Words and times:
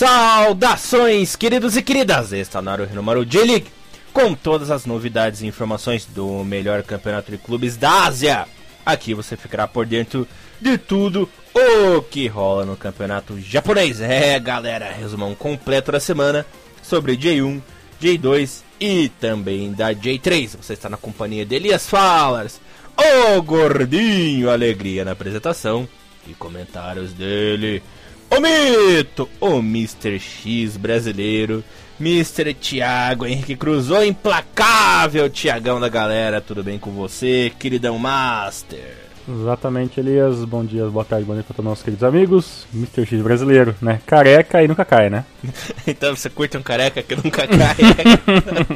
Saudações, 0.00 1.36
queridos 1.36 1.76
e 1.76 1.82
queridas! 1.82 2.32
Está 2.32 2.62
na 2.62 2.74
número 2.74 3.22
J-League 3.22 3.66
com 4.14 4.34
todas 4.34 4.70
as 4.70 4.86
novidades 4.86 5.42
e 5.42 5.46
informações 5.46 6.06
do 6.06 6.42
melhor 6.42 6.82
campeonato 6.82 7.30
de 7.30 7.36
clubes 7.36 7.76
da 7.76 8.04
Ásia. 8.04 8.48
Aqui 8.86 9.12
você 9.12 9.36
ficará 9.36 9.68
por 9.68 9.84
dentro 9.84 10.26
de 10.58 10.78
tudo 10.78 11.28
o 11.54 12.00
que 12.00 12.26
rola 12.28 12.64
no 12.64 12.78
campeonato 12.78 13.38
japonês. 13.42 14.00
É, 14.00 14.40
galera, 14.40 14.90
resumão 14.90 15.34
completo 15.34 15.92
da 15.92 16.00
semana 16.00 16.46
sobre 16.82 17.14
J1, 17.14 17.60
J2 18.02 18.62
e 18.80 19.10
também 19.20 19.70
da 19.70 19.92
J3. 19.92 20.56
Você 20.62 20.72
está 20.72 20.88
na 20.88 20.96
companhia 20.96 21.44
de 21.44 21.54
Elias 21.54 21.86
Falas, 21.86 22.58
o 22.96 23.42
gordinho 23.42 24.48
alegria 24.48 25.04
na 25.04 25.12
apresentação 25.12 25.86
e 26.26 26.32
comentários 26.32 27.12
dele. 27.12 27.82
O 28.30 28.40
mito, 28.40 29.28
o 29.40 29.58
Mr. 29.58 30.18
X 30.20 30.76
brasileiro, 30.76 31.64
Mr. 32.00 32.54
Thiago 32.54 33.26
Henrique 33.26 33.56
Cruzou, 33.56 34.04
implacável 34.04 35.28
Tiagão 35.28 35.80
da 35.80 35.88
galera, 35.88 36.40
tudo 36.40 36.62
bem 36.62 36.78
com 36.78 36.92
você, 36.92 37.52
queridão 37.58 37.98
Master? 37.98 38.96
Exatamente, 39.28 40.00
Elias. 40.00 40.44
Bom 40.44 40.64
dia, 40.64 40.86
boa 40.86 41.04
tarde, 41.04 41.24
boa 41.24 41.34
noite 41.34 41.46
para 41.46 41.56
todos 41.56 41.68
nossos 41.68 41.84
queridos 41.84 42.04
amigos. 42.04 42.66
Mr. 42.72 43.04
X 43.04 43.20
brasileiro, 43.20 43.74
né? 43.82 44.00
Careca 44.06 44.62
e 44.62 44.68
nunca 44.68 44.84
cai, 44.84 45.10
né? 45.10 45.24
então 45.86 46.14
você 46.14 46.30
curte 46.30 46.56
um 46.56 46.62
careca 46.62 47.02
que 47.02 47.16
nunca 47.16 47.46
cai. 47.46 47.76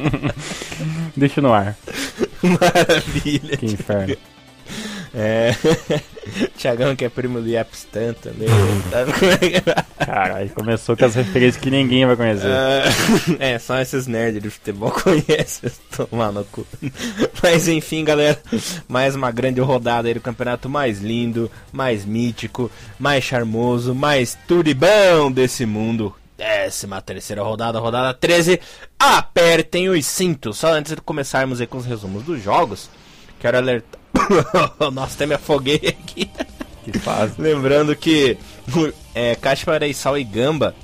Deixa 1.15 1.41
no 1.41 1.53
ar. 1.53 1.75
Maravilha. 2.43 3.57
Que 3.57 3.65
inferno. 3.65 4.15
É. 5.15 5.55
Tiagão 6.57 6.93
que 6.95 7.05
é 7.05 7.09
primo 7.09 7.39
do 7.39 7.47
Yapstan 7.47 8.13
também. 8.13 8.49
Caralho, 9.97 10.49
começou 10.49 10.97
com 10.97 11.05
as 11.05 11.15
referências 11.15 11.55
que 11.55 11.71
ninguém 11.71 12.05
vai 12.05 12.17
conhecer. 12.17 12.47
Uh, 12.47 13.37
é, 13.39 13.57
só 13.57 13.79
esses 13.79 14.07
nerds 14.07 14.41
de 14.41 14.49
futebol 14.49 14.91
conhecem, 15.03 15.71
tomar 15.95 16.33
no 16.33 16.43
cu. 16.43 16.67
Mas 17.41 17.69
enfim, 17.69 18.03
galera, 18.03 18.37
mais 18.89 19.15
uma 19.15 19.31
grande 19.31 19.61
rodada 19.61 20.09
aí 20.09 20.13
do 20.13 20.19
campeonato 20.19 20.67
mais 20.67 20.99
lindo, 20.99 21.49
mais 21.71 22.03
mítico, 22.03 22.69
mais 22.99 23.23
charmoso, 23.23 23.95
mais 23.95 24.37
turibão 24.47 25.31
desse 25.31 25.65
mundo. 25.65 26.13
Décima 26.37 27.01
terceira 27.01 27.41
rodada, 27.41 27.79
rodada 27.79 28.13
13. 28.13 28.59
Apertem 28.99 29.87
os 29.87 30.05
cintos. 30.05 30.57
Só 30.57 30.73
antes 30.73 30.93
de 30.93 31.01
começarmos 31.01 31.61
aí 31.61 31.67
com 31.67 31.77
os 31.77 31.85
resumos 31.85 32.23
dos 32.23 32.43
jogos, 32.43 32.89
quero 33.39 33.57
alertar 33.57 34.04
Nossa, 34.93 35.15
até 35.15 35.25
me 35.25 35.35
afoguei 35.35 35.75
aqui. 35.75 36.29
Que 36.83 36.97
fase. 36.99 37.33
Lembrando 37.41 37.95
que 37.95 38.37
é, 39.13 39.35
Kashimareisal 39.35 40.17
e 40.17 40.23
Gamba 40.23 40.75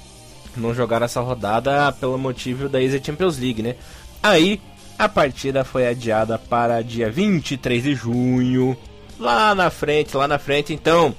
não 0.56 0.74
jogaram 0.74 1.06
essa 1.06 1.22
rodada 1.22 1.92
pelo 1.94 2.18
motivo 2.18 2.68
da 2.68 2.82
Easy 2.82 3.02
Champions 3.04 3.38
League, 3.38 3.62
né? 3.62 3.76
Aí 4.22 4.60
a 4.98 5.08
partida 5.08 5.64
foi 5.64 5.88
adiada 5.88 6.38
para 6.38 6.82
dia 6.82 7.10
23 7.10 7.84
de 7.84 7.96
junho. 7.96 8.78
Lá 9.20 9.56
na 9.56 9.70
frente, 9.70 10.18
lá 10.18 10.28
na 10.28 10.38
frente. 10.40 10.74
Então, 10.74 11.16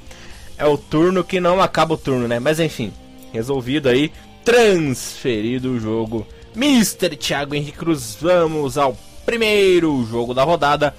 é 0.59 0.67
o 0.67 0.77
turno 0.77 1.25
que 1.25 1.41
não 1.41 1.61
acaba 1.61 1.95
o 1.95 1.99
turno, 1.99 2.29
né? 2.29 2.39
Mas 2.39 2.61
enfim, 2.61 2.93
resolvido 3.33 3.89
aí, 3.89 4.13
transferido 4.45 5.73
o 5.73 5.81
jogo. 5.81 6.27
Mr. 6.55 7.17
Thiago 7.17 7.55
Henrique 7.55 7.79
Cruz, 7.79 8.17
vamos 8.21 8.77
ao 8.77 8.97
primeiro 9.25 10.05
jogo 10.05 10.35
da 10.35 10.45
rodada. 10.45 10.95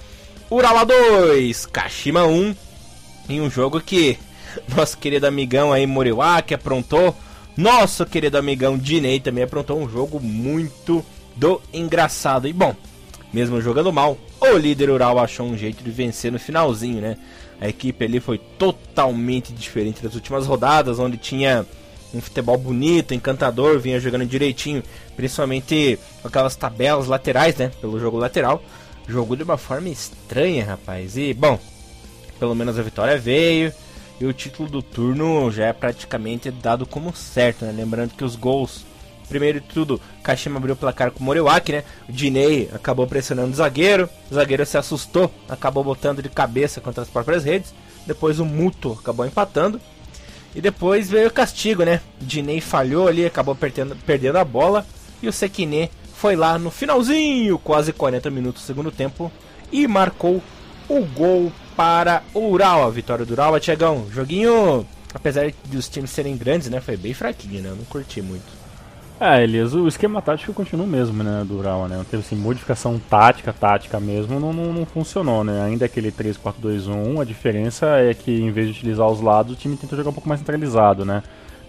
Urala 0.50 0.84
2, 0.84 1.66
Kashima 1.66 2.26
1. 2.26 2.54
Em 3.30 3.40
um 3.40 3.50
jogo 3.50 3.80
que 3.80 4.18
nosso 4.76 4.98
querido 4.98 5.26
amigão 5.26 5.72
aí 5.72 5.86
Moriwaki 5.86 6.52
aprontou. 6.52 7.16
Nosso 7.56 8.04
querido 8.04 8.36
amigão 8.36 8.76
Dinei 8.76 9.20
também 9.20 9.44
aprontou 9.44 9.80
um 9.80 9.88
jogo 9.88 10.20
muito 10.20 11.04
do 11.34 11.60
engraçado. 11.72 12.46
E 12.46 12.52
bom, 12.52 12.76
mesmo 13.32 13.60
jogando 13.60 13.92
mal, 13.92 14.18
o 14.38 14.56
líder 14.58 14.90
Ural 14.90 15.18
achou 15.18 15.46
um 15.46 15.56
jeito 15.56 15.82
de 15.82 15.90
vencer 15.90 16.30
no 16.30 16.38
finalzinho, 16.38 17.00
né? 17.00 17.16
A 17.60 17.68
equipe 17.68 18.04
ali 18.04 18.20
foi 18.20 18.36
totalmente 18.36 19.52
diferente 19.52 20.02
das 20.02 20.14
últimas 20.14 20.46
rodadas, 20.46 20.98
onde 20.98 21.16
tinha 21.16 21.64
um 22.12 22.20
futebol 22.20 22.58
bonito, 22.58 23.14
encantador, 23.14 23.78
vinha 23.78 23.98
jogando 23.98 24.26
direitinho, 24.26 24.82
principalmente 25.16 25.98
aquelas 26.22 26.54
tabelas 26.54 27.06
laterais, 27.06 27.56
né? 27.56 27.70
Pelo 27.80 27.98
jogo 27.98 28.18
lateral 28.18 28.62
jogou 29.06 29.36
de 29.36 29.42
uma 29.42 29.56
forma 29.56 29.88
estranha, 29.88 30.64
rapaz. 30.64 31.16
E, 31.16 31.32
bom, 31.34 31.58
pelo 32.38 32.54
menos 32.54 32.78
a 32.78 32.82
vitória 32.82 33.18
veio. 33.18 33.72
E 34.20 34.24
o 34.24 34.32
título 34.32 34.68
do 34.68 34.82
turno 34.82 35.50
já 35.50 35.66
é 35.66 35.72
praticamente 35.72 36.50
dado 36.50 36.86
como 36.86 37.14
certo, 37.14 37.64
né? 37.64 37.72
Lembrando 37.72 38.14
que 38.14 38.24
os 38.24 38.36
gols, 38.36 38.84
primeiro 39.28 39.60
de 39.60 39.66
tudo, 39.66 40.00
Kashima 40.22 40.56
abriu 40.56 40.74
o 40.74 40.76
placar 40.76 41.10
com 41.10 41.20
o 41.20 41.22
Moriwaki, 41.24 41.72
né? 41.72 41.84
O 42.08 42.12
Dinei 42.12 42.70
acabou 42.72 43.06
pressionando 43.06 43.50
o 43.50 43.56
zagueiro, 43.56 44.08
o 44.30 44.34
zagueiro 44.34 44.64
se 44.64 44.78
assustou, 44.78 45.30
acabou 45.48 45.82
botando 45.82 46.22
de 46.22 46.28
cabeça 46.28 46.80
contra 46.80 47.02
as 47.02 47.08
próprias 47.08 47.44
redes. 47.44 47.74
Depois 48.06 48.38
o 48.38 48.44
Muto 48.44 48.96
acabou 49.00 49.26
empatando. 49.26 49.80
E 50.54 50.60
depois 50.60 51.10
veio 51.10 51.28
o 51.28 51.32
castigo, 51.32 51.82
né? 51.84 52.00
Dinei 52.20 52.60
falhou 52.60 53.08
ali, 53.08 53.26
acabou 53.26 53.56
perdendo, 53.56 53.96
perdendo 54.06 54.38
a 54.38 54.44
bola. 54.44 54.86
E 55.20 55.26
o 55.26 55.32
Sekine 55.32 55.90
foi 56.24 56.36
lá 56.36 56.58
no 56.58 56.70
finalzinho, 56.70 57.58
quase 57.58 57.92
40 57.92 58.30
minutos 58.30 58.62
do 58.62 58.64
segundo 58.64 58.90
tempo, 58.90 59.30
e 59.70 59.86
marcou 59.86 60.42
o 60.88 61.04
gol 61.04 61.52
para 61.76 62.22
o 62.32 62.48
Ural. 62.48 62.82
A 62.82 62.88
vitória 62.88 63.26
do 63.26 63.34
Ural, 63.34 63.60
Tiagão. 63.60 64.06
Joguinho, 64.10 64.86
apesar 65.12 65.52
dos 65.66 65.86
times 65.86 66.08
serem 66.08 66.34
grandes, 66.34 66.70
né? 66.70 66.80
Foi 66.80 66.96
bem 66.96 67.12
fraquinho, 67.12 67.60
né? 67.60 67.68
Eu 67.68 67.76
não 67.76 67.84
curti 67.84 68.22
muito. 68.22 68.46
É, 69.20 69.42
Elias, 69.42 69.74
o 69.74 69.86
esquema 69.86 70.22
tático 70.22 70.54
continua 70.54 70.86
o 70.86 70.88
mesmo, 70.88 71.22
né, 71.22 71.44
do 71.46 71.58
Ural, 71.58 71.88
né? 71.88 71.98
Não 71.98 72.04
teve 72.04 72.22
assim, 72.22 72.36
modificação 72.36 72.98
tática, 72.98 73.52
tática 73.52 74.00
mesmo, 74.00 74.40
não, 74.40 74.50
não, 74.50 74.72
não 74.72 74.86
funcionou, 74.86 75.44
né? 75.44 75.62
Ainda 75.62 75.84
aquele 75.84 76.10
3-4-2-1, 76.10 77.20
a 77.20 77.24
diferença 77.24 77.86
é 77.98 78.14
que 78.14 78.32
em 78.32 78.50
vez 78.50 78.68
de 78.68 78.72
utilizar 78.72 79.06
os 79.06 79.20
lados, 79.20 79.52
o 79.52 79.56
time 79.56 79.76
tenta 79.76 79.94
jogar 79.94 80.08
um 80.08 80.14
pouco 80.14 80.28
mais 80.28 80.40
centralizado, 80.40 81.04
né? 81.04 81.22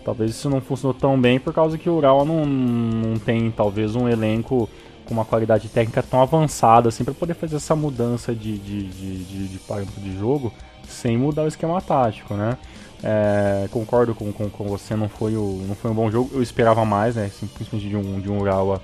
Talvez 0.06 0.32
isso 0.32 0.50
não 0.52 0.62
funcionou 0.62 0.94
tão 0.94 1.20
bem 1.20 1.40
por 1.40 1.52
causa 1.52 1.80
que 1.80 1.90
o 1.90 1.96
Ural 1.96 2.24
não, 2.24 2.46
não 2.46 3.18
tem 3.18 3.50
talvez 3.50 3.96
um 3.96 4.08
elenco 4.08 4.70
com 5.04 5.16
uma 5.16 5.26
qualidade 5.26 5.68
técnica 5.68 6.04
tão 6.04 6.22
avançada 6.22 6.90
assim 6.90 7.04
para 7.04 7.14
poder 7.14 7.34
fazer 7.34 7.56
essa 7.56 7.76
mudança 7.76 8.34
de, 8.34 8.58
de, 8.58 8.84
de, 8.84 9.24
de, 9.24 9.48
de 9.48 9.60
parâmetro 9.60 10.00
de 10.00 10.16
jogo 10.18 10.54
sem 10.88 11.18
mudar 11.18 11.44
o 11.44 11.48
esquema 11.48 11.82
tático, 11.82 12.36
né? 12.36 12.56
É, 13.04 13.68
concordo 13.72 14.16
com, 14.16 14.32
com, 14.32 14.50
com, 14.50 14.64
você, 14.66 14.96
não 14.96 15.10
foi, 15.10 15.36
o, 15.36 15.62
não 15.68 15.76
foi 15.76 15.90
um 15.90 15.94
bom 15.94 16.10
jogo. 16.10 16.30
Eu 16.34 16.42
esperava 16.42 16.86
mais, 16.86 17.16
né? 17.16 17.30
Simplesmente 17.30 17.90
de 17.90 17.96
um, 17.96 18.20
de 18.20 18.30
um 18.30 18.40
Urawa 18.40 18.82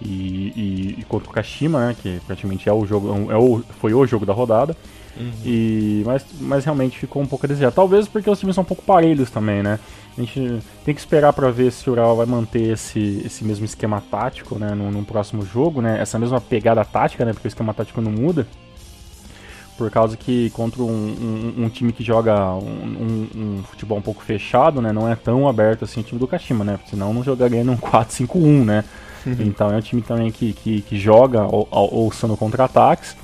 e, 0.00 0.52
e, 0.56 0.96
e, 1.00 1.04
contra 1.04 1.28
o 1.28 1.32
Kashima, 1.32 1.88
né? 1.88 1.96
Que 2.00 2.20
praticamente 2.26 2.68
é 2.68 2.72
o 2.72 2.86
jogo, 2.86 3.30
é 3.30 3.36
o, 3.36 3.62
foi 3.80 3.92
o 3.94 4.06
jogo 4.06 4.24
da 4.24 4.32
rodada. 4.32 4.76
Uhum. 5.16 5.32
E, 5.44 6.02
mas, 6.06 6.24
mas 6.40 6.64
realmente 6.64 6.98
ficou 6.98 7.22
um 7.22 7.26
pouco 7.26 7.46
a 7.46 7.48
desejar. 7.48 7.70
Talvez 7.70 8.08
porque 8.08 8.30
os 8.30 8.38
times 8.38 8.54
são 8.54 8.62
um 8.62 8.66
pouco 8.66 8.82
parelhos 8.82 9.30
também, 9.30 9.62
né? 9.62 9.78
A 10.16 10.20
gente 10.20 10.62
tem 10.84 10.94
que 10.94 11.00
esperar 11.00 11.32
para 11.32 11.50
ver 11.50 11.72
se 11.72 11.88
o 11.88 11.92
Ural 11.92 12.16
vai 12.16 12.26
manter 12.26 12.72
esse, 12.72 13.22
esse 13.24 13.44
mesmo 13.44 13.64
esquema 13.64 14.02
tático 14.10 14.58
né, 14.58 14.74
no, 14.74 14.90
no, 14.90 15.04
próximo 15.04 15.44
jogo, 15.44 15.80
né? 15.80 16.00
Essa 16.00 16.18
mesma 16.18 16.40
pegada 16.40 16.84
tática, 16.84 17.24
né? 17.24 17.32
Porque 17.32 17.48
o 17.48 17.50
esquema 17.50 17.72
tático 17.72 18.00
não 18.00 18.12
muda. 18.12 18.46
Por 19.78 19.90
causa 19.90 20.14
que 20.16 20.50
contra 20.50 20.82
um, 20.82 20.86
um, 20.86 21.64
um 21.64 21.68
time 21.70 21.94
que 21.94 22.04
joga 22.04 22.52
um, 22.54 23.28
um, 23.34 23.62
futebol 23.64 23.96
um 23.96 24.02
pouco 24.02 24.22
fechado, 24.22 24.82
né? 24.82 24.92
Não 24.92 25.10
é 25.10 25.16
tão 25.16 25.48
aberto 25.48 25.84
assim 25.84 26.00
o 26.00 26.02
time 26.02 26.20
do 26.20 26.28
Kashima, 26.28 26.62
né? 26.62 26.78
Senão 26.90 27.14
não 27.14 27.24
jogaria 27.24 27.64
num 27.64 27.76
4-5-1, 27.78 28.64
né? 28.64 28.84
Uhum. 29.24 29.36
Então 29.40 29.70
é 29.72 29.76
um 29.76 29.80
time 29.80 30.02
também 30.02 30.30
que, 30.30 30.52
que, 30.52 30.82
que 30.82 30.98
joga 30.98 31.44
ou, 31.44 31.66
ou 31.70 32.12
contra-ataques. 32.36 33.16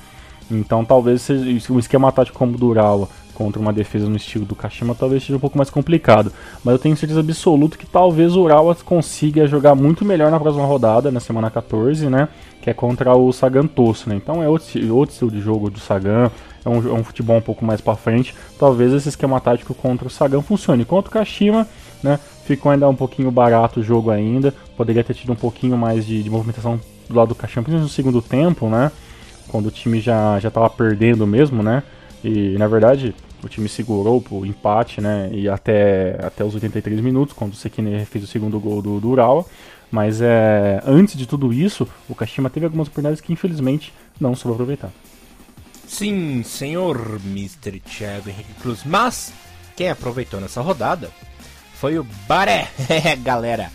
Então 0.49 0.83
talvez 0.83 1.21
seja 1.21 1.71
um 1.71 1.77
esquema 1.77 2.11
tático 2.11 2.37
como 2.37 2.55
o 2.55 2.57
do 2.57 2.67
Urawa 2.67 3.07
contra 3.39 3.57
uma 3.57 3.71
defesa 3.71 4.09
no 4.09 4.17
estilo 4.17 4.43
do 4.43 4.53
Kashima 4.53 4.93
talvez 4.93 5.23
seja 5.23 5.37
um 5.37 5.39
pouco 5.39 5.57
mais 5.57 5.69
complicado. 5.69 6.29
Mas 6.61 6.73
eu 6.73 6.77
tenho 6.77 6.97
certeza 6.97 7.21
absoluta 7.21 7.77
que 7.77 7.85
talvez 7.85 8.35
o 8.35 8.41
Urawa 8.41 8.75
consiga 8.75 9.47
jogar 9.47 9.75
muito 9.75 10.03
melhor 10.03 10.29
na 10.29 10.37
próxima 10.37 10.65
rodada, 10.65 11.09
na 11.09 11.21
semana 11.21 11.49
14, 11.49 12.09
né? 12.09 12.27
Que 12.61 12.69
é 12.69 12.73
contra 12.73 13.15
o 13.15 13.31
Sagan 13.31 13.65
Tosso, 13.65 14.09
né? 14.09 14.15
Então 14.17 14.43
é 14.43 14.49
outro, 14.49 14.67
outro 14.93 15.13
estilo 15.13 15.31
de 15.31 15.39
jogo 15.39 15.69
do 15.69 15.79
Sagan, 15.79 16.29
é 16.65 16.69
um, 16.69 16.89
é 16.89 16.99
um 16.99 17.01
futebol 17.01 17.37
um 17.37 17.41
pouco 17.41 17.63
mais 17.63 17.79
para 17.79 17.95
frente. 17.95 18.35
Talvez 18.59 18.91
esse 18.91 19.07
esquema 19.07 19.39
tático 19.39 19.73
contra 19.73 20.05
o 20.05 20.11
Sagan 20.11 20.41
funcione. 20.41 20.83
Contra 20.83 21.09
o 21.09 21.13
Kashima, 21.13 21.65
né? 22.03 22.19
Ficou 22.43 22.73
ainda 22.73 22.89
um 22.89 22.95
pouquinho 22.95 23.31
barato 23.31 23.79
o 23.79 23.83
jogo 23.83 24.11
ainda. 24.11 24.53
Poderia 24.75 25.01
ter 25.01 25.13
tido 25.13 25.31
um 25.31 25.37
pouquinho 25.37 25.77
mais 25.77 26.05
de, 26.05 26.21
de 26.21 26.29
movimentação 26.29 26.77
do 27.07 27.15
lado 27.15 27.29
do 27.29 27.35
Kashima, 27.35 27.63
principalmente 27.63 27.89
no 27.89 27.95
segundo 27.95 28.21
tempo, 28.21 28.67
né? 28.67 28.91
Quando 29.47 29.67
o 29.67 29.71
time 29.71 30.01
já, 30.01 30.37
já 30.41 30.51
tava 30.51 30.69
perdendo 30.69 31.25
mesmo, 31.25 31.63
né? 31.63 31.83
E 32.21 32.57
na 32.57 32.67
verdade, 32.67 33.15
o 33.43 33.49
time 33.49 33.69
segurou 33.69 34.23
o 34.29 34.45
empate, 34.45 35.01
né? 35.01 35.29
E 35.31 35.47
até, 35.47 36.17
até 36.23 36.43
os 36.43 36.53
83 36.53 36.99
minutos, 37.01 37.33
quando 37.33 37.53
o 37.53 37.55
Sekine 37.55 38.05
fez 38.05 38.23
o 38.23 38.27
segundo 38.27 38.59
gol 38.59 38.81
do, 38.81 38.99
do 38.99 39.09
Urawa. 39.09 39.45
Mas 39.91 40.21
é, 40.21 40.81
antes 40.85 41.15
de 41.17 41.25
tudo 41.25 41.51
isso, 41.51 41.87
o 42.07 42.13
Kashima 42.13 42.49
teve 42.49 42.65
algumas 42.65 42.87
oportunidades 42.87 43.21
que 43.21 43.33
infelizmente 43.33 43.93
não 44.19 44.35
soube 44.35 44.53
aproveitar. 44.55 44.91
Sim, 45.87 46.43
senhor 46.43 47.19
Mr. 47.25 47.79
Thiago 47.79 48.29
Henrique 48.29 48.53
Cruz. 48.61 48.81
Mas 48.85 49.33
quem 49.75 49.89
aproveitou 49.89 50.39
nessa 50.39 50.61
rodada 50.61 51.09
foi 51.73 51.97
o 51.97 52.05
Baré. 52.27 52.67
Galera, 53.23 53.71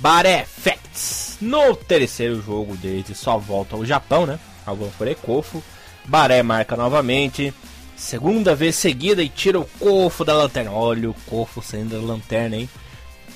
Baré 0.00 0.44
Facts. 0.44 1.38
No 1.40 1.76
terceiro 1.76 2.42
jogo 2.42 2.76
desde 2.76 3.14
sua 3.14 3.36
volta 3.36 3.76
ao 3.76 3.84
Japão, 3.84 4.26
né? 4.26 4.38
Algum 4.66 4.88
por 4.90 5.06
Ecofo. 5.06 5.62
Baré 6.06 6.42
marca 6.42 6.76
novamente. 6.76 7.54
Segunda 7.96 8.54
vez 8.54 8.74
seguida 8.76 9.22
e 9.22 9.28
tira 9.28 9.58
o 9.58 9.64
Cofo 9.78 10.24
da 10.24 10.34
lanterna. 10.34 10.72
Olha 10.72 11.10
o 11.10 11.14
Cofo 11.26 11.62
saindo 11.62 11.98
da 11.98 12.06
lanterna, 12.06 12.56
hein? 12.56 12.68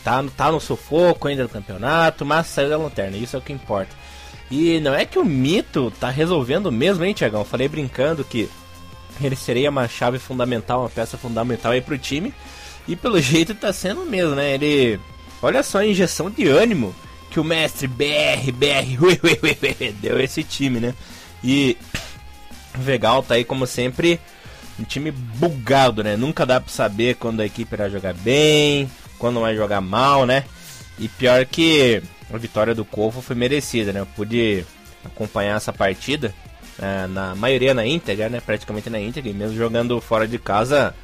Tá, 0.02 0.24
tá 0.36 0.50
no 0.50 0.60
sufoco 0.60 1.28
ainda 1.28 1.44
do 1.44 1.48
campeonato, 1.48 2.24
mas 2.24 2.46
saiu 2.46 2.68
da 2.68 2.76
lanterna. 2.76 3.16
Isso 3.16 3.36
é 3.36 3.38
o 3.38 3.42
que 3.42 3.52
importa. 3.52 3.94
E 4.50 4.80
não 4.80 4.94
é 4.94 5.04
que 5.04 5.18
o 5.18 5.24
mito 5.24 5.92
tá 6.00 6.08
resolvendo 6.08 6.72
mesmo, 6.72 7.04
hein, 7.04 7.12
Tiagão? 7.12 7.44
Falei 7.44 7.68
brincando 7.68 8.24
que 8.24 8.48
ele 9.20 9.36
seria 9.36 9.70
uma 9.70 9.88
chave 9.88 10.18
fundamental, 10.18 10.80
uma 10.80 10.90
peça 10.90 11.18
fundamental 11.18 11.72
aí 11.72 11.80
pro 11.80 11.98
time. 11.98 12.32
E 12.86 12.96
pelo 12.96 13.20
jeito 13.22 13.54
tá 13.54 13.72
sendo 13.72 14.04
mesmo, 14.04 14.34
né? 14.34 14.54
Ele. 14.54 14.98
Olha 15.42 15.62
só 15.62 15.78
a 15.78 15.86
injeção 15.86 16.30
de 16.30 16.48
ânimo 16.48 16.94
que 17.30 17.38
o 17.38 17.44
mestre 17.44 17.86
BR, 17.86 18.50
BR, 18.52 19.92
deu 20.00 20.18
esse 20.18 20.42
time, 20.42 20.80
né? 20.80 20.94
E 21.44 21.76
Vegal 22.74 23.22
tá 23.22 23.34
aí, 23.34 23.44
como 23.44 23.66
sempre, 23.66 24.18
um 24.78 24.84
time 24.84 25.10
bugado, 25.10 26.02
né? 26.04 26.16
Nunca 26.16 26.46
dá 26.46 26.60
pra 26.60 26.72
saber 26.72 27.16
quando 27.16 27.40
a 27.40 27.46
equipe 27.46 27.74
irá 27.74 27.88
jogar 27.88 28.14
bem, 28.14 28.90
quando 29.18 29.40
vai 29.40 29.56
jogar 29.56 29.80
mal, 29.80 30.24
né? 30.24 30.44
E 30.98 31.08
pior 31.08 31.44
que 31.46 32.02
a 32.32 32.36
vitória 32.36 32.74
do 32.74 32.84
Corvo 32.84 33.20
foi 33.20 33.34
merecida, 33.36 33.92
né? 33.92 34.00
Eu 34.00 34.06
pude 34.06 34.64
acompanhar 35.04 35.56
essa 35.56 35.72
partida 35.72 36.34
é, 36.80 37.06
na 37.06 37.34
maioria 37.34 37.74
na 37.74 37.84
íntegra, 37.86 38.28
né? 38.28 38.40
Praticamente 38.40 38.88
na 38.88 39.00
íntegra, 39.00 39.30
e 39.30 39.34
mesmo 39.34 39.56
jogando 39.56 40.00
fora 40.00 40.26
de 40.26 40.38
casa, 40.38 40.94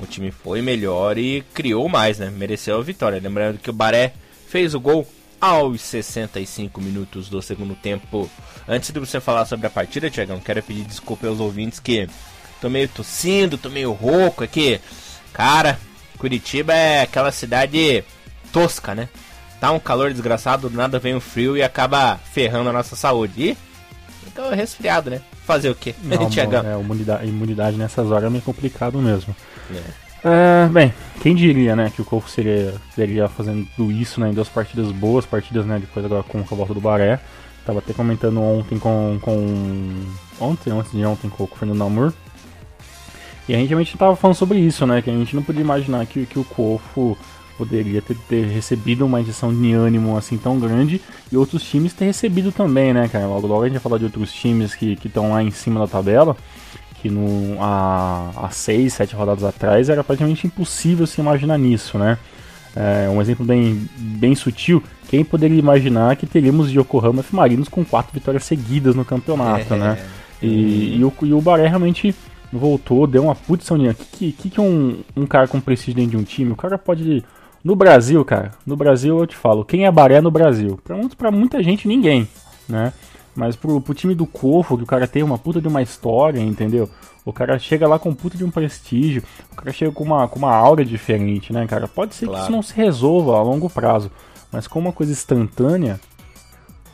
o 0.00 0.06
time 0.06 0.30
foi 0.30 0.60
melhor 0.60 1.16
e 1.18 1.42
criou 1.54 1.88
mais, 1.88 2.18
né? 2.18 2.30
Mereceu 2.30 2.78
a 2.78 2.82
vitória. 2.82 3.20
Lembrando 3.22 3.58
que 3.58 3.70
o 3.70 3.72
Baré 3.72 4.14
fez 4.48 4.74
o 4.74 4.80
gol 4.80 5.06
aos 5.40 5.80
65 5.80 6.80
minutos 6.80 7.28
do 7.28 7.40
segundo 7.40 7.74
tempo. 7.74 8.28
Antes 8.68 8.90
de 8.90 9.00
você 9.00 9.20
falar 9.20 9.46
sobre 9.46 9.66
a 9.66 9.70
partida, 9.70 10.10
Tiagão, 10.10 10.38
quero 10.38 10.62
pedir 10.62 10.84
desculpa 10.84 11.26
aos 11.26 11.40
ouvintes 11.40 11.80
que 11.80 12.08
tô 12.60 12.68
meio 12.68 12.88
tossindo, 12.88 13.58
tô 13.58 13.68
meio 13.68 13.92
rouco 13.92 14.44
aqui. 14.44 14.80
Cara, 15.32 15.78
Curitiba 16.18 16.74
é 16.74 17.02
aquela 17.02 17.32
cidade 17.32 18.04
tosca, 18.52 18.94
né? 18.94 19.08
Tá 19.60 19.72
um 19.72 19.80
calor 19.80 20.12
desgraçado, 20.12 20.68
do 20.68 20.76
nada 20.76 20.98
vem 20.98 21.14
o 21.14 21.20
frio 21.20 21.56
e 21.56 21.62
acaba 21.62 22.18
ferrando 22.32 22.70
a 22.70 22.72
nossa 22.72 22.96
saúde. 22.96 23.42
E 23.42 23.58
então 24.26 24.50
resfriado, 24.50 25.10
né? 25.10 25.20
Fazer 25.44 25.70
o 25.70 25.74
quê? 25.74 25.94
Não, 26.02 26.16
é, 26.66 26.74
a 26.74 26.80
imunidade, 26.80 27.26
imunidade 27.26 27.76
nessas 27.76 28.10
horas 28.10 28.24
é 28.24 28.30
meio 28.30 28.42
complicado 28.42 28.98
mesmo. 28.98 29.34
É. 29.70 30.10
É, 30.22 30.68
bem, 30.68 30.92
quem 31.22 31.34
diria, 31.34 31.74
né, 31.74 31.90
que 31.94 32.02
o 32.02 32.04
Corvo 32.04 32.28
seria, 32.28 32.74
seria 32.94 33.26
fazendo 33.26 33.66
isso, 33.90 34.20
né, 34.20 34.28
em 34.28 34.34
duas 34.34 34.48
partidas 34.48 34.92
boas, 34.92 35.24
partidas, 35.24 35.64
né, 35.64 35.78
depois 35.78 36.04
agora 36.04 36.22
com 36.22 36.40
a 36.40 36.42
volta 36.42 36.74
do 36.74 36.80
Baré. 36.80 37.18
Tava 37.64 37.78
até 37.78 37.92
comentando 37.92 38.40
ontem 38.40 38.78
com, 38.78 39.18
com 39.20 40.06
ontem, 40.40 40.70
antes 40.70 40.92
de 40.92 41.04
ontem 41.04 41.28
com 41.28 41.44
o 41.44 41.46
Fernando 41.46 41.84
Amor. 41.84 42.12
E 43.48 43.54
a 43.54 43.58
gente 43.58 43.68
realmente 43.68 43.96
tava 43.96 44.14
falando 44.14 44.36
sobre 44.36 44.58
isso, 44.58 44.86
né, 44.86 45.02
que 45.02 45.10
a 45.10 45.12
gente 45.12 45.34
não 45.34 45.42
podia 45.42 45.62
imaginar 45.62 46.06
que, 46.06 46.26
que 46.26 46.38
o 46.38 46.44
Corvo 46.44 47.18
poderia 47.58 48.00
ter, 48.00 48.16
ter, 48.28 48.46
recebido 48.46 49.04
uma 49.04 49.20
injeção 49.20 49.54
de 49.54 49.72
ânimo 49.72 50.16
assim 50.16 50.38
tão 50.38 50.58
grande 50.58 51.00
e 51.30 51.36
outros 51.36 51.62
times 51.62 51.92
ter 51.92 52.06
recebido 52.06 52.50
também, 52.50 52.94
né, 52.94 53.06
cara? 53.08 53.26
Logo, 53.26 53.46
logo 53.46 53.62
a 53.62 53.66
gente 53.66 53.74
vai 53.74 53.82
falar 53.82 53.98
de 53.98 54.04
outros 54.04 54.32
times 54.32 54.74
que 54.74 54.96
estão 55.04 55.32
lá 55.32 55.42
em 55.42 55.50
cima 55.50 55.80
da 55.80 55.86
tabela 55.86 56.36
que 57.00 57.08
no, 57.08 57.56
há, 57.60 58.30
há 58.36 58.50
seis, 58.50 58.92
sete 58.92 59.14
rodadas 59.14 59.42
atrás 59.42 59.88
era 59.88 60.04
praticamente 60.04 60.46
impossível 60.46 61.06
se 61.06 61.20
imaginar 61.20 61.58
nisso, 61.58 61.98
né? 61.98 62.18
É, 62.76 63.08
um 63.08 63.20
exemplo 63.20 63.44
bem, 63.44 63.88
bem 63.96 64.34
sutil, 64.34 64.82
quem 65.08 65.24
poderia 65.24 65.58
imaginar 65.58 66.14
que 66.14 66.26
teríamos 66.26 66.70
Yokohama 66.70 67.24
e 67.28 67.34
Marinos 67.34 67.68
com 67.68 67.84
quatro 67.84 68.12
vitórias 68.12 68.44
seguidas 68.44 68.94
no 68.94 69.04
campeonato, 69.04 69.74
né? 69.74 69.98
é. 69.98 70.02
né? 70.02 70.08
E, 70.42 70.96
e, 70.98 71.04
o, 71.04 71.12
e 71.22 71.32
o 71.32 71.40
Baré 71.40 71.66
realmente 71.66 72.14
voltou, 72.52 73.06
deu 73.06 73.24
uma 73.24 73.34
putz 73.34 73.70
O 73.70 73.76
que, 74.12 74.32
que, 74.32 74.50
que 74.50 74.60
um, 74.60 75.00
um 75.16 75.26
cara 75.26 75.46
com 75.46 75.60
prestígio 75.60 75.94
dentro 75.94 76.12
de 76.12 76.16
um 76.16 76.24
time? 76.24 76.52
O 76.52 76.56
cara 76.56 76.76
pode. 76.78 77.24
No 77.62 77.76
Brasil, 77.76 78.24
cara, 78.24 78.52
no 78.66 78.74
Brasil 78.74 79.18
eu 79.18 79.26
te 79.26 79.36
falo, 79.36 79.66
quem 79.66 79.84
é 79.84 79.90
Baré 79.90 80.20
no 80.22 80.30
Brasil? 80.30 80.80
Pra, 80.82 80.96
pra 81.16 81.30
muita 81.30 81.62
gente, 81.62 81.86
ninguém, 81.86 82.26
né? 82.66 82.92
Mas 83.36 83.54
pro, 83.54 83.80
pro 83.82 83.94
time 83.94 84.14
do 84.14 84.26
Cofo, 84.26 84.78
que 84.78 84.82
o 84.82 84.86
cara 84.86 85.06
tem 85.06 85.22
uma 85.22 85.36
puta 85.36 85.60
de 85.60 85.68
uma 85.68 85.82
história, 85.82 86.40
entendeu? 86.40 86.88
O 87.24 87.32
cara 87.32 87.58
chega 87.58 87.86
lá 87.86 87.98
com 87.98 88.14
puta 88.14 88.36
de 88.36 88.44
um 88.44 88.50
prestígio, 88.50 89.22
o 89.52 89.56
cara 89.56 89.72
chega 89.72 89.92
com 89.92 90.02
uma, 90.02 90.26
com 90.26 90.38
uma 90.38 90.54
aura 90.54 90.84
diferente, 90.84 91.52
né, 91.52 91.66
cara? 91.66 91.86
Pode 91.86 92.14
ser 92.14 92.26
claro. 92.26 92.38
que 92.38 92.44
isso 92.44 92.52
não 92.52 92.62
se 92.62 92.74
resolva 92.74 93.36
a 93.36 93.42
longo 93.42 93.68
prazo, 93.68 94.10
mas 94.50 94.66
com 94.66 94.78
uma 94.78 94.92
coisa 94.92 95.12
instantânea, 95.12 96.00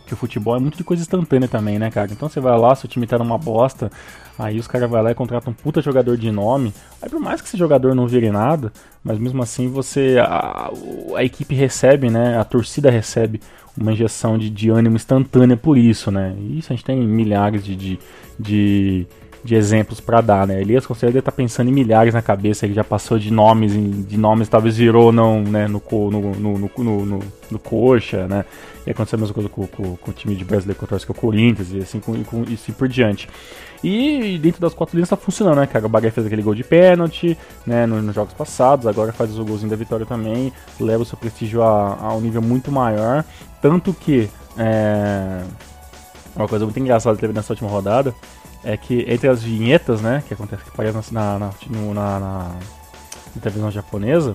que 0.04 0.14
o 0.14 0.16
futebol 0.16 0.56
é 0.56 0.58
muito 0.58 0.76
de 0.76 0.84
coisa 0.84 1.02
instantânea 1.02 1.48
também, 1.48 1.78
né, 1.78 1.90
cara? 1.90 2.12
Então 2.12 2.28
você 2.28 2.40
vai 2.40 2.58
lá, 2.58 2.74
seu 2.74 2.88
time 2.88 3.06
tá 3.06 3.18
numa 3.18 3.38
bosta, 3.38 3.90
aí 4.38 4.58
os 4.58 4.66
caras 4.66 4.88
vão 4.88 5.02
lá 5.02 5.10
e 5.10 5.14
contratam 5.14 5.52
um 5.52 5.54
puta 5.54 5.80
jogador 5.80 6.16
de 6.16 6.30
nome. 6.30 6.72
Aí 7.00 7.08
por 7.08 7.20
mais 7.20 7.40
que 7.40 7.48
esse 7.48 7.56
jogador 7.56 7.94
não 7.94 8.06
vire 8.06 8.30
nada, 8.30 8.72
mas 9.02 9.18
mesmo 9.18 9.42
assim 9.42 9.68
você. 9.68 10.16
A, 10.20 10.70
a 11.16 11.24
equipe 11.24 11.54
recebe, 11.54 12.10
né? 12.10 12.38
A 12.38 12.44
torcida 12.44 12.90
recebe 12.90 13.40
uma 13.78 13.92
injeção 13.92 14.38
de, 14.38 14.48
de 14.48 14.70
ânimo 14.70 14.96
instantânea 14.96 15.56
por 15.56 15.76
isso, 15.76 16.10
né? 16.10 16.34
E 16.38 16.58
isso 16.58 16.72
a 16.72 16.76
gente 16.76 16.84
tem 16.84 16.98
milhares 16.98 17.64
de, 17.64 17.76
de, 17.76 17.98
de, 18.38 19.06
de 19.46 19.54
exemplos 19.54 20.00
para 20.00 20.20
dar, 20.20 20.46
né? 20.46 20.60
Elias 20.60 20.84
Conselheiro 20.84 21.22
tá 21.22 21.32
pensando 21.32 21.70
em 21.70 21.72
milhares 21.72 22.12
na 22.12 22.20
cabeça, 22.20 22.66
ele 22.66 22.74
já 22.74 22.84
passou 22.84 23.18
de 23.18 23.32
nomes, 23.32 23.72
de 24.06 24.16
nomes 24.18 24.48
talvez 24.48 24.76
virou 24.76 25.12
não, 25.12 25.40
né, 25.40 25.68
no, 25.68 25.80
no, 25.90 26.34
no, 26.34 26.58
no, 26.58 27.06
no, 27.06 27.20
no 27.50 27.58
coxa, 27.58 28.26
né? 28.26 28.44
E 28.86 28.90
aconteceu 28.90 29.16
a 29.16 29.20
mesma 29.20 29.34
coisa 29.34 29.48
com, 29.48 29.66
com, 29.66 29.96
com 29.96 30.10
o 30.10 30.14
time 30.14 30.34
de 30.34 30.44
brasileiro 30.44 30.80
é 30.80 30.96
o 31.10 31.14
Corinthians, 31.14 31.72
e 31.72 31.78
assim, 31.78 31.98
com, 31.98 32.22
com, 32.24 32.42
assim 32.42 32.72
por 32.72 32.88
diante. 32.88 33.28
E 33.82 34.38
dentro 34.38 34.60
das 34.60 34.74
quatro 34.74 34.96
linhas 34.96 35.08
tá 35.08 35.16
funcionando, 35.16 35.58
né, 35.58 35.66
cara? 35.66 35.86
O 35.86 35.88
Bagé 35.88 36.10
fez 36.10 36.26
aquele 36.26 36.42
gol 36.42 36.54
de 36.54 36.64
pênalti, 36.64 37.36
né, 37.66 37.86
nos, 37.86 38.02
nos, 38.02 38.14
jogos 38.14 38.34
passados, 38.34 38.86
agora 38.86 39.12
faz 39.12 39.38
o 39.38 39.44
golzinho 39.44 39.70
da 39.70 39.76
vitória 39.76 40.06
também, 40.06 40.52
leva 40.80 41.02
o 41.02 41.06
seu 41.06 41.18
prestígio 41.18 41.62
a, 41.62 41.96
a 42.00 42.14
um 42.14 42.20
nível 42.20 42.42
muito 42.42 42.70
maior. 42.70 43.24
Tanto 43.60 43.92
que, 43.92 44.28
é, 44.56 45.42
uma 46.34 46.46
coisa 46.46 46.64
muito 46.64 46.78
engraçada 46.78 47.16
que 47.16 47.20
teve 47.20 47.32
nessa 47.32 47.52
última 47.52 47.70
rodada 47.70 48.14
é 48.66 48.76
que 48.76 49.04
entre 49.08 49.28
as 49.28 49.42
vinhetas, 49.42 50.00
né, 50.00 50.24
que 50.26 50.34
acontece 50.34 50.64
que 50.64 50.70
aparece 50.70 51.14
na, 51.14 51.38
na, 51.38 51.50
na, 51.94 52.20
na, 52.20 52.50
televisão 53.40 53.70
japonesa, 53.70 54.34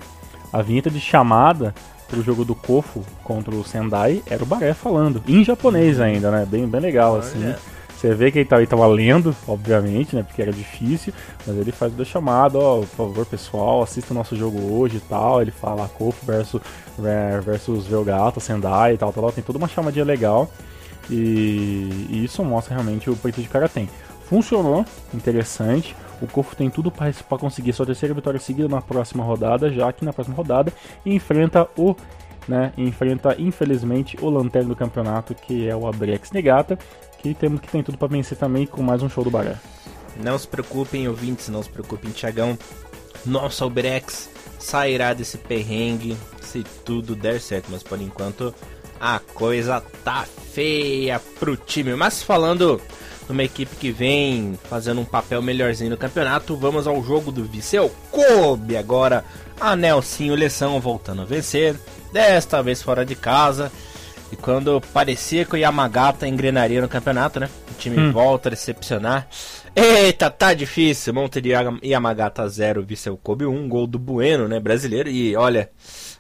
a 0.53 0.61
vinheta 0.61 0.89
de 0.89 1.01
chamada 1.01 1.75
pro 2.07 2.23
jogo 2.23 2.45
do 2.45 2.55
Kofu 2.55 3.03
contra 3.23 3.53
o 3.53 3.63
Sendai 3.63 4.23
era 4.25 4.41
o 4.41 4.45
Baré 4.45 4.73
falando, 4.73 5.21
em 5.27 5.43
japonês 5.43 5.99
ainda, 5.99 6.31
né, 6.31 6.47
bem, 6.49 6.65
bem 6.65 6.79
legal, 6.79 7.17
assim. 7.17 7.53
Você 7.93 8.15
vê 8.15 8.31
que 8.31 8.39
ele 8.39 8.49
estava 8.49 8.65
tá, 8.65 8.87
lendo, 8.87 9.35
obviamente, 9.47 10.15
né? 10.15 10.23
Porque 10.23 10.41
era 10.41 10.51
difícil, 10.51 11.13
mas 11.45 11.55
ele 11.55 11.71
faz 11.71 11.93
o 11.99 12.03
chamado, 12.03 12.57
ó, 12.57 12.79
por 12.79 12.87
favor, 12.87 13.25
pessoal, 13.27 13.83
assista 13.83 14.11
o 14.11 14.17
nosso 14.17 14.35
jogo 14.35 14.73
hoje 14.73 14.97
e 14.97 14.99
tal. 15.01 15.39
Ele 15.39 15.51
fala 15.51 15.87
Kofu 15.87 16.25
versus, 16.25 16.59
versus 17.45 17.85
Velgata, 17.85 18.39
Sendai 18.39 18.95
e 18.95 18.97
tal, 18.97 19.13
tal, 19.13 19.31
Tem 19.31 19.43
toda 19.43 19.59
uma 19.59 19.67
chamadinha 19.67 20.03
legal. 20.03 20.49
E, 21.11 22.07
e 22.09 22.23
isso 22.23 22.43
mostra 22.43 22.73
realmente 22.73 23.07
o 23.07 23.15
peito 23.15 23.39
de 23.39 23.47
cara 23.47 23.69
tem. 23.69 23.87
Funcionou, 24.31 24.85
interessante. 25.13 25.93
O 26.21 26.25
Kofu 26.25 26.55
tem 26.55 26.69
tudo 26.69 26.89
para 26.89 27.11
conseguir 27.37 27.73
sua 27.73 27.85
terceira 27.85 28.15
vitória 28.15 28.39
seguida 28.39 28.69
na 28.69 28.81
próxima 28.81 29.25
rodada, 29.25 29.69
já 29.69 29.91
que 29.91 30.05
na 30.05 30.13
próxima 30.13 30.37
rodada 30.37 30.71
enfrenta 31.05 31.67
o 31.75 31.93
né, 32.47 32.71
enfrenta 32.77 33.35
infelizmente 33.37 34.17
o 34.21 34.29
lanterna 34.29 34.69
do 34.69 34.75
campeonato, 34.75 35.35
que 35.35 35.67
é 35.67 35.75
o 35.75 35.85
Abrex 35.85 36.31
Negata, 36.31 36.79
que 37.17 37.33
temos 37.33 37.59
que 37.59 37.67
tem 37.67 37.83
tudo 37.83 37.97
para 37.97 38.07
vencer 38.07 38.37
também 38.37 38.65
com 38.65 38.81
mais 38.81 39.03
um 39.03 39.09
show 39.09 39.21
do 39.21 39.29
Baré. 39.29 39.57
Não 40.15 40.39
se 40.39 40.47
preocupem, 40.47 41.09
ouvintes, 41.09 41.49
não 41.49 41.61
se 41.61 41.69
preocupem, 41.69 42.09
Tiagão. 42.11 42.57
Nosso 43.25 43.65
Albrex 43.65 44.29
sairá 44.57 45.13
desse 45.13 45.37
perrengue 45.37 46.15
se 46.41 46.63
tudo 46.85 47.17
der 47.17 47.41
certo, 47.41 47.67
mas 47.69 47.83
por 47.83 47.99
enquanto 47.99 48.55
a 48.97 49.19
coisa 49.33 49.83
tá 50.05 50.25
feia 50.53 51.19
pro 51.37 51.57
time. 51.57 51.95
Mas 51.95 52.23
falando 52.23 52.79
numa 53.31 53.43
equipe 53.43 53.75
que 53.75 53.91
vem 53.91 54.59
fazendo 54.69 55.01
um 55.01 55.05
papel 55.05 55.41
melhorzinho 55.41 55.89
no 55.89 55.97
campeonato, 55.97 56.55
vamos 56.55 56.85
ao 56.85 57.01
jogo 57.03 57.31
do 57.31 57.45
Viseu 57.45 57.89
Kobe 58.11 58.75
agora. 58.75 59.23
A 59.59 59.75
Nelsinho 59.75 60.35
Leção 60.35 60.79
voltando 60.79 61.21
a 61.21 61.25
vencer, 61.25 61.75
desta 62.11 62.61
vez 62.61 62.81
fora 62.81 63.05
de 63.05 63.15
casa. 63.15 63.71
E 64.31 64.35
quando 64.35 64.81
parecia 64.93 65.45
que 65.45 65.55
o 65.55 65.57
Yamagata 65.57 66.27
engrenaria 66.27 66.81
no 66.81 66.87
campeonato, 66.87 67.39
né? 67.39 67.49
O 67.69 67.73
time 67.77 67.99
hum. 67.99 68.11
volta 68.11 68.49
a 68.49 68.51
decepcionar. 68.51 69.27
Eita, 69.75 70.29
tá 70.29 70.53
difícil. 70.53 71.13
Monte 71.13 71.41
de 71.41 71.51
Yamagata 71.83 72.47
0, 72.47 72.83
Vissel 72.83 73.17
Kobe 73.17 73.45
1, 73.45 73.67
gol 73.67 73.87
do 73.87 73.99
Bueno, 73.99 74.47
né? 74.47 74.59
Brasileiro. 74.59 75.09
E 75.09 75.35
olha, 75.35 75.69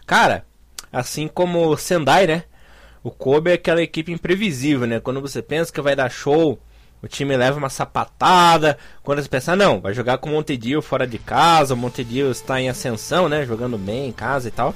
cara, 0.05 0.45
assim 0.91 1.27
como 1.27 1.67
o 1.67 1.77
Sendai, 1.77 2.27
né? 2.27 2.43
O 3.03 3.09
Kobe 3.09 3.51
é 3.51 3.53
aquela 3.53 3.81
equipe 3.81 4.11
imprevisível, 4.11 4.85
né? 4.85 4.99
Quando 4.99 5.21
você 5.21 5.41
pensa 5.41 5.71
que 5.71 5.81
vai 5.81 5.95
dar 5.95 6.09
show, 6.09 6.59
o 7.03 7.07
time 7.07 7.35
leva 7.35 7.57
uma 7.57 7.69
sapatada. 7.69 8.77
Quando 9.03 9.21
você 9.21 9.29
pensa, 9.29 9.55
não, 9.55 9.81
vai 9.81 9.93
jogar 9.93 10.17
com 10.17 10.29
o 10.29 10.33
Montedio 10.33 10.81
fora 10.81 11.07
de 11.07 11.17
casa, 11.17 11.73
o 11.73 11.77
Montedio 11.77 12.31
está 12.31 12.61
em 12.61 12.69
ascensão, 12.69 13.27
né? 13.27 13.45
Jogando 13.45 13.77
bem 13.77 14.07
em 14.07 14.11
casa 14.11 14.47
e 14.47 14.51
tal. 14.51 14.75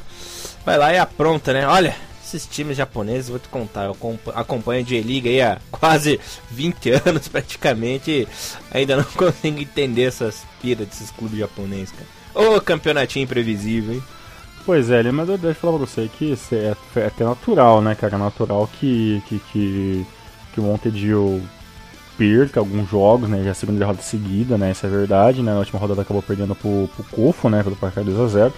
Vai 0.65 0.77
lá 0.77 0.93
e 0.93 0.97
apronta, 0.97 1.53
né? 1.53 1.67
Olha, 1.67 1.95
esses 2.23 2.47
times 2.47 2.75
japoneses, 2.75 3.29
vou 3.29 3.37
te 3.37 3.47
contar, 3.47 3.85
eu 3.85 3.97
acompanho 4.33 4.81
a 4.81 4.87
J-League 4.87 5.29
aí 5.29 5.41
há 5.41 5.59
quase 5.71 6.19
20 6.49 6.89
anos 7.05 7.27
praticamente, 7.29 8.27
ainda 8.71 8.97
não 8.97 9.03
consigo 9.15 9.61
entender 9.61 10.03
essas 10.03 10.43
piras 10.61 10.87
desses 10.87 11.11
clubes 11.11 11.37
japoneses, 11.37 11.91
cara. 11.91 12.15
Ô 12.33 12.59
campeonatinho 12.59 13.23
imprevisível, 13.23 13.93
hein? 13.93 14.03
Pois 14.65 14.89
é, 14.89 15.03
mas 15.11 15.29
eu 15.29 15.37
deixo 15.37 15.59
falar 15.59 15.77
pra 15.77 15.85
você 15.85 16.09
que 16.17 16.31
isso 16.31 16.55
é, 16.55 16.75
é 16.95 17.05
até 17.05 17.23
natural, 17.23 17.81
né, 17.81 17.93
cara? 17.93 18.15
É 18.15 18.17
natural 18.17 18.67
que, 18.79 19.21
que, 19.27 19.39
que, 19.51 20.05
que 20.53 20.59
o 20.59 20.63
Montedio 20.63 21.41
perca 22.17 22.59
alguns 22.59 22.89
jogos, 22.89 23.29
né? 23.29 23.43
Já 23.43 23.51
a 23.51 23.53
segunda 23.53 23.79
derrota 23.79 24.01
seguida, 24.01 24.57
né? 24.57 24.71
Isso 24.71 24.85
é 24.85 24.89
verdade, 24.89 25.41
né? 25.41 25.53
Na 25.53 25.59
última 25.59 25.79
rodada 25.79 26.01
acabou 26.01 26.21
perdendo 26.21 26.55
pro, 26.55 26.89
pro 26.95 27.03
Kofo, 27.11 27.49
né? 27.49 27.63
Pelo 27.63 27.75
placar 27.75 28.03
2x0. 28.03 28.51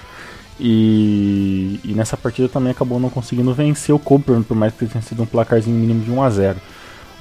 E, 0.59 1.79
e, 1.83 1.93
nessa 1.93 2.17
partida 2.17 2.49
também 2.49 2.71
acabou 2.71 2.99
não 2.99 3.09
conseguindo 3.09 3.53
vencer 3.53 3.93
o 3.93 3.99
Kobe, 3.99 4.43
por 4.43 4.57
mais 4.57 4.73
que 4.73 4.87
tenha 4.87 5.01
sido 5.03 5.21
um 5.21 5.25
placarzinho 5.25 5.77
mínimo 5.77 6.03
de 6.03 6.09
1 6.09 6.23
a 6.23 6.29
0 6.31 6.57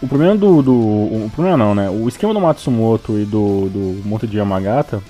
O 0.01 0.09
problema 0.09 0.35
do, 0.35 0.63
do. 0.63 0.73
O 0.73 1.31
problema 1.35 1.57
não, 1.57 1.75
né? 1.75 1.91
O 1.91 2.09
esquema 2.09 2.33
do 2.33 2.41
Matsumoto 2.41 3.19
e 3.19 3.25
do, 3.25 3.69
do 3.69 4.03
Monte 4.09 4.27
de 4.27 4.39
Yamagata, 4.39 5.03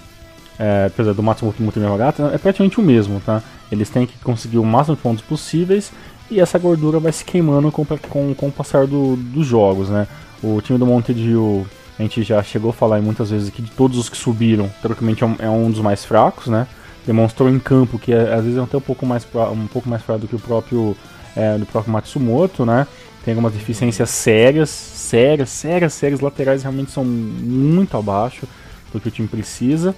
é, 0.58 0.86
apesar 0.86 1.12
do 1.12 1.22
Matsumoto 1.22 1.58
e 1.58 1.62
do 1.62 1.64
Monte 1.66 1.78
de 1.78 1.84
Yamagata, 1.84 2.30
é 2.34 2.38
praticamente 2.38 2.80
o 2.80 2.82
mesmo, 2.82 3.20
tá? 3.24 3.42
Eles 3.70 3.90
têm 3.90 4.06
que 4.06 4.18
conseguir 4.18 4.58
o 4.58 4.64
máximo 4.64 4.96
de 4.96 5.02
pontos 5.02 5.24
possíveis 5.24 5.92
e 6.30 6.40
essa 6.40 6.58
gordura 6.58 6.98
vai 6.98 7.12
se 7.12 7.24
queimando 7.24 7.70
com, 7.70 7.84
com, 7.84 8.34
com 8.34 8.48
o 8.48 8.52
passar 8.52 8.86
do, 8.86 9.16
dos 9.16 9.46
jogos, 9.46 9.88
né? 9.88 10.06
O 10.42 10.60
time 10.60 10.78
do 10.78 10.86
Monte 10.86 11.14
de 11.14 11.34
a 11.98 12.02
gente 12.02 12.22
já 12.22 12.42
chegou 12.42 12.70
a 12.70 12.74
falar 12.74 13.00
muitas 13.00 13.30
vezes 13.30 13.48
que 13.48 13.62
de 13.62 13.70
todos 13.70 13.96
os 13.96 14.08
que 14.08 14.16
subiram, 14.16 14.70
teoricamente 14.82 15.24
é 15.24 15.26
um, 15.26 15.36
é 15.38 15.48
um 15.48 15.70
dos 15.70 15.80
mais 15.80 16.04
fracos, 16.04 16.46
né? 16.46 16.66
demonstrou 17.06 17.48
em 17.48 17.58
campo 17.58 17.98
que 17.98 18.12
é, 18.12 18.34
às 18.34 18.42
vezes 18.42 18.58
é 18.58 18.62
até 18.62 18.76
um 18.76 18.80
pouco 18.80 19.06
mais 19.06 19.26
um 19.52 19.66
pouco 19.68 19.88
mais 19.88 20.02
fraco 20.02 20.22
do 20.22 20.28
que 20.28 20.34
o 20.34 20.40
próprio 20.40 20.96
é, 21.36 21.56
do 21.56 21.64
próprio 21.64 21.92
Matsumoto, 21.92 22.66
né? 22.66 22.86
Tem 23.24 23.32
algumas 23.32 23.52
deficiências 23.52 24.10
sérias, 24.10 24.70
sérias, 24.70 25.50
sérias, 25.50 25.94
sérias 25.94 26.20
laterais 26.20 26.62
realmente 26.62 26.90
são 26.90 27.04
muito 27.04 27.96
abaixo 27.96 28.46
do 28.92 29.00
que 29.00 29.08
o 29.08 29.10
time 29.10 29.28
precisa. 29.28 29.94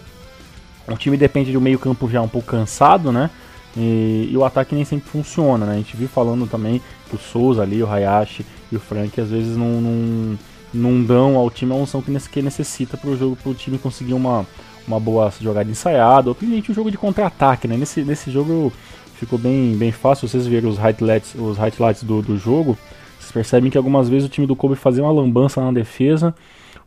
O 0.87 0.97
time 0.97 1.16
depende 1.16 1.50
de 1.50 1.56
um 1.56 1.61
meio 1.61 1.78
campo 1.78 2.08
já 2.08 2.20
um 2.20 2.28
pouco 2.28 2.49
cansado, 2.49 3.12
né? 3.12 3.30
E, 3.78 4.28
e, 4.32 4.37
o 4.37 4.44
ataque 4.44 4.75
nem 4.75 4.85
sempre 4.85 5.08
funciona, 5.08 5.64
né? 5.64 5.75
A 5.75 5.76
gente 5.76 5.97
viu 5.97 6.08
falando 6.08 6.49
também 6.49 6.82
que 7.08 7.14
o 7.14 7.18
Souza 7.18 7.62
ali, 7.62 7.80
o 7.80 7.88
Hayashi 7.88 8.44
e 8.73 8.76
o 8.76 8.80
Frank 8.80 9.20
às 9.20 9.30
vezes 9.30 9.56
não, 9.56 9.80
não, 9.80 10.38
não 10.75 11.04
dão 11.04 11.37
ao 11.37 11.49
time 11.49 11.73
a 11.73 11.76
unção 11.76 12.02
que 12.02 12.42
necessita 12.42 12.97
para 12.97 13.11
o 13.11 13.16
jogo, 13.16 13.37
para 13.37 13.50
o 13.50 13.54
time 13.54 13.78
conseguir 13.78 14.14
uma, 14.14 14.44
uma 14.87 14.99
boa 14.99 15.32
jogada 15.40 15.70
ensaiada, 15.70 16.28
ou 16.28 16.35
principalmente 16.35 16.73
um 16.73 16.75
jogo 16.75 16.90
de 16.90 16.99
contra-ataque, 16.99 17.68
né? 17.68 17.76
Nesse, 17.76 18.02
nesse 18.02 18.32
jogo 18.32 18.73
ficou 19.14 19.38
bem, 19.38 19.76
bem 19.76 19.92
fácil, 19.92 20.26
vocês 20.26 20.47
verem 20.47 20.68
os 20.68 20.76
highlights, 20.76 21.37
os 21.37 21.56
highlights 21.56 22.02
do, 22.02 22.20
do 22.20 22.37
jogo, 22.37 22.76
vocês 23.18 23.30
percebem 23.30 23.70
que 23.70 23.78
algumas 23.78 24.08
vezes 24.08 24.26
o 24.26 24.30
time 24.30 24.47
do 24.47 24.56
Kobe 24.56 24.75
fazia 24.75 25.04
uma 25.04 25.12
lambança 25.12 25.61
na 25.61 25.70
defesa, 25.70 26.35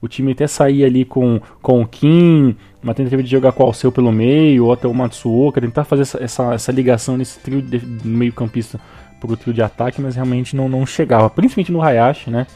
o 0.01 0.07
time 0.07 0.31
até 0.31 0.47
saía 0.47 0.87
ali 0.87 1.05
com, 1.05 1.39
com 1.61 1.81
o 1.81 1.87
Kim, 1.87 2.57
uma 2.83 2.93
tentativa 2.93 3.21
de 3.21 3.29
jogar 3.29 3.51
com 3.51 3.63
o 3.63 3.65
Alceu 3.65 3.91
pelo 3.91 4.11
meio, 4.11 4.65
ou 4.65 4.73
até 4.73 4.87
o 4.87 4.93
Matsuoka, 4.93 5.61
tentar 5.61 5.83
fazer 5.83 6.01
essa, 6.01 6.23
essa, 6.23 6.53
essa 6.53 6.71
ligação 6.71 7.17
nesse 7.17 7.39
trio 7.39 7.61
de 7.61 7.79
meio 8.05 8.33
campista 8.33 8.79
pro 9.19 9.37
trio 9.37 9.53
de 9.53 9.61
ataque, 9.61 10.01
mas 10.01 10.15
realmente 10.15 10.55
não, 10.55 10.67
não 10.67 10.85
chegava, 10.85 11.29
principalmente 11.29 11.71
no 11.71 11.81
Hayashi, 11.81 12.31
né? 12.31 12.47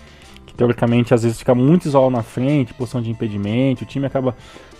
Que 0.46 0.53
teoricamente 0.53 1.13
às 1.13 1.24
vezes 1.24 1.38
fica 1.38 1.53
muito 1.53 1.88
isolado 1.88 2.12
na 2.12 2.24
frente, 2.24 2.74
posição 2.74 3.01
de 3.01 3.12
impedimento, 3.12 3.84
o 3.84 3.88
time 3.88 4.08
acaba 4.08 4.36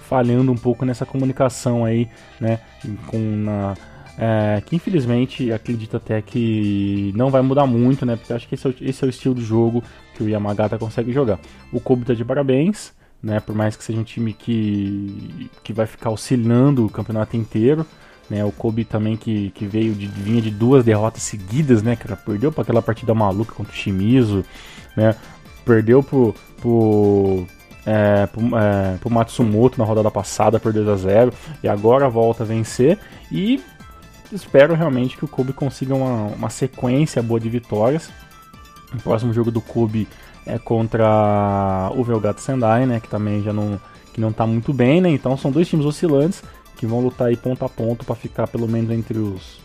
falhando 0.08 0.52
um 0.52 0.58
pouco 0.58 0.84
nessa 0.84 1.06
comunicação 1.06 1.86
aí, 1.86 2.10
né? 2.40 2.60
Com 3.08 3.20
na, 3.20 3.76
é, 4.18 4.62
que 4.66 4.76
infelizmente 4.76 5.52
acredito 5.52 5.98
até 5.98 6.22
que 6.22 7.12
não 7.16 7.30
vai 7.30 7.42
mudar 7.42 7.68
muito, 7.68 8.06
né? 8.06 8.16
Porque 8.16 8.34
acho 8.34 8.48
que 8.48 8.56
esse 8.56 8.66
é, 8.66 8.70
o, 8.70 8.76
esse 8.82 9.04
é 9.04 9.08
o 9.08 9.10
estilo 9.10 9.36
de 9.36 9.44
jogo 9.44 9.84
que 10.16 10.24
o 10.24 10.30
Yamagata 10.30 10.78
consegue 10.78 11.12
jogar. 11.12 11.40
O 11.72 11.80
Kobe 11.80 12.06
tá 12.06 12.14
de 12.14 12.24
parabéns, 12.24 12.94
né? 13.22 13.40
Por 13.40 13.56
mais 13.56 13.76
que 13.76 13.84
seja 13.84 14.00
um 14.00 14.04
time 14.04 14.34
que, 14.34 15.50
que 15.64 15.74
vai 15.74 15.86
ficar 15.86 16.10
oscilando 16.10 16.86
o 16.86 16.90
campeonato 16.90 17.36
inteiro. 17.36 17.86
Né, 18.28 18.44
o 18.44 18.52
Kobe 18.52 18.84
também 18.84 19.16
que, 19.16 19.52
que 19.52 19.68
veio 19.68 19.94
de 19.94 20.08
vinha 20.08 20.42
de 20.42 20.50
duas 20.50 20.84
derrotas 20.84 21.22
seguidas, 21.22 21.84
né, 21.84 21.96
perdeu 22.26 22.52
para 22.52 22.64
aquela 22.64 22.82
partida 22.82 23.14
maluca 23.14 23.54
contra 23.54 23.72
o 23.72 23.76
Shimizu, 23.76 24.44
né, 24.98 25.16
perdeu 25.64 26.02
pro, 26.02 26.34
pro 26.60 27.46
é, 27.86 28.26
pro, 28.26 28.58
é, 28.58 28.98
pro 28.98 29.12
Matsumoto 29.12 29.78
na 29.78 29.86
rodada 29.86 30.10
passada 30.10 30.60
por 30.60 30.74
2 30.74 30.88
a 30.88 30.96
0 30.96 31.34
e 31.62 31.68
agora 31.68 32.10
volta 32.10 32.44
a 32.44 32.46
vencer 32.46 32.98
e 33.32 33.62
espero 34.32 34.74
realmente 34.74 35.16
que 35.16 35.26
o 35.26 35.28
Kobe 35.28 35.54
consiga 35.54 35.94
uma, 35.94 36.34
uma 36.36 36.50
sequência 36.50 37.22
boa 37.22 37.40
de 37.40 37.50
vitórias. 37.50 38.10
O 38.94 38.98
próximo 38.98 39.34
jogo 39.34 39.52
do 39.52 39.62
Kobe 39.62 40.08
é 40.46 40.58
contra 40.58 41.92
o 41.96 42.04
Velgato 42.04 42.42
Sendai, 42.42 42.86
né, 42.86 43.00
que 43.00 43.10
também 43.10 43.42
já 43.42 43.54
não 43.54 43.80
que 44.14 44.22
não 44.22 44.32
tá 44.32 44.48
muito 44.48 44.72
bem, 44.72 45.02
né? 45.02 45.10
Então 45.10 45.36
são 45.36 45.52
dois 45.52 45.68
times 45.68 45.86
oscilantes 45.86 46.42
que 46.78 46.86
vão 46.86 47.02
lutar 47.02 47.28
aí 47.28 47.36
ponto 47.36 47.66
a 47.66 47.70
ponto 47.70 48.06
para 48.06 48.16
ficar 48.16 48.48
pelo 48.48 48.66
menos 48.66 48.90
entre 48.92 49.18
os 49.18 49.60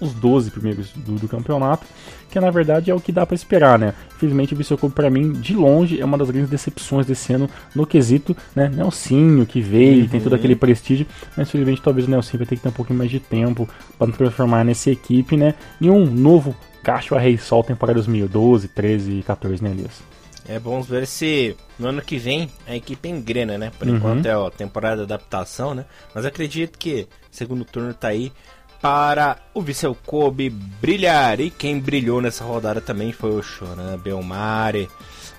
os 0.00 0.14
12 0.14 0.50
primeiros 0.50 0.90
do, 0.92 1.16
do, 1.16 1.28
campeonato, 1.28 1.86
que 2.30 2.40
na 2.40 2.50
verdade 2.50 2.90
é 2.90 2.94
o 2.94 3.00
que 3.00 3.12
dá 3.12 3.26
para 3.26 3.34
esperar, 3.34 3.78
né? 3.78 3.92
Infelizmente 4.16 4.54
o 4.54 4.56
Vissel 4.56 4.78
para 4.78 5.10
mim, 5.10 5.32
de 5.32 5.54
longe, 5.54 6.00
é 6.00 6.04
uma 6.04 6.16
das 6.16 6.30
grandes 6.30 6.48
decepções 6.48 7.06
desse 7.06 7.32
ano 7.32 7.48
no 7.74 7.86
quesito, 7.86 8.34
né? 8.56 8.68
Nelsinho, 8.68 9.44
que 9.44 9.60
veio, 9.60 10.04
uhum. 10.04 10.08
tem 10.08 10.20
todo 10.20 10.34
aquele 10.34 10.56
prestígio, 10.56 11.06
mas 11.36 11.48
infelizmente 11.48 11.82
talvez 11.82 12.06
o 12.06 12.10
Nelsinho 12.10 12.38
vai 12.38 12.46
ter 12.46 12.56
que 12.56 12.62
ter 12.62 12.68
um 12.70 12.72
pouquinho 12.72 12.98
mais 12.98 13.10
de 13.10 13.20
tempo 13.20 13.68
para 13.98 14.10
transformar 14.10 14.64
nessa 14.64 14.90
equipe, 14.90 15.36
né? 15.36 15.54
Em 15.80 15.90
um 15.90 16.06
novo 16.06 16.56
Cacho 16.82 17.16
Rei 17.16 17.36
Sol 17.38 17.62
temporada 17.62 17.94
2012, 17.94 18.68
13 18.68 19.12
e 19.12 19.22
14, 19.22 19.62
né, 19.62 19.70
Elias? 19.70 20.02
É 20.48 20.58
bom 20.58 20.82
ver 20.82 21.06
se 21.06 21.56
no 21.78 21.88
ano 21.88 22.02
que 22.02 22.18
vem 22.18 22.50
a 22.66 22.74
equipe 22.74 23.08
engrena, 23.08 23.56
né? 23.56 23.70
Por 23.78 23.86
uhum. 23.86 23.96
enquanto 23.96 24.26
é 24.26 24.32
a 24.32 24.50
temporada 24.50 24.96
de 24.96 25.02
adaptação, 25.02 25.74
né? 25.74 25.84
Mas 26.14 26.24
acredito 26.24 26.78
que 26.78 27.06
segundo 27.30 27.64
turno 27.64 27.94
tá 27.94 28.08
aí 28.08 28.32
para 28.80 29.36
o 29.54 29.62
Vissel 29.62 29.96
Kobe 30.06 30.50
brilhar. 30.50 31.40
E 31.40 31.50
quem 31.50 31.78
brilhou 31.78 32.20
nessa 32.20 32.44
rodada 32.44 32.80
também 32.80 33.12
foi 33.12 33.30
o 33.30 33.42
Shonan 33.42 33.98
Belmare. 33.98 34.88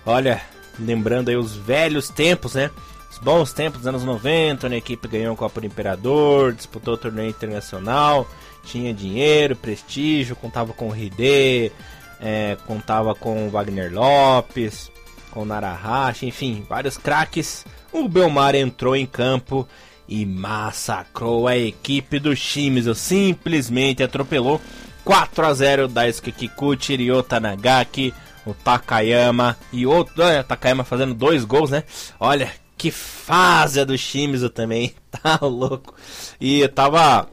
Olha, 0.06 0.42
lembrando 0.80 1.30
aí 1.30 1.36
os 1.36 1.56
velhos 1.56 2.10
tempos, 2.10 2.56
né? 2.56 2.70
Os 3.10 3.18
bons 3.18 3.52
tempos 3.52 3.80
dos 3.80 3.88
anos 3.88 4.04
90, 4.04 4.68
onde 4.68 4.76
a 4.76 4.78
equipe 4.78 5.08
ganhou 5.08 5.34
a 5.34 5.38
Copa 5.38 5.60
do 5.60 5.68
Imperador, 5.68 6.54
disputou 6.54 6.94
o 6.94 6.98
torneio 6.98 7.30
internacional, 7.30 8.26
tinha 8.64 8.94
dinheiro, 8.94 9.56
prestígio, 9.56 10.36
contava 10.36 10.74
com 10.74 10.90
o 10.90 10.96
Hide, 10.96 11.72
é, 12.20 12.58
contava 12.68 13.16
com 13.16 13.48
o 13.48 13.50
Wagner 13.50 13.94
Lopes, 13.94 14.92
com 15.32 15.42
o 15.42 15.46
Narahashi, 15.46 16.28
enfim, 16.28 16.66
vários 16.68 16.98
craques. 16.98 17.66
O 17.92 18.08
Belmar 18.08 18.56
entrou 18.56 18.96
em 18.96 19.06
campo 19.06 19.68
e 20.08 20.26
massacrou 20.26 21.48
a 21.48 21.58
equipe 21.58 22.20
do 22.20 22.36
Shimizu, 22.36 22.94
simplesmente 22.94 24.04
atropelou 24.04 24.62
4 25.04 25.46
a 25.46 25.54
0 25.54 25.88
Daisuke 25.88 26.32
Kikuchi, 26.32 26.96
Ryota 26.96 27.40
Nagaki, 27.40 28.14
o 28.46 28.54
Takayama 28.54 29.58
e 29.72 29.86
outro, 29.86 30.24
olha, 30.24 30.44
Takayama 30.44 30.84
fazendo 30.84 31.14
dois 31.14 31.44
gols, 31.44 31.70
né? 31.70 31.84
Olha, 32.20 32.52
que 32.78 32.92
fase 32.92 33.84
do 33.86 33.98
Shimizu 33.98 34.50
também, 34.50 34.94
tá 35.12 35.40
louco. 35.42 35.94
E 36.40 36.68
tava 36.68 37.30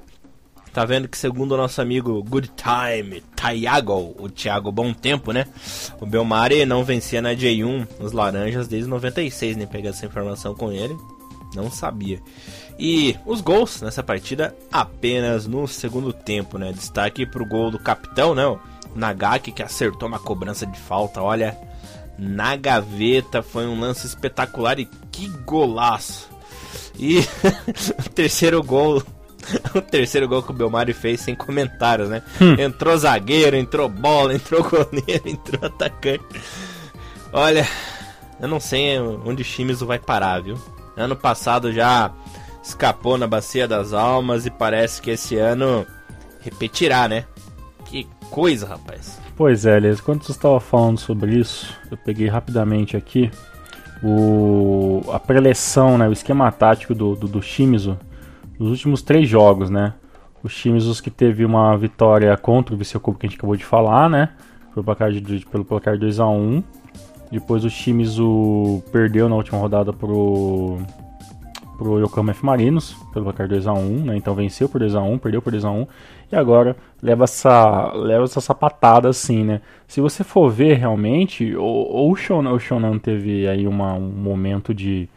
tá 0.69 0.85
vendo 0.85 1.09
que 1.09 1.19
segundo 1.19 1.53
o 1.53 1.57
nosso 1.57 1.81
amigo 1.81 2.23
Good 2.23 2.53
Time, 2.57 3.23
Tayago, 3.35 4.15
o 4.19 4.29
Thiago 4.29 4.71
Bom 4.71 4.93
Tempo, 4.93 5.33
né? 5.33 5.47
O 6.01 6.07
Belmare 6.07 6.65
não 6.67 6.85
vencia 6.85 7.21
na 7.23 7.35
J1 7.35 7.87
os 8.01 8.13
laranjas 8.13 8.69
desde 8.69 8.89
96, 8.89 9.57
nem 9.57 9.67
né? 9.67 9.73
pegar 9.73 9.91
essa 9.91 10.07
informação 10.07 10.55
com 10.55 10.73
ele. 10.73 10.97
Não 11.55 11.71
sabia. 11.71 12.21
E 12.79 13.17
os 13.27 13.41
gols 13.41 13.83
nessa 13.83 14.03
partida 14.03 14.55
apenas 14.71 15.47
no 15.47 15.67
segundo 15.67 16.13
tempo, 16.13 16.59
né? 16.59 16.73
Destaque 16.73 17.27
pro 17.27 17.47
gol 17.47 17.71
do 17.71 17.79
capitão, 17.79 18.35
né? 18.35 18.47
O 18.47 18.59
Nagaki 18.95 19.51
que 19.51 19.63
acertou 19.63 20.09
uma 20.09 20.19
cobrança 20.19 20.65
de 20.65 20.79
falta, 20.79 21.21
olha, 21.21 21.59
na 22.19 22.57
gaveta, 22.57 23.43
foi 23.43 23.67
um 23.67 23.81
lance 23.81 24.07
espetacular 24.07 24.79
e 24.79 24.89
que 25.11 25.29
golaço. 25.45 26.29
E 26.99 27.21
o 28.05 28.11
terceiro 28.11 28.63
gol, 28.63 29.03
o 29.75 29.81
terceiro 29.81 30.29
gol 30.29 30.43
que 30.43 30.51
o 30.51 30.55
Belmari 30.55 30.93
fez 30.93 31.21
sem 31.21 31.35
comentários, 31.35 32.09
né? 32.09 32.23
Hum. 32.41 32.55
Entrou 32.59 32.97
zagueiro, 32.97 33.57
entrou 33.57 33.89
bola, 33.89 34.35
entrou 34.35 34.63
goleiro, 34.63 35.29
entrou 35.29 35.65
atacante. 35.65 36.25
Olha, 37.33 37.67
eu 38.41 38.49
não 38.49 38.61
sei 38.61 38.99
onde 38.99 39.43
o 39.43 39.45
Shimizu 39.45 39.87
vai 39.87 39.99
parar, 39.99 40.43
viu? 40.43 40.59
Ano 40.97 41.17
passado 41.17 41.73
já 41.73 42.11
escapou 42.63 43.17
na 43.17 43.27
Bacia 43.27 43.69
das 43.69 43.93
Almas 43.93 44.47
e 44.47 44.51
parece 44.51 45.01
que 45.01 45.11
esse 45.11 45.37
ano 45.37 45.87
repetirá, 46.41 47.09
né? 47.09 47.25
Que 47.87 48.07
coisa, 48.31 48.67
rapaz. 48.67 49.19
Pois 49.37 49.65
é, 49.65 49.77
Elias, 49.77 50.01
quando 50.01 50.25
você 50.25 50.33
estava 50.33 50.59
falando 50.59 50.99
sobre 50.99 51.39
isso, 51.39 51.73
eu 51.91 51.97
peguei 51.97 52.27
rapidamente 52.27 52.97
aqui 52.97 53.31
o, 54.03 55.03
a 55.13 55.19
preleção, 55.19 55.97
né, 55.97 56.09
o 56.09 56.13
esquema 56.13 56.51
tático 56.51 56.95
do, 56.95 57.15
do, 57.15 57.29
do 57.29 57.43
Shimizu 57.43 57.97
nos 58.59 58.71
últimos 58.71 59.03
três 59.03 59.29
jogos, 59.29 59.71
né? 59.71 59.95
Os 60.43 60.55
times 60.55 60.85
os 60.85 61.01
que 61.01 61.11
teve 61.11 61.45
uma 61.45 61.77
vitória 61.77 62.37
contra 62.37 62.75
o 62.75 62.79
Viseu 62.79 63.01
Cup 63.01 63.19
que 63.19 63.27
a 63.27 63.29
gente 63.29 63.39
acabou 63.39 63.57
de 63.57 63.65
falar, 63.65 64.09
né? 64.09 64.31
Pelo 64.73 64.85
placar 64.85 65.11
de, 65.11 65.47
pelo 65.47 65.65
placar 65.65 65.99
2 65.99 66.21
a 66.21 66.27
1 66.27 66.63
Depois 67.31 67.65
os 67.65 67.75
times 67.75 68.19
o, 68.19 68.83
perdeu 68.93 69.29
na 69.29 69.37
última 69.37 69.59
rodada 69.59 69.93
pro, 69.93 70.79
pro 71.77 71.99
Yokohama 72.01 72.31
F 72.31 72.45
Marinos, 72.45 72.95
pelo 73.13 73.25
placar 73.25 73.49
2 73.49 73.67
a 73.67 73.73
1 73.73 74.05
né? 74.05 74.17
Então 74.17 74.35
venceu 74.35 74.69
por 74.69 74.79
2 74.79 74.95
a 74.95 75.03
1 75.03 75.19
perdeu 75.19 75.43
por 75.43 75.51
2 75.51 75.65
a 75.65 75.71
1 75.71 75.87
e 76.31 76.37
agora 76.37 76.77
leva 77.03 77.25
essa, 77.25 77.93
leva 77.95 78.25
essa 78.25 78.41
sapatada 78.41 79.09
assim, 79.09 79.45
né? 79.45 79.61
Se 79.87 80.01
você 80.01 80.23
for 80.23 80.51
ver 80.51 80.75
realmente, 80.75 81.57
ou, 81.57 82.11
o, 82.11 82.17
Shonan, 82.17 82.53
o 82.53 82.59
Shonan 82.59 82.99
teve 82.99 83.49
aí 83.49 83.67
uma, 83.67 83.95
um 83.95 84.11
momento 84.11 84.75
de, 84.75 85.09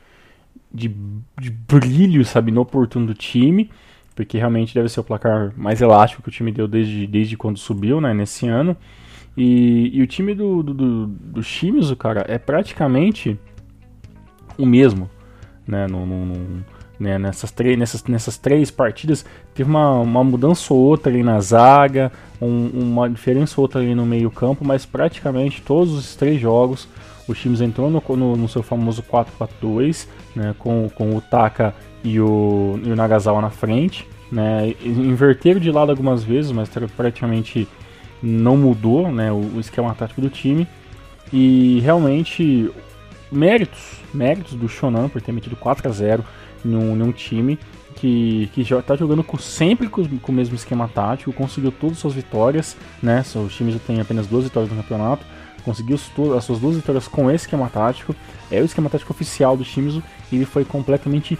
de, 0.73 0.95
de 1.39 1.49
brilho, 1.49 2.23
sabe, 2.25 2.51
inoportuno 2.51 3.07
do 3.07 3.13
time, 3.13 3.69
porque 4.15 4.37
realmente 4.37 4.73
deve 4.73 4.89
ser 4.89 4.99
o 4.99 5.03
placar 5.03 5.51
mais 5.55 5.81
elástico 5.81 6.21
que 6.21 6.29
o 6.29 6.31
time 6.31 6.51
deu 6.51 6.67
desde, 6.67 7.07
desde 7.07 7.37
quando 7.37 7.57
subiu, 7.57 7.99
né, 7.99 8.13
nesse 8.13 8.47
ano. 8.47 8.75
E, 9.35 9.89
e 9.93 10.01
o 10.01 10.07
time 10.07 10.33
do, 10.33 10.61
do, 10.61 10.73
do, 10.73 11.07
do 11.07 11.43
Shimizu, 11.43 11.95
cara, 11.95 12.25
é 12.27 12.37
praticamente 12.37 13.39
o 14.57 14.65
mesmo, 14.65 15.09
né, 15.65 15.87
no, 15.87 16.05
no, 16.05 16.25
no 16.25 16.65
né, 17.01 17.17
nessas, 17.17 17.49
três, 17.49 17.77
nessas, 17.79 18.03
nessas 18.03 18.37
três 18.37 18.69
partidas 18.69 19.25
teve 19.55 19.67
uma, 19.67 19.99
uma 19.99 20.23
mudança 20.23 20.71
ou 20.71 20.79
outra 20.79 21.11
ali 21.11 21.23
na 21.23 21.39
zaga, 21.39 22.11
um, 22.39 22.67
uma 22.67 23.09
diferença 23.09 23.55
ou 23.57 23.63
outra 23.63 23.81
ali 23.81 23.95
no 23.95 24.05
meio 24.05 24.29
campo, 24.29 24.63
mas 24.63 24.85
praticamente 24.85 25.63
todos 25.63 25.93
os 25.93 26.15
três 26.15 26.39
jogos 26.39 26.87
os 27.27 27.39
times 27.39 27.59
entrou 27.59 27.89
no, 27.89 28.03
no, 28.15 28.35
no 28.35 28.47
seu 28.47 28.61
famoso 28.61 29.01
4-4-2, 29.03 30.07
né, 30.35 30.55
com, 30.57 30.89
com 30.89 31.15
o 31.15 31.21
Taka 31.21 31.73
e 32.03 32.19
o, 32.19 32.79
e 32.83 32.91
o 32.91 32.95
Nagasawa 32.95 33.41
na 33.41 33.50
frente. 33.50 34.07
Né, 34.31 34.75
inverteram 34.83 35.59
de 35.59 35.69
lado 35.69 35.89
algumas 35.89 36.23
vezes, 36.23 36.51
mas 36.51 36.69
praticamente 36.95 37.67
não 38.23 38.55
mudou 38.55 39.11
né, 39.11 39.31
o, 39.31 39.55
o 39.55 39.59
esquema 39.59 39.93
tático 39.93 40.21
do 40.21 40.29
time. 40.29 40.67
E 41.33 41.79
realmente, 41.81 42.69
méritos, 43.31 44.00
méritos 44.13 44.53
do 44.53 44.67
Shonan 44.67 45.09
por 45.09 45.21
ter 45.21 45.31
metido 45.31 45.55
4 45.55 45.88
a 45.88 45.91
0 45.91 46.23
num, 46.63 46.95
num 46.95 47.11
time 47.11 47.57
que, 47.95 48.50
que 48.53 48.63
já 48.63 48.79
está 48.79 48.95
jogando 48.95 49.23
com, 49.23 49.38
sempre 49.38 49.88
com, 49.88 50.05
com, 50.17 50.31
o 50.31 50.35
mesmo 50.35 50.55
esquema 50.55 50.88
tático, 50.88 51.31
conseguiu 51.31 51.71
todas 51.71 51.97
as 51.97 52.01
suas 52.01 52.13
vitórias, 52.13 52.75
né? 53.01 53.23
O 53.35 53.47
time 53.47 53.71
já 53.71 53.79
tem 53.79 54.01
apenas 54.01 54.27
duas 54.27 54.43
vitórias 54.43 54.71
no 54.71 54.81
campeonato, 54.81 55.25
conseguiu 55.61 55.97
as 56.37 56.43
suas 56.43 56.59
duas 56.59 56.75
vitórias 56.75 57.07
com 57.07 57.29
esse 57.29 57.45
esquema 57.45 57.69
tático, 57.69 58.15
é 58.51 58.59
o 58.61 58.65
esquema 58.65 58.89
tático 58.89 59.13
oficial 59.13 59.55
do 59.55 59.63
Shimizu 59.63 60.03
e 60.31 60.35
ele 60.35 60.45
foi 60.45 60.65
completamente 60.65 61.37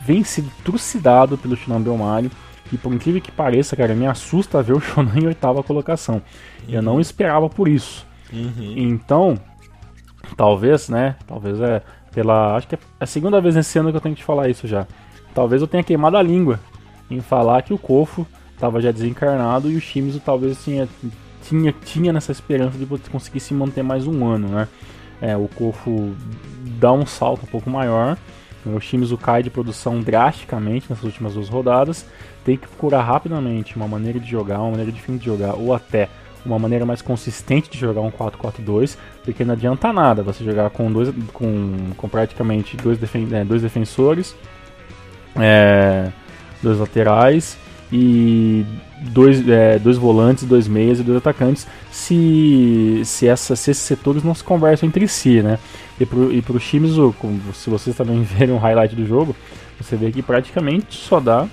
vencido, 0.00 0.50
trucidado 0.64 1.38
pelo 1.38 1.56
Shonan 1.56 1.80
Belmário. 1.80 2.30
E 2.72 2.78
por 2.78 2.92
incrível 2.92 3.20
que 3.20 3.32
pareça, 3.32 3.74
cara, 3.74 3.94
me 3.94 4.06
assusta 4.06 4.62
ver 4.62 4.74
o 4.74 4.80
Shonan 4.80 5.18
em 5.18 5.26
oitava 5.26 5.62
colocação. 5.62 6.16
Uhum. 6.16 6.74
Eu 6.74 6.82
não 6.82 7.00
esperava 7.00 7.48
por 7.48 7.66
isso. 7.66 8.06
Uhum. 8.32 8.74
Então, 8.76 9.38
talvez, 10.36 10.88
né? 10.88 11.16
Talvez 11.26 11.60
é 11.60 11.82
pela. 12.12 12.56
Acho 12.56 12.68
que 12.68 12.74
é 12.76 12.78
a 12.98 13.06
segunda 13.06 13.40
vez 13.40 13.54
nesse 13.54 13.78
ano 13.78 13.90
que 13.90 13.96
eu 13.96 14.00
tenho 14.00 14.14
que 14.14 14.20
te 14.20 14.24
falar 14.24 14.48
isso 14.48 14.66
já. 14.66 14.86
Talvez 15.34 15.62
eu 15.62 15.68
tenha 15.68 15.82
queimado 15.82 16.16
a 16.16 16.22
língua 16.22 16.60
em 17.10 17.20
falar 17.20 17.62
que 17.62 17.74
o 17.74 17.78
Kofo 17.78 18.26
estava 18.54 18.80
já 18.80 18.92
desencarnado 18.92 19.70
e 19.70 19.76
o 19.76 19.80
Shimizu 19.80 20.20
talvez 20.20 20.62
tinha, 20.62 20.88
tinha, 21.42 21.72
tinha 21.84 22.12
nessa 22.12 22.32
esperança 22.32 22.78
de 22.78 22.86
conseguir 23.10 23.40
se 23.40 23.54
manter 23.54 23.82
mais 23.82 24.06
um 24.06 24.26
ano, 24.26 24.48
né? 24.48 24.68
É, 25.20 25.36
o 25.36 25.48
Kofo 25.48 26.14
dá 26.78 26.92
um 26.92 27.04
salto 27.04 27.44
um 27.44 27.46
pouco 27.46 27.68
maior. 27.68 28.16
O 28.64 28.78
Shimizu 28.78 29.16
cai 29.16 29.42
de 29.42 29.50
produção 29.50 30.00
drasticamente 30.00 30.86
nessas 30.88 31.04
últimas 31.04 31.34
duas 31.34 31.48
rodadas. 31.48 32.06
Tem 32.44 32.56
que 32.56 32.66
procurar 32.66 33.02
rapidamente 33.02 33.76
uma 33.76 33.88
maneira 33.88 34.18
de 34.18 34.30
jogar, 34.30 34.60
uma 34.60 34.70
maneira 34.70 34.92
diferente 34.92 35.20
de 35.20 35.26
jogar, 35.26 35.54
ou 35.54 35.74
até 35.74 36.08
uma 36.44 36.58
maneira 36.58 36.86
mais 36.86 37.02
consistente 37.02 37.70
de 37.70 37.78
jogar 37.78 38.00
um 38.00 38.10
4-4-2, 38.10 38.96
porque 39.24 39.44
não 39.44 39.54
adianta 39.54 39.92
nada 39.92 40.22
você 40.22 40.42
jogar 40.42 40.70
com, 40.70 40.90
dois, 40.90 41.12
com, 41.32 41.90
com 41.96 42.08
praticamente 42.08 42.76
dois, 42.76 42.98
defen 42.98 43.28
é, 43.32 43.44
dois 43.44 43.62
defensores, 43.62 44.34
é, 45.36 46.10
dois 46.62 46.78
laterais 46.78 47.58
e 47.92 48.64
dois, 49.00 49.46
é, 49.48 49.78
dois 49.78 49.96
volantes, 49.96 50.44
dois 50.44 50.68
meias 50.68 51.00
e 51.00 51.02
dois 51.02 51.18
atacantes, 51.18 51.66
se, 51.90 53.02
se, 53.04 53.26
essa, 53.26 53.56
se 53.56 53.70
esses 53.70 53.82
setores 53.82 54.22
não 54.22 54.34
se 54.34 54.44
conversam 54.44 54.88
entre 54.88 55.06
si, 55.08 55.42
né? 55.42 55.58
E 55.98 56.06
para 56.06 56.56
o 56.56 56.60
Shimizu, 56.60 57.14
se 57.54 57.68
vocês 57.68 57.96
também 57.96 58.22
verem 58.24 58.54
um 58.54 58.58
highlight 58.58 58.94
do 58.94 59.06
jogo, 59.06 59.34
você 59.80 59.96
vê 59.96 60.10
que 60.10 60.22
praticamente 60.22 60.94
só 60.94 61.20
dá 61.20 61.48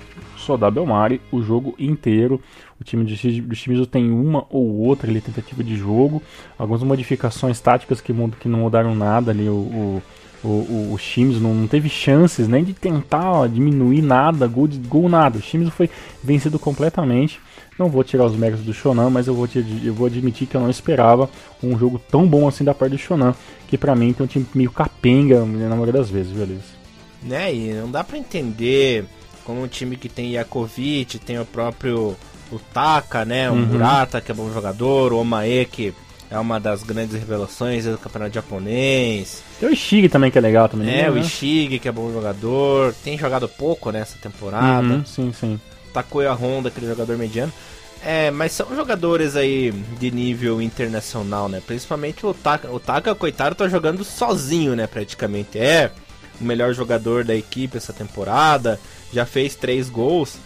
só 0.48 0.56
dá 0.56 0.70
Belmari 0.70 1.20
o 1.30 1.42
jogo 1.42 1.74
inteiro. 1.78 2.40
O 2.80 2.84
time 2.84 3.04
do 3.04 3.54
Shimizu 3.54 3.84
tem 3.86 4.10
uma 4.10 4.46
ou 4.48 4.78
outra 4.78 5.10
ali, 5.10 5.20
tentativa 5.20 5.62
de 5.62 5.76
jogo, 5.76 6.22
algumas 6.58 6.82
modificações 6.82 7.60
táticas 7.60 8.00
que, 8.00 8.14
que 8.40 8.48
não 8.48 8.60
mudaram 8.60 8.94
nada 8.94 9.30
ali. 9.30 9.46
O, 9.46 9.52
o, 9.52 10.02
o, 10.42 10.92
o 10.92 10.98
Shimizu 10.98 11.40
não, 11.40 11.54
não, 11.54 11.66
teve 11.66 11.88
chances 11.88 12.46
nem 12.46 12.62
de 12.62 12.72
tentar 12.72 13.30
ó, 13.30 13.46
diminuir 13.46 14.02
nada, 14.02 14.46
gol, 14.46 14.68
de, 14.68 14.78
gol 14.78 15.08
nada. 15.08 15.38
O 15.38 15.42
Shimizu 15.42 15.70
foi 15.70 15.90
vencido 16.22 16.58
completamente. 16.58 17.40
Não 17.78 17.88
vou 17.88 18.02
tirar 18.02 18.24
os 18.24 18.36
méritos 18.36 18.64
do 18.64 18.74
Shonan, 18.74 19.10
mas 19.10 19.28
eu 19.28 19.34
vou, 19.34 19.46
te, 19.46 19.64
eu 19.84 19.94
vou 19.94 20.06
admitir 20.06 20.48
que 20.48 20.56
eu 20.56 20.60
não 20.60 20.70
esperava 20.70 21.30
um 21.62 21.78
jogo 21.78 22.00
tão 22.10 22.26
bom 22.26 22.48
assim 22.48 22.64
da 22.64 22.74
parte 22.74 22.92
do 22.92 22.98
Shonan, 22.98 23.34
que 23.68 23.78
para 23.78 23.94
mim 23.94 24.12
tem 24.12 24.24
um 24.24 24.28
time 24.28 24.46
meio 24.54 24.70
capenga 24.70 25.44
na 25.44 25.70
maioria 25.70 25.92
das 25.92 26.10
vezes, 26.10 26.32
beleza? 26.32 26.78
Né, 27.22 27.54
e 27.54 27.72
não 27.72 27.90
dá 27.90 28.04
para 28.04 28.18
entender 28.18 29.04
como 29.44 29.62
um 29.62 29.66
time 29.66 29.96
que 29.96 30.08
tem 30.08 30.34
Yakovic, 30.34 31.18
tem 31.18 31.38
o 31.38 31.44
próprio 31.44 32.16
o 32.50 32.58
Taka, 32.58 33.24
né? 33.24 33.50
O 33.50 33.54
uhum. 33.54 33.66
Murata, 33.66 34.20
que 34.20 34.30
é 34.32 34.34
bom 34.34 34.52
jogador, 34.52 35.12
o 35.12 35.18
Omae, 35.18 35.66
que 35.66 35.94
é 36.30 36.38
uma 36.38 36.60
das 36.60 36.82
grandes 36.82 37.14
revelações 37.14 37.84
do 37.84 37.96
campeonato 37.96 38.34
japonês. 38.34 39.42
Tem 39.58 39.68
o 39.68 39.72
Ishig 39.72 40.08
também, 40.08 40.30
que 40.30 40.36
é 40.36 40.40
legal 40.40 40.68
também. 40.68 40.88
É, 40.88 41.02
né? 41.04 41.10
o 41.10 41.18
Ishig, 41.18 41.78
que 41.78 41.88
é 41.88 41.92
bom 41.92 42.12
jogador. 42.12 42.94
Tem 43.02 43.16
jogado 43.16 43.48
pouco 43.48 43.90
nessa 43.90 44.18
temporada. 44.18 44.86
Uhum, 44.86 45.04
sim, 45.04 45.32
sim. 45.32 45.60
Takoya 45.92 46.32
Honda, 46.32 46.68
aquele 46.68 46.86
jogador 46.86 47.16
mediano. 47.16 47.52
É, 48.04 48.30
mas 48.30 48.52
são 48.52 48.76
jogadores 48.76 49.34
aí 49.34 49.72
de 49.98 50.10
nível 50.10 50.62
internacional, 50.62 51.48
né? 51.48 51.62
Principalmente 51.66 52.24
o 52.24 52.34
Taka. 52.34 52.70
O 52.70 52.78
Taka, 52.78 53.14
coitado, 53.14 53.54
tá 53.54 53.66
jogando 53.66 54.04
sozinho, 54.04 54.76
né? 54.76 54.86
Praticamente. 54.86 55.58
É 55.58 55.90
o 56.40 56.44
melhor 56.44 56.74
jogador 56.74 57.24
da 57.24 57.34
equipe 57.34 57.78
essa 57.78 57.92
temporada. 57.92 58.78
Já 59.12 59.24
fez 59.24 59.56
três 59.56 59.88
gols. 59.88 60.36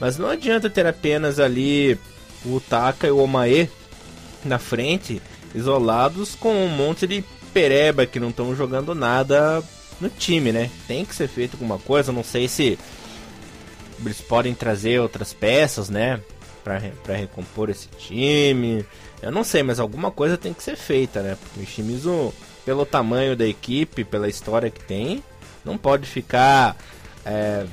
Mas 0.00 0.16
não 0.18 0.28
adianta 0.28 0.68
ter 0.68 0.86
apenas 0.86 1.38
ali 1.38 1.98
o 2.44 2.58
Taka 2.58 3.06
e 3.06 3.10
o 3.10 3.18
Omae 3.18 3.70
na 4.46 4.58
frente, 4.58 5.20
isolados 5.54 6.34
com 6.34 6.54
um 6.54 6.68
monte 6.68 7.06
de 7.06 7.24
pereba 7.52 8.06
que 8.06 8.20
não 8.20 8.30
estão 8.30 8.54
jogando 8.54 8.94
nada 8.94 9.62
no 10.00 10.08
time, 10.08 10.52
né? 10.52 10.70
Tem 10.86 11.04
que 11.04 11.14
ser 11.14 11.28
feito 11.28 11.54
alguma 11.54 11.78
coisa, 11.78 12.12
não 12.12 12.22
sei 12.22 12.48
se 12.48 12.78
eles 14.04 14.20
podem 14.20 14.54
trazer 14.54 15.00
outras 15.00 15.32
peças, 15.32 15.88
né? 15.88 16.20
Pra, 16.62 16.78
recompor 17.14 17.70
esse 17.70 17.88
time. 17.96 18.84
Eu 19.22 19.30
não 19.30 19.44
sei, 19.44 19.62
mas 19.62 19.78
alguma 19.78 20.10
coisa 20.10 20.36
tem 20.36 20.52
que 20.52 20.62
ser 20.62 20.76
feita, 20.76 21.22
né? 21.22 21.36
Porque 21.40 21.60
o 21.60 21.66
Shimizu, 21.66 22.34
pelo 22.64 22.84
tamanho 22.84 23.36
da 23.36 23.46
equipe, 23.46 24.04
pela 24.04 24.28
história 24.28 24.68
que 24.68 24.82
tem, 24.84 25.22
não 25.64 25.78
pode 25.78 26.06
ficar 26.06 26.76
é, 27.24 27.64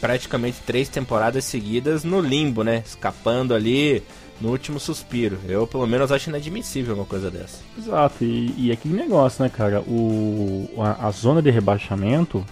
praticamente 0.00 0.58
três 0.66 0.88
temporadas 0.88 1.44
seguidas 1.44 2.04
no 2.04 2.20
limbo, 2.20 2.62
né? 2.62 2.82
Escapando 2.84 3.54
ali 3.54 4.02
no 4.40 4.50
último 4.50 4.80
suspiro. 4.80 5.38
Eu, 5.48 5.66
pelo 5.66 5.86
menos, 5.86 6.10
acho 6.10 6.28
inadmissível 6.28 6.94
uma 6.94 7.04
coisa 7.04 7.30
dessa. 7.30 7.58
Exato, 7.78 8.24
e, 8.24 8.54
e 8.58 8.72
aquele 8.72 8.94
negócio, 8.94 9.42
né, 9.42 9.48
cara? 9.48 9.80
O, 9.82 10.68
a, 10.78 11.08
a, 11.08 11.10
zona 11.10 11.40
de 11.40 11.50
rebaixamento 11.50 12.44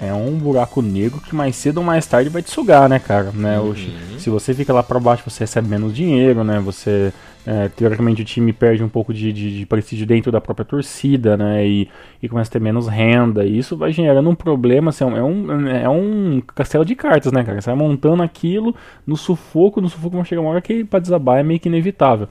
é 0.00 0.12
um 0.12 0.36
buraco 0.36 0.82
negro 0.82 1.20
que 1.20 1.34
mais 1.34 1.56
cedo 1.56 1.78
ou 1.78 1.84
mais 1.84 2.06
tarde 2.06 2.28
vai 2.28 2.42
te 2.42 2.50
sugar, 2.50 2.88
né, 2.88 2.98
cara? 2.98 3.30
Né? 3.32 3.58
Uhum. 3.58 4.18
se 4.18 4.28
você 4.30 4.52
fica 4.54 4.72
lá 4.72 4.82
para 4.82 5.00
baixo, 5.00 5.28
você 5.28 5.40
recebe 5.40 5.68
menos 5.68 5.94
dinheiro, 5.94 6.44
né? 6.44 6.60
Você 6.60 7.12
é, 7.46 7.68
teoricamente 7.68 8.22
o 8.22 8.24
time 8.24 8.52
perde 8.52 8.82
um 8.82 8.88
pouco 8.88 9.14
de, 9.14 9.32
de, 9.32 9.58
de, 9.58 9.66
prestígio 9.66 10.04
dentro 10.04 10.32
da 10.32 10.40
própria 10.40 10.64
torcida, 10.64 11.36
né? 11.36 11.64
E, 11.64 11.88
e 12.20 12.28
começa 12.28 12.50
a 12.50 12.52
ter 12.52 12.60
menos 12.60 12.88
renda. 12.88 13.44
E 13.44 13.56
isso 13.56 13.76
vai 13.76 13.92
gerando 13.92 14.28
um 14.28 14.34
problema, 14.34 14.90
assim, 14.90 15.04
é, 15.04 15.22
um, 15.22 15.68
é 15.68 15.88
um 15.88 16.42
castelo 16.54 16.84
de 16.84 16.96
cartas, 16.96 17.30
né, 17.30 17.44
cara? 17.44 17.60
Você 17.60 17.70
vai 17.70 17.78
montando 17.78 18.20
aquilo 18.20 18.74
no 19.06 19.16
sufoco, 19.16 19.80
no 19.80 19.88
sufoco 19.88 20.16
vai 20.16 20.24
chegar 20.24 20.40
uma 20.40 20.50
hora 20.50 20.60
que 20.60 20.84
para 20.84 20.98
desabar 20.98 21.38
é 21.38 21.44
meio 21.44 21.60
que 21.60 21.68
inevitável. 21.68 22.28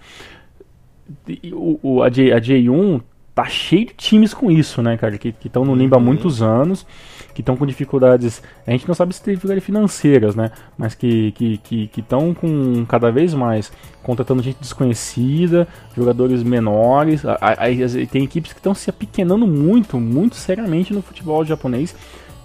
E, 1.28 1.54
o, 1.54 1.80
o, 1.82 2.04
a, 2.04 2.10
J, 2.10 2.34
a 2.34 2.42
J1 2.42 3.02
tá 3.34 3.46
cheio 3.46 3.86
de 3.86 3.94
times 3.94 4.34
com 4.34 4.52
isso, 4.52 4.82
né, 4.82 4.98
cara? 4.98 5.18
Que 5.18 5.34
estão 5.46 5.64
no 5.64 5.74
limbo 5.74 5.96
há 5.96 5.98
uhum. 5.98 6.04
muitos 6.04 6.42
anos 6.42 6.86
que 7.36 7.42
estão 7.42 7.58
com 7.58 7.66
dificuldades, 7.66 8.42
a 8.66 8.72
gente 8.72 8.88
não 8.88 8.96
sabe 8.96 9.14
se 9.14 9.22
tem 9.22 9.34
dificuldades 9.34 9.64
financeiras, 9.66 10.36
né? 10.36 10.52
Mas 10.78 10.96
que 10.96 11.28
estão 11.28 11.58
que, 11.64 11.88
que, 11.88 11.88
que 11.88 12.02
com 12.34 12.86
cada 12.86 13.12
vez 13.12 13.34
mais 13.34 13.72
contratando 14.02 14.42
gente 14.42 14.58
desconhecida, 14.62 15.68
jogadores 15.96 16.42
menores. 16.44 17.26
A, 17.26 17.34
a, 17.42 17.52
a, 17.52 18.08
tem 18.10 18.24
equipes 18.24 18.54
que 18.54 18.60
estão 18.60 18.74
se 18.74 18.90
apequenando 18.90 19.46
muito, 19.46 20.00
muito 20.00 20.36
seriamente 20.36 20.94
no 20.94 21.02
futebol 21.02 21.44
japonês. 21.44 21.94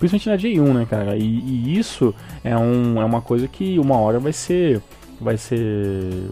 Principalmente 0.00 0.28
na 0.28 0.36
J1, 0.36 0.74
né, 0.74 0.86
cara? 0.90 1.16
E, 1.16 1.22
e, 1.22 1.78
isso 1.78 2.12
é, 2.42 2.56
um, 2.56 3.00
é 3.00 3.04
uma 3.04 3.20
coisa 3.20 3.46
que 3.46 3.78
uma 3.78 3.96
hora 3.96 4.18
vai 4.18 4.32
ser. 4.32 4.82
Vai 5.20 5.36
ser. 5.36 6.30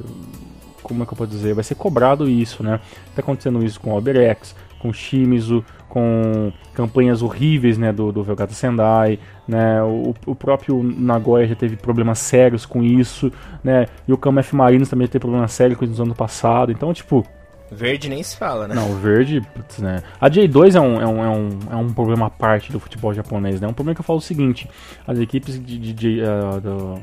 Como 0.82 1.02
é 1.02 1.06
que 1.06 1.12
eu 1.12 1.16
posso 1.16 1.30
dizer? 1.30 1.54
Vai 1.54 1.62
ser 1.62 1.76
cobrado 1.76 2.28
isso, 2.28 2.62
né? 2.62 2.80
Tá 3.14 3.20
acontecendo 3.20 3.62
isso 3.62 3.78
com 3.78 3.90
o 3.90 3.92
Alberex, 3.92 4.56
com 4.80 4.88
o 4.88 4.94
Shimizu, 4.94 5.62
com 5.88 6.52
campanhas 6.74 7.22
horríveis 7.22 7.78
né, 7.78 7.92
do, 7.92 8.12
do 8.12 8.22
Velgata 8.22 8.52
Sendai, 8.52 9.18
né, 9.46 9.82
o, 9.82 10.14
o, 10.26 10.34
próprio 10.34 10.82
Nagoya 10.82 11.46
já 11.46 11.54
teve 11.54 11.76
problemas 11.76 12.18
sérios 12.18 12.66
com 12.66 12.82
isso, 12.82 13.32
né, 13.64 13.86
e 14.06 14.12
o 14.12 14.18
Camef 14.18 14.54
Marinos 14.54 14.88
também 14.88 15.06
teve 15.06 15.20
problemas 15.20 15.52
sérios 15.52 15.78
com 15.78 15.84
isso 15.84 15.96
no 15.96 16.04
ano 16.04 16.14
passado, 16.14 16.70
então, 16.70 16.92
tipo... 16.92 17.26
Verde 17.70 18.08
nem 18.08 18.22
se 18.22 18.36
fala, 18.36 18.66
né? 18.66 18.74
Não, 18.74 18.94
verde, 18.94 19.42
putz, 19.54 19.78
né? 19.78 20.02
A 20.18 20.30
J2 20.30 20.74
é 20.74 20.80
um, 20.80 21.02
é, 21.02 21.06
um, 21.06 21.24
é, 21.24 21.28
um, 21.28 21.48
é 21.72 21.76
um 21.76 21.92
problema 21.92 22.26
à 22.26 22.30
parte 22.30 22.72
do 22.72 22.80
futebol 22.80 23.12
japonês, 23.12 23.60
né? 23.60 23.66
É 23.66 23.70
um 23.70 23.74
problema 23.74 23.94
que 23.94 24.00
eu 24.00 24.04
falo 24.04 24.20
o 24.20 24.22
seguinte, 24.22 24.66
as 25.06 25.18
equipes 25.18 25.62
de, 25.62 25.78
de, 25.78 25.92
de 25.92 26.22
uh, 26.22 26.60
do, 26.62 26.98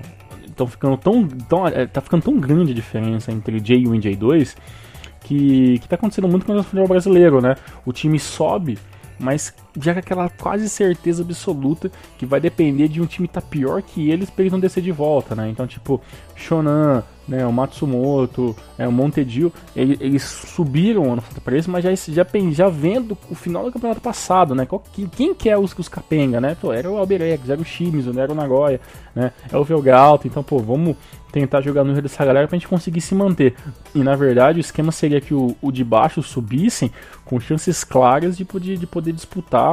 estão 0.47 0.65
ficando 0.65 0.97
tão, 0.97 1.27
tão 1.27 1.67
é, 1.67 1.85
tá 1.85 2.01
ficando 2.01 2.23
tão 2.23 2.39
grande 2.39 2.71
a 2.71 2.75
diferença 2.75 3.31
entre 3.31 3.59
J1 3.59 3.95
e 3.95 4.15
J2 4.15 4.55
que, 5.25 5.79
que 5.79 5.87
tá 5.87 5.95
acontecendo 5.95 6.27
muito 6.27 6.45
com 6.45 6.55
o 6.55 6.63
futebol 6.63 6.87
brasileiro, 6.87 7.41
né? 7.41 7.55
O 7.85 7.91
time 7.91 8.19
sobe, 8.19 8.77
mas 9.19 9.53
já 9.81 9.93
com 9.93 9.99
aquela 9.99 10.29
quase 10.29 10.69
certeza 10.69 11.23
absoluta 11.23 11.91
que 12.17 12.25
vai 12.25 12.39
depender 12.39 12.87
de 12.87 13.01
um 13.01 13.05
time 13.05 13.27
estar 13.27 13.41
tá 13.41 13.47
pior 13.47 13.81
que 13.81 14.09
eles 14.09 14.29
para 14.29 14.43
eles 14.43 14.51
não 14.51 14.59
descer 14.59 14.81
de 14.81 14.91
volta, 14.91 15.35
né? 15.35 15.49
Então, 15.49 15.67
tipo, 15.67 16.01
Shonan, 16.35 17.03
né, 17.27 17.45
o 17.45 17.51
Matsumoto, 17.51 18.55
é, 18.77 18.87
o 18.87 18.91
Montedio, 18.91 19.51
ele, 19.75 19.97
eles 19.99 20.23
subiram 20.23 21.11
ano 21.11 21.23
para 21.43 21.53
eles, 21.53 21.67
mas 21.67 21.83
já, 21.83 21.93
já, 21.95 22.25
já 22.51 22.69
vendo 22.69 23.17
o 23.29 23.35
final 23.35 23.65
do 23.65 23.71
campeonato 23.71 24.01
passado, 24.01 24.53
né? 24.53 24.67
Quem, 24.93 25.07
quem 25.07 25.33
que 25.33 25.49
é 25.49 25.57
os, 25.57 25.73
os 25.77 25.89
capenga, 25.89 26.39
né? 26.39 26.55
Pô, 26.59 26.71
era 26.71 26.89
o 26.89 26.97
Alberex, 26.97 27.49
era 27.49 27.59
o 27.59 27.65
Shimizu, 27.65 28.17
era 28.19 28.31
o 28.31 28.35
Nagoya, 28.35 28.79
né? 29.15 29.31
É 29.51 29.57
o 29.57 29.63
Velgalto, 29.63 30.27
então, 30.27 30.43
pô, 30.43 30.59
vamos 30.59 30.95
tentar 31.35 31.59
jogar 31.59 31.83
no 31.83 31.89
nível 31.89 32.03
dessa 32.03 32.23
galera 32.23 32.47
pra 32.47 32.57
gente 32.57 32.67
conseguir 32.67 33.01
se 33.01 33.13
manter. 33.13 33.55
E 33.93 33.99
na 33.99 34.15
verdade 34.15 34.57
o 34.57 34.61
esquema 34.61 34.89
seria 34.89 35.19
que 35.19 35.33
o, 35.33 35.53
o 35.61 35.69
de 35.69 35.83
baixo 35.83 36.23
subissem 36.23 36.89
com 37.25 37.37
chances 37.41 37.83
claras 37.83 38.37
de 38.37 38.45
poder, 38.45 38.77
de 38.77 38.87
poder 38.87 39.11
disputar 39.11 39.64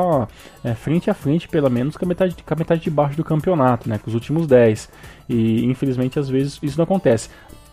é, 0.64 0.74
frente 0.74 1.10
a 1.10 1.14
frente, 1.14 1.48
pelo 1.48 1.70
menos, 1.70 1.96
com 1.96 2.04
a, 2.04 2.08
metade, 2.08 2.34
com 2.34 2.54
a 2.54 2.56
metade 2.56 2.80
de 2.80 2.90
baixo 2.90 3.16
do 3.16 3.24
campeonato, 3.24 3.88
né? 3.88 3.98
Com 3.98 4.08
os 4.08 4.14
últimos 4.14 4.46
10. 4.46 4.88
E 5.28 5.64
infelizmente 5.64 6.18
às 6.18 6.28
vezes 6.28 6.58
isso 6.62 6.76
não 6.76 6.84
acontece. 6.84 7.28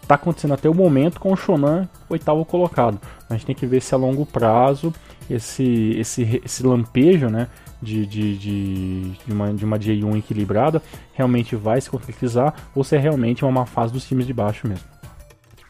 Tá 0.07 0.15
acontecendo 0.15 0.53
até 0.53 0.67
o 0.67 0.73
momento 0.73 1.19
com 1.19 1.31
o 1.31 1.35
Shonan 1.35 1.87
oitavo 2.09 2.43
colocado. 2.43 2.99
A 3.29 3.33
gente 3.33 3.45
tem 3.45 3.55
que 3.55 3.65
ver 3.65 3.81
se 3.81 3.93
a 3.93 3.97
longo 3.97 4.25
prazo 4.25 4.93
esse, 5.29 5.95
esse, 5.97 6.41
esse 6.43 6.65
lampejo, 6.65 7.29
né? 7.29 7.47
de, 7.81 8.05
de, 8.05 8.37
de, 8.37 9.11
de, 9.25 9.31
uma, 9.31 9.53
de 9.53 9.65
uma 9.65 9.79
J1 9.79 10.17
equilibrada 10.17 10.81
realmente 11.13 11.55
vai 11.55 11.79
se 11.79 11.89
concretizar 11.89 12.69
ou 12.75 12.83
se 12.83 12.95
é 12.95 12.99
realmente 12.99 13.43
uma 13.43 13.51
má 13.51 13.65
fase 13.65 13.93
dos 13.93 14.05
times 14.05 14.27
de 14.27 14.33
baixo 14.33 14.67
mesmo. 14.67 14.85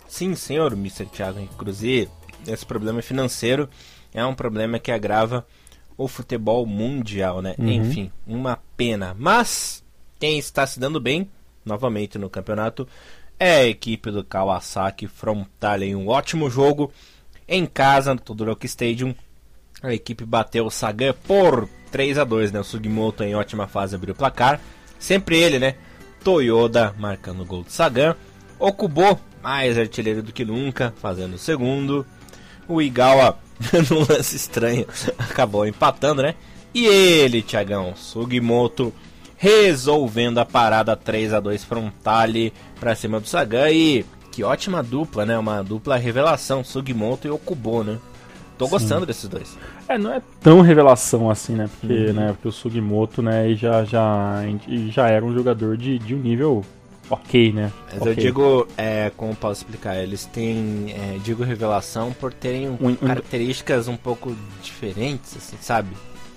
Sim, 0.08 0.36
senhor 0.36 0.74
Mr. 0.74 1.06
Thiago 1.06 1.40
Inclusive, 1.40 2.10
esse 2.48 2.66
problema 2.66 3.02
financeiro 3.02 3.70
é 4.14 4.26
um 4.26 4.34
problema 4.34 4.80
que 4.80 4.92
agrava 4.92 5.46
o 6.00 6.08
futebol 6.08 6.66
mundial, 6.66 7.42
né? 7.42 7.56
Uhum. 7.60 7.70
Enfim, 7.70 8.12
uma 8.26 8.58
pena. 8.78 9.14
Mas 9.20 9.84
quem 10.18 10.40
está 10.40 10.66
se 10.66 10.80
dando 10.80 10.98
bem, 10.98 11.30
novamente 11.66 12.18
no 12.18 12.30
campeonato, 12.30 12.88
é 13.38 13.58
a 13.58 13.66
equipe 13.66 14.10
do 14.10 14.24
Kawasaki 14.24 15.08
Frontale 15.08 15.88
em 15.88 15.96
um 15.96 16.08
ótimo 16.08 16.50
jogo 16.50 16.90
em 17.46 17.66
casa 17.66 18.14
no 18.14 18.22
Todoroki 18.22 18.66
Stadium. 18.66 19.14
A 19.84 19.94
equipe 19.94 20.24
bateu 20.24 20.66
o 20.66 20.72
Sagan 20.72 21.14
por 21.28 21.68
3 21.92 22.18
a 22.18 22.24
2 22.24 22.54
né? 22.54 22.62
O 22.62 22.64
Sugimoto 22.64 23.22
em 23.22 23.36
ótima 23.36 23.68
fase 23.68 23.94
abriu 23.94 24.14
o 24.14 24.18
placar. 24.18 24.62
Sempre 24.98 25.38
ele, 25.38 25.60
né? 25.60 25.76
Toyoda 26.24 26.96
marcando 26.98 27.42
o 27.42 27.46
gol 27.46 27.64
do 27.64 27.72
Sagan. 27.72 28.16
Okubo, 28.58 29.20
mais 29.44 29.78
artilheiro 29.78 30.24
do 30.24 30.32
que 30.32 30.46
nunca, 30.46 30.94
fazendo 30.98 31.34
o 31.34 31.38
segundo. 31.38 32.06
O 32.70 32.82
Igawa, 32.82 33.38
num 33.89 34.06
lance 34.10 34.36
estranho, 34.36 34.86
acabou 35.17 35.65
empatando, 35.65 36.22
né? 36.22 36.36
E 36.74 36.86
ele, 36.86 37.41
Thiagão, 37.41 37.93
Sugimoto, 37.95 38.93
resolvendo 39.38 40.38
a 40.38 40.45
parada 40.45 40.95
3 40.95 41.34
a 41.34 41.39
2 41.39 41.63
frontale 41.63 42.54
pra 42.80 42.95
cima 42.95 43.19
do 43.19 43.28
Sagan. 43.28 43.72
E 43.72 44.06
que 44.32 44.43
ótima 44.43 44.84
dupla, 44.84 45.26
né? 45.26 45.38
Uma 45.38 45.63
dupla 45.63 45.98
revelação, 45.98 46.63
Sugimoto 46.63 47.28
e 47.28 47.32
Okubo, 47.32 47.84
né? 47.84 47.98
Tô 48.58 48.65
Sim. 48.65 48.72
gostando 48.72 49.06
desses 49.06 49.28
dois. 49.28 49.58
É, 49.88 49.98
não 49.98 50.13
é 50.13 50.22
tão 50.41 50.62
revelação 50.62 51.30
assim, 51.30 51.54
né? 51.54 51.69
Porque, 51.80 52.08
uhum. 52.08 52.13
né, 52.13 52.28
porque 52.34 52.48
o 52.48 52.52
Sugimoto, 52.52 53.22
né, 53.22 53.56
já, 53.56 53.84
já, 53.86 54.43
já 54.89 55.08
era 55.08 55.26
um 55.26 55.34
jogador 55.34 55.78
de, 55.78 55.98
de 55.98 56.13
um 56.13 56.19
nível 56.19 56.63
ok, 57.10 57.52
né? 57.54 57.72
Mas 57.91 58.02
okay. 58.02 58.12
eu 58.12 58.15
digo, 58.15 58.67
é, 58.78 59.12
como 59.15 59.36
posso 59.36 59.62
explicar, 59.62 59.95
eles 59.98 60.26
têm, 60.26 60.93
é, 60.93 61.17
digo 61.24 61.43
revelação 61.43 62.13
por 62.13 62.34
terem 62.34 62.69
um, 62.69 62.95
características 62.95 63.88
um 63.88 63.98
pouco 63.98 64.36
diferentes, 64.62 65.36
assim, 65.36 65.58
sabe? 65.60 65.89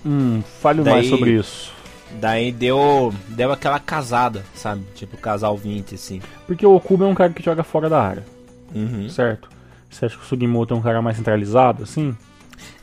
Hum, 0.05 0.41
fale 0.61 0.81
daí, 0.81 0.93
mais 0.93 1.07
sobre 1.07 1.31
isso. 1.31 1.71
Daí 2.19 2.51
deu, 2.51 3.13
deu 3.29 3.51
aquela 3.51 3.79
casada, 3.79 4.43
sabe? 4.53 4.83
Tipo 4.95 5.17
casal 5.17 5.57
20, 5.57 5.95
assim. 5.95 6.21
Porque 6.45 6.65
o 6.65 6.75
Okubo 6.75 7.03
é 7.03 7.07
um 7.07 7.15
cara 7.15 7.31
que 7.31 7.43
joga 7.43 7.63
fora 7.63 7.89
da 7.89 8.01
área, 8.01 8.25
uhum. 8.73 9.09
certo? 9.09 9.49
Você 9.89 10.05
acha 10.05 10.17
que 10.17 10.23
o 10.23 10.25
Sugimoto 10.25 10.73
é 10.73 10.77
um 10.77 10.81
cara 10.81 11.01
mais 11.01 11.17
centralizado, 11.17 11.83
assim? 11.83 12.15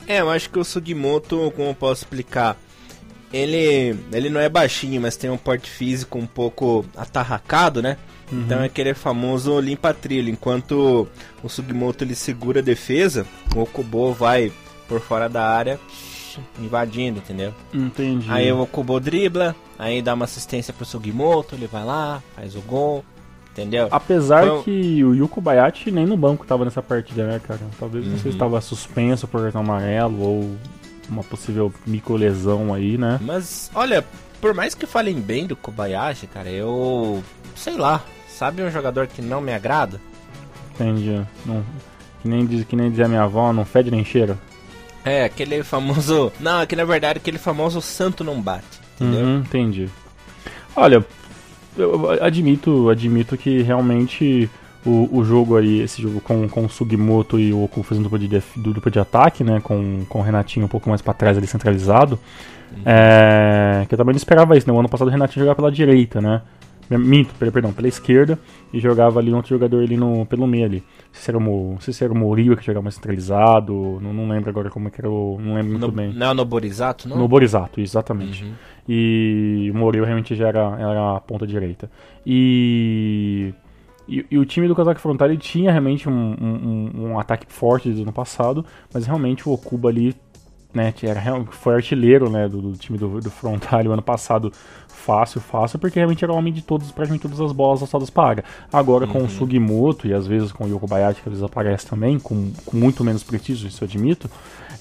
É, 0.07 0.21
eu 0.21 0.29
acho 0.29 0.49
que 0.49 0.59
o 0.59 0.63
Sugimoto, 0.63 1.51
como 1.55 1.69
eu 1.69 1.75
posso 1.75 2.03
explicar, 2.03 2.57
ele, 3.33 3.97
ele 4.11 4.29
não 4.29 4.39
é 4.39 4.49
baixinho, 4.49 5.01
mas 5.01 5.15
tem 5.15 5.29
um 5.29 5.37
porte 5.37 5.69
físico 5.69 6.17
um 6.17 6.25
pouco 6.25 6.85
atarracado, 6.95 7.81
né? 7.81 7.97
Uhum. 8.31 8.41
Então 8.41 8.61
é 8.61 8.65
aquele 8.65 8.93
famoso 8.93 9.59
limpa-trilho. 9.59 10.29
Enquanto 10.29 11.07
o 11.43 11.49
Sugimoto 11.49 12.03
ele 12.03 12.15
segura 12.15 12.59
a 12.59 12.63
defesa, 12.63 13.25
o 13.55 13.61
Okubo 13.61 14.13
vai 14.13 14.51
por 14.87 14.99
fora 14.99 15.27
da 15.27 15.43
área 15.43 15.79
invadindo, 16.59 17.19
entendeu? 17.19 17.53
Entendi. 17.73 18.27
Aí 18.29 18.51
o 18.51 18.61
Okubo 18.61 18.99
dribla, 18.99 19.55
aí 19.77 20.01
dá 20.01 20.13
uma 20.13 20.25
assistência 20.25 20.73
pro 20.73 20.85
Sugimoto, 20.85 21.55
ele 21.55 21.67
vai 21.67 21.83
lá, 21.83 22.21
faz 22.35 22.55
o 22.55 22.61
gol. 22.61 23.03
Entendeu? 23.51 23.89
Apesar 23.91 24.45
então... 24.45 24.63
que 24.63 25.03
o 25.03 25.13
Yuko 25.13 25.41
Bayashi 25.41 25.91
nem 25.91 26.05
no 26.05 26.15
banco 26.15 26.45
tava 26.45 26.63
nessa 26.63 26.81
partida, 26.81 27.27
né, 27.27 27.41
cara? 27.45 27.59
Talvez 27.77 28.07
uhum. 28.07 28.17
você 28.17 28.29
estava 28.29 28.61
suspenso 28.61 29.27
por 29.27 29.41
cartão 29.41 29.59
amarelo 29.59 30.21
ou 30.21 30.55
uma 31.11 31.23
possível 31.23 31.71
microlesão 31.85 32.73
aí, 32.73 32.97
né? 32.97 33.19
Mas, 33.21 33.69
olha, 33.75 34.03
por 34.39 34.53
mais 34.53 34.73
que 34.73 34.85
falem 34.85 35.19
bem 35.19 35.45
do 35.45 35.55
Kobayashi, 35.55 36.25
cara, 36.27 36.49
eu. 36.49 37.21
sei 37.55 37.75
lá. 37.75 38.01
Sabe 38.29 38.63
um 38.63 38.71
jogador 38.71 39.05
que 39.05 39.21
não 39.21 39.39
me 39.41 39.53
agrada? 39.53 40.01
Entendi. 40.73 41.21
Não, 41.45 41.63
que, 42.21 42.27
nem 42.27 42.45
diz, 42.45 42.65
que 42.65 42.75
nem 42.75 42.89
dizia 42.89 43.07
minha 43.07 43.23
avó, 43.23 43.53
não 43.53 43.65
fede 43.65 43.91
nem 43.91 44.03
cheira. 44.03 44.37
É, 45.03 45.25
aquele 45.25 45.63
famoso. 45.63 46.31
Não, 46.39 46.61
aqui 46.61 46.75
na 46.75 46.85
verdade 46.85 47.17
aquele 47.17 47.39
famoso 47.39 47.81
santo 47.81 48.23
não 48.23 48.39
bate. 48.39 48.79
Entendeu? 48.95 49.25
Uhum, 49.25 49.37
entendi. 49.39 49.89
Olha, 50.75 51.03
eu 51.75 52.23
admito, 52.23 52.87
admito 52.87 53.35
que 53.35 53.63
realmente 53.63 54.47
o, 54.85 55.09
o 55.11 55.23
jogo 55.23 55.57
aí, 55.57 55.81
esse 55.81 56.01
jogo 56.01 56.21
com, 56.21 56.47
com 56.49 56.65
o 56.65 56.69
Sugimoto 56.69 57.39
e 57.39 57.53
o 57.53 57.63
Oku 57.63 57.83
fazendo 57.83 58.05
dupla 58.05 58.19
de, 58.19 58.27
def, 58.27 58.57
dupla 58.57 58.91
de 58.91 58.99
ataque, 58.99 59.43
né? 59.43 59.59
Com, 59.61 60.05
com 60.09 60.19
o 60.19 60.21
Renatinho 60.21 60.65
um 60.65 60.69
pouco 60.69 60.89
mais 60.89 61.01
para 61.01 61.13
trás 61.13 61.37
ali 61.37 61.47
centralizado. 61.47 62.19
Uhum. 62.71 62.83
É, 62.85 63.85
que 63.87 63.93
eu 63.93 63.97
também 63.97 64.13
não 64.13 64.17
esperava 64.17 64.57
isso, 64.57 64.67
né? 64.67 64.73
O 64.73 64.79
ano 64.79 64.89
passado 64.89 65.07
o 65.07 65.11
Renatinho 65.11 65.43
jogava 65.43 65.55
pela 65.55 65.71
direita, 65.71 66.19
né? 66.19 66.41
Minto, 66.89 67.33
perdão, 67.35 67.71
pela 67.71 67.87
esquerda 67.87 68.37
e 68.73 68.79
jogava 68.79 69.19
ali 69.19 69.31
um 69.31 69.37
outro 69.37 69.49
jogador 69.49 69.81
ali 69.81 69.95
no, 69.95 70.25
pelo 70.25 70.45
meio 70.45 70.65
ali. 70.65 70.83
Se 71.11 71.31
era 71.31 71.37
o, 71.37 71.77
se 71.79 72.03
era 72.03 72.11
o 72.11 72.15
Mourinho 72.15 72.57
que 72.57 72.65
jogava 72.65 72.83
mais 72.83 72.95
centralizado, 72.95 73.99
não, 74.01 74.11
não 74.11 74.27
lembro 74.27 74.49
agora 74.49 74.69
como 74.69 74.87
é 74.87 74.91
que 74.91 74.99
era 74.99 75.09
o. 75.09 75.39
Não 75.39 75.55
lembro 75.55 75.71
muito 75.71 75.87
no, 75.87 75.91
bem. 75.91 76.13
Não, 76.13 76.33
no 76.33 76.43
Borisato, 76.43 77.07
não? 77.07 77.17
No 77.17 77.27
Borisato, 77.27 77.79
exatamente. 77.79 78.43
Uhum. 78.43 78.51
E 78.89 79.71
o 79.73 79.77
Mourinho 79.77 80.03
realmente 80.03 80.35
já 80.35 80.47
era, 80.49 80.75
era 80.77 81.15
a 81.15 81.21
ponta 81.21 81.47
direita. 81.47 81.89
E. 82.25 83.53
E, 84.11 84.25
e, 84.29 84.37
o 84.37 84.45
time 84.45 84.67
do 84.67 84.75
Casaco 84.75 84.99
Frontal 84.99 85.33
tinha 85.37 85.71
realmente 85.71 86.09
um, 86.09 86.11
um, 86.11 86.91
um, 86.95 87.19
ataque 87.19 87.45
forte 87.47 87.89
do 87.89 88.01
ano 88.01 88.11
passado, 88.11 88.65
mas 88.93 89.05
realmente 89.05 89.47
o 89.47 89.53
Okuba 89.53 89.87
ali 89.87 90.13
né, 90.73 90.93
era, 91.01 91.21
foi 91.51 91.75
artilheiro 91.75 92.29
né, 92.29 92.49
do, 92.49 92.61
do 92.61 92.73
time 92.73 92.97
do, 92.97 93.21
do 93.21 93.31
Frontal 93.31 93.81
o 93.85 93.91
ano 93.93 94.01
passado 94.01 94.51
fácil, 94.89 95.39
fácil, 95.39 95.79
porque 95.79 95.97
realmente 95.97 96.25
era 96.25 96.33
homem 96.33 96.51
de 96.51 96.61
todos, 96.61 96.91
praticamente 96.91 97.21
todas 97.21 97.39
as 97.39 97.53
bolas 97.53 97.81
alçadas 97.81 98.09
para. 98.09 98.43
Agora 98.71 99.05
uhum. 99.05 99.13
com 99.13 99.19
o 99.19 99.21
uhum. 99.21 99.29
Sugimoto 99.29 100.05
e 100.05 100.13
às 100.13 100.27
vezes 100.27 100.51
com 100.51 100.65
o 100.65 100.67
Yoko 100.67 100.87
Bayashi, 100.87 101.21
que 101.21 101.29
às 101.29 101.31
vezes 101.31 101.43
aparece 101.43 101.87
também, 101.87 102.19
com, 102.19 102.51
com 102.65 102.75
muito 102.75 103.05
menos 103.05 103.23
preciso, 103.23 103.65
isso 103.65 103.81
eu 103.81 103.87
admito, 103.87 104.29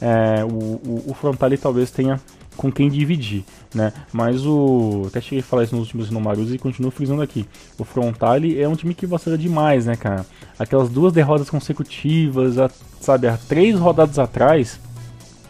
é, 0.03 0.45
o, 0.45 0.49
o, 0.49 1.05
o 1.07 1.15
Frontale 1.15 1.57
talvez 1.57 1.93
tenha 1.93 2.21
com 2.61 2.71
quem 2.71 2.91
dividir, 2.91 3.43
né? 3.75 3.91
Mas 4.13 4.45
o. 4.45 5.05
Até 5.07 5.19
cheguei 5.19 5.39
a 5.39 5.43
falar 5.43 5.65
isso 5.65 5.75
nos 5.75 5.87
últimos 5.87 6.11
números 6.11 6.53
e 6.53 6.59
continuo 6.59 6.91
frisando 6.91 7.23
aqui. 7.23 7.47
O 7.79 7.85
Frontale 7.85 8.61
é 8.61 8.69
um 8.69 8.77
time 8.77 8.93
que 8.93 9.07
vacila 9.07 9.39
demais, 9.39 9.87
né, 9.87 9.97
cara? 9.97 10.27
Aquelas 10.59 10.91
duas 10.91 11.11
derrotas 11.11 11.49
consecutivas, 11.49 12.59
a, 12.59 12.69
sabe, 13.01 13.29
há 13.29 13.39
três 13.49 13.79
rodadas 13.79 14.19
atrás, 14.19 14.79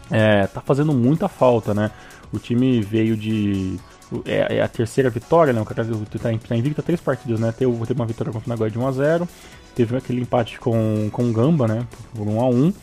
é, 0.09 0.47
tá 0.47 0.61
fazendo 0.61 0.93
muita 0.93 1.27
falta, 1.27 1.73
né? 1.73 1.91
O 2.31 2.39
time 2.39 2.79
veio 2.79 3.17
de. 3.17 3.77
É, 4.23 4.55
é 4.55 4.61
a 4.61 4.67
terceira 4.69 5.09
vitória, 5.09 5.51
né? 5.51 5.59
O 5.59 5.65
cara 5.65 5.85
tá, 5.85 6.29
tá 6.47 6.55
invicto 6.55 6.79
a 6.79 6.83
três 6.83 7.01
partidas, 7.01 7.41
né? 7.41 7.51
Teve, 7.51 7.73
teve 7.85 7.99
uma 7.99 8.05
vitória 8.05 8.31
contra 8.31 8.47
o 8.47 8.49
Nagoya 8.49 8.71
de 8.71 8.79
1x0, 8.79 9.27
teve 9.75 9.97
aquele 9.97 10.21
empate 10.21 10.57
com, 10.61 11.09
com 11.11 11.29
o 11.29 11.33
Gamba, 11.33 11.67
né? 11.67 11.85
Por 12.15 12.25
1x1 12.25 12.73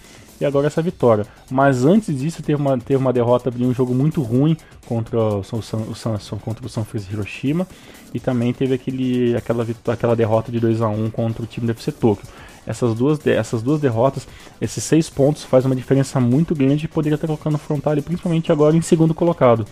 e 0.41 0.45
agora 0.45 0.67
essa 0.67 0.81
vitória. 0.81 1.27
Mas 1.51 1.85
antes 1.85 2.19
disso 2.19 2.43
teve 2.43 2.61
uma, 2.61 2.79
teve 2.79 2.97
uma 2.97 3.13
derrota 3.13 3.51
de 3.51 3.65
um 3.65 3.73
jogo 3.73 3.95
muito 3.95 4.23
ruim 4.23 4.57
contra 4.87 5.19
o, 5.19 5.43
San, 5.43 5.79
o 5.79 5.95
San, 5.95 6.19
contra 6.39 6.65
o 6.65 6.69
Francisco 6.69 7.13
Hiroshima 7.13 7.67
e 8.15 8.21
também 8.21 8.53
teve 8.53 8.75
aquele, 8.75 9.37
aquela, 9.37 9.67
aquela 9.89 10.17
derrota 10.17 10.51
de 10.51 10.61
2 10.61 10.81
a 10.81 10.89
1 10.89 11.11
contra 11.11 11.43
o 11.43 11.47
time 11.47 11.67
do 11.67 11.73
FC 11.73 11.93
Tokyo. 11.93 12.27
Essas 12.67 12.95
duas, 12.95 13.27
essas 13.27 13.63
duas 13.63 13.81
derrotas, 13.81 14.29
esses 14.61 14.85
seis 14.85 15.09
pontos 15.09 15.43
faz 15.43 15.65
uma 15.65 15.75
diferença 15.75 16.21
muito 16.21 16.55
grande 16.55 16.85
e 16.85 16.89
poderia 16.89 17.15
estar 17.15 17.27
colocando 17.27 17.55
o 17.55 17.59
Frontale 17.59 18.03
principalmente 18.03 18.53
agora 18.53 18.77
em 18.77 18.83
segundo 18.83 19.15
colocado. 19.15 19.67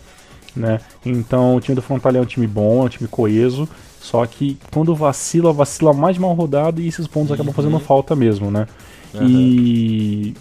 Né? 0.55 0.81
Então 1.05 1.57
o 1.57 1.61
time 1.61 1.75
do 1.75 1.83
Frontale 1.83 2.17
é 2.17 2.21
um 2.21 2.25
time 2.25 2.47
bom, 2.47 2.83
é 2.83 2.85
um 2.87 2.89
time 2.89 3.07
coeso, 3.07 3.69
só 4.01 4.25
que 4.25 4.59
quando 4.73 4.95
vacila, 4.95 5.53
vacila 5.53 5.93
mais 5.93 6.17
mal 6.17 6.33
rodado 6.33 6.81
e 6.81 6.89
esses 6.89 7.07
pontos 7.07 7.29
uhum. 7.29 7.35
acabam 7.35 7.53
fazendo 7.53 7.79
falta 7.79 8.17
mesmo, 8.17 8.51
né? 8.51 8.67
Uhum. 9.13 9.29
E 9.29 10.35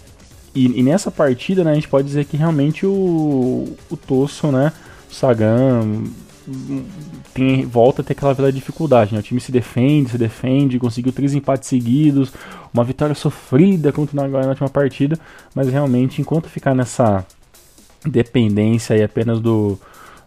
e, 0.56 0.80
e, 0.80 0.82
nessa 0.82 1.10
partida, 1.10 1.62
né, 1.62 1.72
a 1.72 1.74
gente 1.74 1.88
pode 1.88 2.06
dizer 2.06 2.24
que 2.24 2.36
realmente 2.36 2.86
o, 2.86 3.76
o 3.90 3.96
Tosso, 3.96 4.50
né, 4.50 4.72
o 5.10 5.14
Sagan, 5.14 6.04
tem, 7.34 7.66
volta 7.66 8.02
a 8.02 8.04
ter 8.04 8.12
aquela 8.12 8.32
velha 8.32 8.52
dificuldade, 8.52 9.12
né? 9.12 9.20
O 9.20 9.22
time 9.22 9.40
se 9.40 9.50
defende, 9.50 10.10
se 10.10 10.18
defende, 10.18 10.78
conseguiu 10.78 11.12
três 11.12 11.34
empates 11.34 11.68
seguidos, 11.68 12.32
uma 12.72 12.84
vitória 12.84 13.14
sofrida 13.14 13.92
contra 13.92 14.16
o 14.16 14.22
Nagoya 14.22 14.44
na 14.44 14.50
última 14.50 14.68
partida, 14.68 15.18
mas 15.54 15.68
realmente, 15.68 16.20
enquanto 16.20 16.48
ficar 16.48 16.74
nessa 16.74 17.26
dependência 18.04 18.94
aí 18.94 19.02
apenas 19.02 19.40
do, 19.40 19.78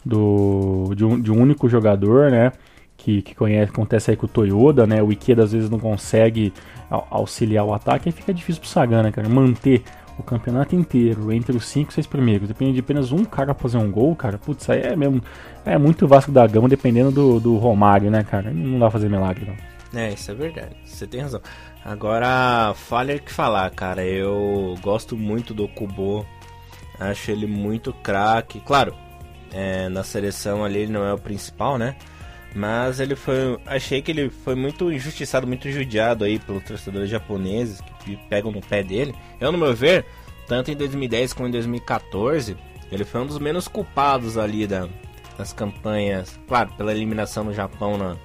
do 0.05 0.93
de, 0.95 1.05
um, 1.05 1.19
de 1.19 1.31
um 1.31 1.41
único 1.41 1.69
jogador, 1.69 2.29
né? 2.29 2.51
Que, 2.97 3.21
que 3.21 3.33
conhece, 3.33 3.71
acontece 3.71 4.11
aí 4.11 4.17
com 4.17 4.25
o 4.25 4.29
Toyoda, 4.29 4.85
né? 4.85 5.01
O 5.01 5.11
Ikeda 5.11 5.43
às 5.43 5.53
vezes 5.53 5.69
não 5.69 5.79
consegue 5.79 6.53
auxiliar 6.89 7.63
o 7.65 7.73
ataque, 7.73 8.09
aí 8.09 8.11
fica 8.11 8.33
difícil 8.33 8.61
pro 8.61 8.69
Sagan, 8.69 9.03
né, 9.03 9.11
cara? 9.11 9.29
Manter 9.29 9.83
o 10.19 10.23
campeonato 10.23 10.75
inteiro 10.75 11.31
entre 11.31 11.55
os 11.55 11.65
5 11.67 11.91
e 11.91 11.93
6 11.93 12.07
primeiros, 12.07 12.47
depende 12.47 12.73
de 12.73 12.79
apenas 12.81 13.11
um 13.11 13.23
cara 13.23 13.53
fazer 13.53 13.77
um 13.77 13.91
gol, 13.91 14.15
cara, 14.15 14.37
putz, 14.37 14.69
aí 14.69 14.81
é 14.81 14.95
mesmo. 14.95 15.21
É 15.65 15.77
muito 15.77 16.07
Vasco 16.07 16.31
da 16.31 16.45
Gama 16.45 16.67
dependendo 16.67 17.11
do, 17.11 17.39
do 17.39 17.57
Romário, 17.57 18.11
né, 18.11 18.23
cara? 18.23 18.51
Não 18.51 18.73
dá 18.73 18.85
pra 18.85 18.91
fazer 18.91 19.09
milagre, 19.09 19.45
não. 19.45 19.99
É, 19.99 20.13
isso 20.13 20.29
é 20.29 20.33
verdade. 20.33 20.75
Você 20.85 21.07
tem 21.07 21.21
razão. 21.21 21.41
Agora, 21.83 22.73
falha 22.75 23.17
que 23.17 23.31
falar, 23.31 23.69
cara. 23.71 24.05
Eu 24.05 24.75
gosto 24.81 25.17
muito 25.17 25.53
do 25.53 25.67
Kubo. 25.67 26.25
Acho 26.99 27.31
ele 27.31 27.47
muito 27.47 27.93
craque. 27.93 28.59
Claro, 28.59 28.93
é, 29.51 29.89
na 29.89 30.03
seleção 30.03 30.63
ali 30.63 30.79
ele 30.79 30.91
não 30.91 31.03
é 31.03 31.13
o 31.13 31.17
principal, 31.17 31.77
né? 31.77 31.95
Mas 32.53 32.99
ele 32.99 33.15
foi. 33.15 33.59
Achei 33.65 34.01
que 34.01 34.11
ele 34.11 34.29
foi 34.29 34.55
muito 34.55 34.91
injustiçado, 34.91 35.47
muito 35.47 35.69
judiado 35.69 36.23
aí 36.23 36.39
pelos 36.39 36.63
torcedores 36.63 37.09
japoneses 37.09 37.79
que 37.81 37.93
pegam 38.29 38.51
no 38.51 38.61
pé 38.61 38.83
dele. 38.83 39.13
Eu, 39.39 39.51
no 39.51 39.57
meu 39.57 39.73
ver, 39.73 40.05
tanto 40.47 40.71
em 40.71 40.75
2010 40.75 41.33
como 41.33 41.47
em 41.47 41.51
2014, 41.51 42.55
ele 42.91 43.05
foi 43.05 43.21
um 43.21 43.27
dos 43.27 43.39
menos 43.39 43.67
culpados 43.67 44.37
ali 44.37 44.65
da, 44.65 44.87
das 45.37 45.53
campanhas. 45.53 46.39
Claro, 46.47 46.71
pela 46.77 46.91
eliminação 46.91 47.43
no 47.43 47.53
Japão 47.53 47.97
na, 47.97 48.15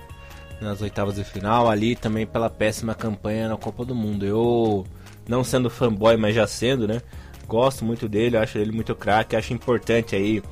nas 0.60 0.80
oitavas 0.80 1.16
de 1.16 1.24
final, 1.24 1.68
ali 1.68 1.94
também 1.94 2.26
pela 2.26 2.48
péssima 2.50 2.94
campanha 2.94 3.48
na 3.48 3.56
Copa 3.56 3.84
do 3.84 3.94
Mundo. 3.94 4.24
Eu, 4.24 4.86
não 5.28 5.44
sendo 5.44 5.70
fanboy, 5.70 6.16
mas 6.16 6.34
já 6.34 6.46
sendo, 6.46 6.86
né? 6.86 7.00
Gosto 7.46 7.84
muito 7.84 8.08
dele, 8.08 8.36
acho 8.36 8.58
ele 8.58 8.72
muito 8.72 8.94
craque, 8.94 9.36
acho 9.36 9.52
importante 9.52 10.16
aí 10.16 10.42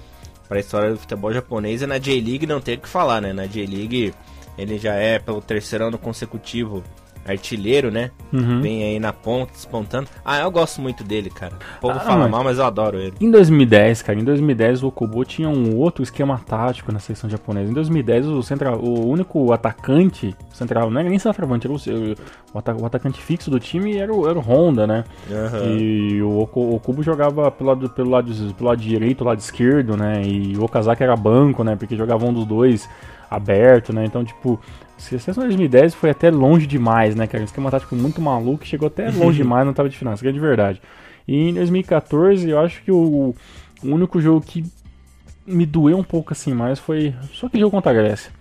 para 0.49 0.59
a 0.59 0.61
história 0.61 0.91
do 0.91 0.99
futebol 0.99 1.33
japonês 1.33 1.81
e 1.81 1.87
na 1.87 1.97
J-League 1.97 2.47
não 2.47 2.61
tem 2.61 2.75
o 2.75 2.79
que 2.79 2.89
falar, 2.89 3.23
né? 3.23 3.33
Na 3.33 3.47
J-League 3.47 4.13
ele 4.59 4.79
já 4.79 4.95
é 4.95 5.19
pelo 5.19 5.41
terceiro 5.41 5.87
ano 5.87 5.97
consecutivo 5.97 6.85
artilheiro, 7.27 7.91
né? 7.91 8.11
Uhum. 8.33 8.61
Vem 8.61 8.83
aí 8.83 9.01
na 9.01 9.13
ponta, 9.13 9.53
despontando. 9.53 10.09
Ah, 10.25 10.41
eu 10.41 10.51
gosto 10.51 10.81
muito 10.81 11.05
dele, 11.05 11.31
cara. 11.31 11.55
O 11.79 11.81
povo 11.81 11.99
ah, 11.99 12.01
fala 12.01 12.29
mal, 12.29 12.43
mas 12.43 12.59
eu 12.59 12.65
adoro 12.65 12.99
ele. 12.99 13.15
Em 13.21 13.31
2010, 13.31 14.03
cara, 14.03 14.19
em 14.19 14.25
2010 14.25 14.83
o 14.83 14.89
Okubo 14.89 15.25
tinha 15.25 15.49
um 15.49 15.77
outro 15.77 16.03
esquema 16.03 16.41
tático 16.47 16.91
na 16.93 16.99
seleção 16.99 17.29
japonesa. 17.29 17.71
Em 17.71 17.75
2010 17.75 18.27
o 18.27 18.43
central, 18.43 18.79
o 18.81 19.09
único 19.09 19.53
atacante 19.53 20.35
central, 20.53 20.91
não 20.91 21.01
era 21.01 21.09
nem 21.09 21.19
centroavante, 21.19 21.67
era 21.67 21.75
o, 21.75 21.77
o, 21.77 22.83
o, 22.83 22.87
atacante 22.87 23.21
fixo 23.21 23.51
do 23.51 23.61
time 23.61 23.97
era 23.97 24.13
o, 24.13 24.29
era 24.29 24.39
o 24.39 24.43
Honda, 24.43 24.87
né? 24.87 25.05
Uhum. 25.31 25.79
E 25.79 26.23
o, 26.23 26.41
Okubo 26.41 27.03
jogava 27.03 27.51
pelo 27.51 27.71
lado, 27.71 27.91
pelo, 27.91 28.11
lado, 28.11 28.33
pelo 28.55 28.69
lado 28.69 28.81
direito, 28.81 29.25
lado 29.25 29.39
esquerdo, 29.39 29.97
né? 29.97 30.23
E 30.25 30.57
o 30.57 30.65
Okazaki 30.65 31.03
era 31.03 31.17
banco, 31.17 31.63
né? 31.63 31.77
Porque 31.77 31.97
jogava 31.97 32.25
um 32.25 32.33
dos 32.33 32.45
dois 32.45 32.89
aberto, 33.35 33.93
né? 33.93 34.05
Então, 34.05 34.25
tipo, 34.25 34.61
se 34.97 35.15
a 35.15 35.19
seleção 35.19 35.43
de 35.43 35.49
2010 35.49 35.95
foi 35.95 36.11
até 36.11 36.31
longe 36.31 36.67
demais, 36.67 37.15
né, 37.15 37.27
cara? 37.27 37.43
Um 37.43 37.47
esquema 37.47 37.71
tático 37.71 37.97
muito 37.97 38.21
maluco, 38.21 38.65
chegou 38.65 38.87
até 38.87 39.11
longe 39.11 39.39
demais, 39.43 39.67
não 39.67 39.73
tava 39.73 39.89
de 39.89 39.97
final, 39.97 40.15
isso 40.15 40.27
é 40.27 40.33
de 40.33 40.41
verdade. 40.41 40.81
E 41.27 41.49
em 41.49 41.55
2014, 41.55 42.49
eu 42.49 42.59
acho 42.59 42.83
que 42.83 42.91
o, 42.91 43.35
o 43.83 43.89
único 43.89 44.21
jogo 44.21 44.41
que 44.41 44.65
me 45.47 45.67
doeu 45.67 45.99
um 45.99 46.05
pouco 46.05 46.33
assim 46.33 46.55
mais 46.55 46.79
foi 46.79 47.15
só 47.33 47.47
aquele 47.47 47.63
jogo 47.63 47.73
contra 47.73 47.91
a 47.91 47.95
Grécia. 47.95 48.33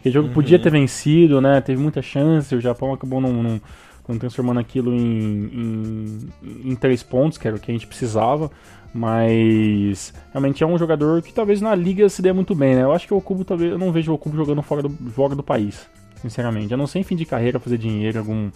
Aquele 0.00 0.12
jogo 0.12 0.28
uhum. 0.28 0.34
podia 0.34 0.58
ter 0.58 0.70
vencido, 0.70 1.40
né? 1.40 1.60
Teve 1.60 1.80
muita 1.80 2.02
chance, 2.02 2.54
o 2.54 2.60
Japão 2.60 2.92
acabou 2.92 3.20
não, 3.20 3.32
não, 3.42 3.60
não 4.08 4.18
transformando 4.18 4.60
aquilo 4.60 4.92
em, 4.92 6.28
em, 6.42 6.70
em, 6.70 6.74
três 6.74 7.02
pontos, 7.02 7.38
que 7.38 7.46
era 7.46 7.56
o 7.56 7.60
que 7.60 7.70
a 7.70 7.74
gente 7.74 7.86
precisava. 7.86 8.50
Mas 8.94 10.12
realmente 10.32 10.62
é 10.62 10.66
um 10.66 10.76
jogador 10.76 11.22
que 11.22 11.32
talvez 11.32 11.60
na 11.60 11.74
liga 11.74 12.08
se 12.08 12.20
dê 12.20 12.32
muito 12.32 12.54
bem, 12.54 12.74
né? 12.74 12.82
Eu 12.82 12.92
acho 12.92 13.06
que 13.06 13.14
o 13.14 13.20
Cubo 13.20 13.44
talvez 13.44 13.72
eu 13.72 13.78
não 13.78 13.90
vejo 13.90 14.12
o 14.12 14.18
Cubo 14.18 14.36
jogando 14.36 14.62
fora 14.62 14.82
do, 14.82 14.90
fora 15.12 15.34
do 15.34 15.42
país 15.42 15.88
sinceramente. 16.22 16.72
A 16.72 16.76
não 16.76 16.86
ser 16.86 17.00
em 17.00 17.02
fim 17.02 17.16
de 17.16 17.26
carreira 17.26 17.58
fazer 17.58 17.76
dinheiro 17.76 18.16
em 18.16 18.20
algum 18.20 18.50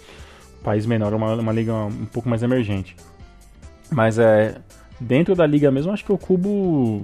país 0.63 0.87
menor, 0.87 1.13
uma, 1.13 1.35
uma 1.35 1.53
liga 1.53 1.75
um 1.75 2.07
pouco 2.07 2.29
mais 2.29 2.43
emergente. 2.43 2.97
Mas 3.91 4.19
é. 4.19 4.57
Dentro 4.99 5.35
da 5.35 5.47
liga 5.47 5.71
mesmo, 5.71 5.93
acho 5.93 6.03
que 6.03 6.13
o 6.13 6.17
Cubo 6.17 7.03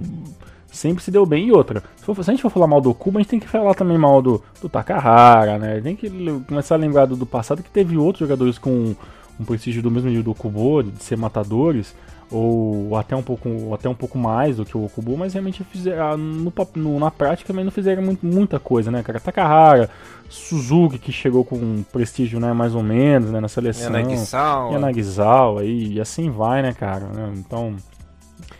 sempre 0.71 1.03
se 1.03 1.11
deu 1.11 1.27
bem. 1.27 1.49
E 1.49 1.51
outra, 1.51 1.83
se, 1.95 2.03
for, 2.03 2.15
se, 2.23 2.31
a 2.31 2.33
gente 2.33 2.41
for 2.41 2.49
falar 2.49 2.65
mal 2.65 2.81
do 2.81 2.91
Cubo, 2.91 3.19
a 3.19 3.21
gente 3.21 3.29
tem 3.29 3.39
que 3.39 3.47
falar 3.47 3.75
também 3.75 3.99
mal 3.99 4.19
do, 4.19 4.43
do 4.59 4.67
Takahara, 4.67 5.59
né? 5.59 5.79
Tem 5.79 5.95
que 5.95 6.09
começar 6.47 6.73
a 6.73 6.77
lembrar 6.79 7.05
do, 7.05 7.15
do 7.15 7.27
passado 7.27 7.61
que 7.61 7.69
teve 7.69 7.95
outros 7.95 8.27
jogadores 8.27 8.57
com 8.57 8.95
um 9.39 9.45
prestígio 9.45 9.83
do 9.83 9.91
mesmo 9.91 10.09
nível 10.09 10.23
do 10.23 10.33
Kubo, 10.33 10.81
de 10.81 11.03
ser 11.03 11.15
matadores, 11.17 11.95
ou 12.33 12.97
até 12.97 13.15
um 13.15 13.21
pouco, 13.21 13.73
até 13.73 13.87
um 13.87 13.93
pouco 13.93 14.17
mais 14.17 14.57
do 14.57 14.65
que 14.65 14.75
o 14.75 14.85
Okubo, 14.85 15.15
mas 15.15 15.33
realmente 15.33 15.63
fizeram, 15.63 16.03
ah, 16.03 16.17
no, 16.17 16.51
no, 16.75 16.99
na 16.99 17.11
prática 17.11 17.47
também 17.47 17.63
não 17.63 17.71
fizeram 17.71 18.01
muito, 18.01 18.25
muita 18.25 18.59
coisa, 18.59 18.89
né, 18.89 19.03
cara? 19.03 19.19
Takahara, 19.19 19.87
Suzuki, 20.27 20.97
que 20.97 21.11
chegou 21.11 21.45
com 21.45 21.55
um 21.55 21.83
prestígio, 21.83 22.39
né, 22.39 22.51
mais 22.51 22.73
ou 22.73 22.81
menos, 22.81 23.29
né, 23.29 23.39
na 23.39 23.47
seleção. 23.47 23.93
Yanagisawa. 23.93 24.73
Yanagisawa, 24.73 25.61
aí, 25.61 25.93
e 25.93 26.01
assim 26.01 26.31
vai, 26.31 26.63
né, 26.63 26.73
cara? 26.73 27.05
Né? 27.05 27.33
Então, 27.37 27.75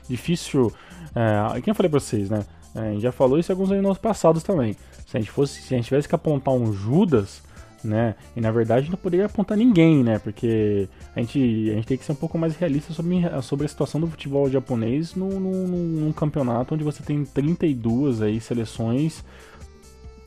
difícil... 0.08 0.72
É, 1.16 1.62
quem 1.62 1.72
eu 1.72 1.76
falei 1.76 1.90
pra 1.90 2.00
vocês, 2.00 2.30
né? 2.30 2.44
É, 2.76 2.80
a 2.80 2.92
gente 2.92 3.02
já 3.02 3.12
falou 3.12 3.40
isso 3.40 3.52
alguns 3.52 3.72
anos 3.72 3.98
passados 3.98 4.44
também. 4.44 4.76
Se 5.08 5.18
a 5.18 5.20
gente 5.20 5.32
fosse, 5.32 5.62
se 5.62 5.74
a 5.74 5.78
gente 5.78 5.86
tivesse 5.86 6.08
que 6.08 6.16
apontar 6.16 6.54
um 6.54 6.72
Judas 6.74 7.42
né? 7.84 8.16
E 8.36 8.42
na 8.42 8.52
verdade 8.52 8.90
não 8.90 8.98
poderia 8.98 9.26
apontar 9.26 9.58
ninguém, 9.58 10.04
né? 10.04 10.20
Porque 10.20 10.88
a 11.16 11.20
gente, 11.20 11.40
a 11.72 11.74
gente 11.76 11.88
tem 11.88 11.98
que 11.98 12.06
ser 12.06 12.12
um 12.12 12.16
pouco 12.16 12.38
mais 12.38 12.56
realista 12.56 12.94
sobre, 12.94 13.22
sobre 13.42 13.66
a 13.66 13.70
situação 13.70 14.00
do 14.00 14.08
futebol 14.08 14.50
japonês 14.50 15.16
num, 15.16 15.40
num, 15.40 15.68
num 15.68 16.12
campeonato 16.12 16.76
onde 16.76 16.84
você 16.84 17.04
tem 17.04 17.24
32 17.26 18.22
aí 18.22 18.40
seleções 18.40 19.24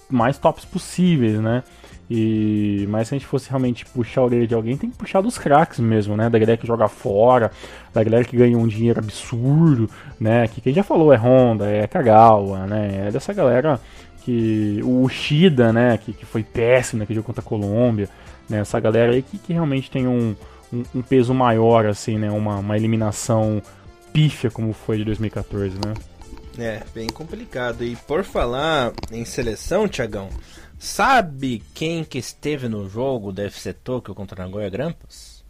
mais 0.09 0.39
tops 0.39 0.65
possíveis, 0.65 1.41
né? 1.41 1.63
E, 2.09 2.87
mas 2.89 3.09
se 3.09 3.15
a 3.15 3.19
gente 3.19 3.27
fosse 3.27 3.49
realmente 3.49 3.85
puxar 3.85 4.21
a 4.21 4.25
orelha 4.25 4.47
de 4.47 4.55
alguém, 4.55 4.77
tem 4.77 4.91
que 4.91 4.97
puxar 4.97 5.21
dos 5.21 5.37
craques 5.37 5.81
mesmo, 5.81 6.17
né? 6.17 6.31
Da 6.31 6.39
galera 6.39 6.57
que 6.57 6.67
joga 6.67 6.87
fora, 6.87 7.51
da 7.93 8.03
galera 8.03 8.25
que 8.25 8.37
ganha 8.37 8.57
um 8.57 8.67
dinheiro 8.69 9.01
absurdo, 9.01 9.91
né? 10.19 10.47
Que 10.47 10.61
quem 10.61 10.73
já 10.73 10.85
falou 10.85 11.13
é 11.13 11.17
Honda, 11.17 11.67
é 11.67 11.87
Kagawa, 11.87 12.67
né? 12.67 13.09
É 13.09 13.11
dessa 13.11 13.33
galera 13.33 13.81
que 14.27 14.81
o 14.83 15.09
Shida, 15.09 15.73
né, 15.73 15.97
que, 15.97 16.13
que 16.13 16.27
foi 16.27 16.43
péssimo 16.43 16.99
naquele 16.99 17.15
jogo 17.15 17.27
contra 17.27 17.41
a 17.41 17.45
Colômbia, 17.45 18.09
né, 18.49 18.59
essa 18.59 18.81
galera 18.81 19.13
aí 19.13 19.23
que, 19.23 19.39
que 19.39 19.53
realmente 19.53 19.89
tem 19.89 20.09
um, 20.09 20.35
um, 20.73 20.83
um, 20.97 21.01
peso 21.01 21.33
maior, 21.33 21.87
assim, 21.87 22.19
né, 22.19 22.29
uma, 22.29 22.57
uma 22.57 22.77
eliminação 22.77 23.63
pífia 24.13 24.51
como 24.51 24.73
foi 24.73 24.99
de 24.99 25.05
2014, 25.05 25.77
né. 25.77 25.95
É, 26.59 26.83
bem 26.93 27.07
complicado. 27.07 27.85
E 27.85 27.95
por 27.95 28.25
falar 28.25 28.93
em 29.13 29.25
seleção, 29.25 29.87
Tiagão, 29.87 30.29
sabe 30.77 31.63
quem 31.73 32.03
que 32.03 32.19
esteve 32.19 32.69
no 32.69 32.89
jogo 32.89 33.31
do 33.31 33.43
FC 33.43 33.73
Tokyo 33.73 34.13
contra 34.13 34.43
Nagoya 34.43 34.69
Grampus? 34.69 35.45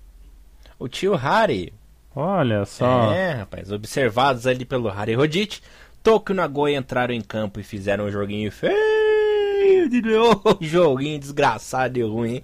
O 0.78 0.86
tio 0.86 1.14
Harry. 1.14 1.72
Olha 2.14 2.66
só. 2.66 3.12
É, 3.12 3.32
rapaz, 3.32 3.72
observados 3.72 4.46
ali 4.46 4.66
pelo 4.66 4.90
Harry 4.90 5.14
Rodite, 5.14 5.62
Tokyo 6.06 6.32
e 6.32 6.36
Nagoya 6.36 6.78
entraram 6.78 7.12
em 7.12 7.20
campo 7.20 7.58
e 7.58 7.64
fizeram 7.64 8.04
um 8.04 8.10
joguinho 8.12 8.52
feio 8.52 9.88
de 9.90 10.00
novo, 10.00 10.56
joguinho 10.62 11.18
desgraçado 11.18 11.98
e 11.98 12.02
ruim. 12.02 12.42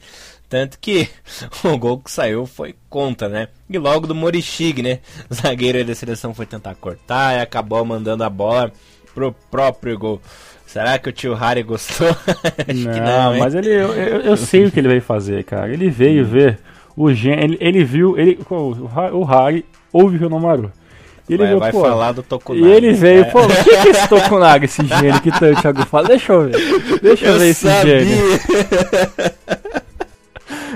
Tanto 0.48 0.76
que 0.80 1.08
o 1.62 1.78
gol 1.78 2.00
que 2.00 2.10
saiu 2.10 2.44
foi 2.44 2.74
contra, 2.90 3.28
né? 3.28 3.46
E 3.70 3.78
logo 3.78 4.08
do 4.08 4.16
Morishig, 4.16 4.82
né? 4.82 4.98
O 5.30 5.34
zagueiro 5.40 5.84
da 5.84 5.94
seleção 5.94 6.34
foi 6.34 6.44
tentar 6.44 6.74
cortar 6.74 7.36
e 7.36 7.40
acabou 7.40 7.84
mandando 7.84 8.24
a 8.24 8.28
bola 8.28 8.72
pro 9.14 9.32
próprio 9.48 9.96
gol. 9.96 10.20
Será 10.66 10.98
que 10.98 11.10
o 11.10 11.12
tio 11.12 11.32
Harry 11.32 11.62
gostou? 11.62 12.08
Acho 12.08 12.80
não, 12.80 12.92
que 12.92 13.00
não, 13.00 13.38
mas 13.38 13.54
ele, 13.54 13.68
eu, 13.68 13.94
eu, 13.94 14.20
eu, 14.22 14.36
sei 14.36 14.64
o 14.64 14.72
que 14.72 14.80
ele 14.80 14.88
veio 14.88 15.02
fazer, 15.02 15.44
cara. 15.44 15.72
Ele 15.72 15.88
veio 15.88 16.26
ver 16.26 16.58
o 16.96 17.14
gen, 17.14 17.38
ele, 17.38 17.58
ele 17.60 17.84
viu, 17.84 18.18
ele, 18.18 18.40
o, 18.50 18.54
o 19.12 19.24
Harry 19.24 19.64
ouve 19.92 20.16
o 20.16 20.20
Renomaru. 21.28 21.28
Ele 21.28 21.38
vai, 21.38 21.46
veio, 21.46 21.58
vai 21.60 21.72
pô, 21.72 21.80
falar 21.80 22.12
do 22.12 22.22
Tokunaga. 22.22 22.66
E 22.66 22.72
ele 22.72 22.92
veio, 22.92 23.20
é. 23.22 23.24
pô, 23.24 23.40
o 23.42 23.48
que, 23.48 23.64
que 23.64 23.88
é 23.88 23.90
esse 23.90 24.08
Tokunaga, 24.08 24.64
esse 24.64 24.86
gênio 24.86 25.20
que 25.20 25.30
o 25.30 25.60
Thiago 25.60 25.86
fala? 25.86 26.08
Deixa 26.08 26.32
eu 26.32 26.48
ver. 26.48 27.00
Deixa 27.00 27.26
eu, 27.26 27.32
eu 27.32 27.38
ver 27.38 27.48
esse 27.48 27.68
sabia. 27.68 28.04
gênio. 28.04 28.40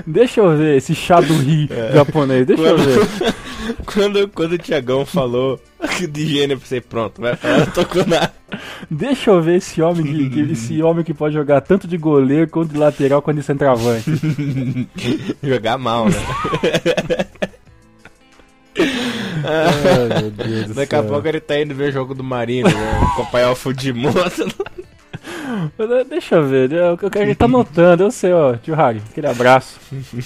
Deixa 0.05 0.39
eu 0.39 0.55
ver 0.55 0.77
esse 0.77 0.95
Shadowhi 0.95 1.67
é. 1.73 1.91
japonês, 1.93 2.45
deixa 2.47 2.63
quando, 2.63 2.89
eu 2.89 3.05
ver. 3.05 3.35
Quando, 3.85 4.27
quando 4.29 4.53
o 4.53 4.57
Tiagão 4.57 5.05
falou 5.05 5.59
de 6.09 6.25
gênio 6.25 6.57
pra 6.57 6.65
ser 6.65 6.81
pronto, 6.83 7.19
vai 7.21 7.35
falar 7.35 7.65
do 7.65 7.71
Tokunaga. 7.71 8.31
Deixa 8.89 9.31
eu 9.31 9.41
ver 9.41 9.57
esse 9.57 9.81
homem 9.81 10.29
que, 10.29 10.39
esse 10.51 10.81
homem 10.81 11.03
que 11.03 11.13
pode 11.13 11.33
jogar 11.33 11.59
tanto 11.59 11.85
de 11.85 11.97
goleiro 11.97 12.49
quanto 12.49 12.71
de 12.71 12.77
lateral 12.77 13.21
quanto 13.21 13.37
de 13.37 13.43
centroavante. 13.43 14.09
jogar 15.43 15.77
mal, 15.77 16.05
né? 16.05 16.15
Ai, 19.43 20.73
Daqui 20.73 20.95
a 20.95 21.03
pouco 21.03 21.27
ele 21.27 21.39
tá 21.39 21.59
indo 21.59 21.73
ver 21.75 21.89
o 21.89 21.91
jogo 21.91 22.13
do 22.13 22.23
Marino, 22.23 22.69
né? 22.69 22.99
acompanhar 23.13 23.51
o 23.51 23.55
Fudimoto. 23.55 24.45
Deixa 26.09 26.35
eu 26.35 26.47
ver, 26.47 26.69
o 26.93 27.09
que 27.09 27.17
a 27.17 27.25
gente 27.25 27.37
tá 27.37 27.45
anotando, 27.45 28.03
eu 28.03 28.11
sei, 28.11 28.33
ó, 28.33 28.55
tio 28.55 28.79
Hag, 28.79 29.01
aquele 29.09 29.27
abraço. 29.27 29.79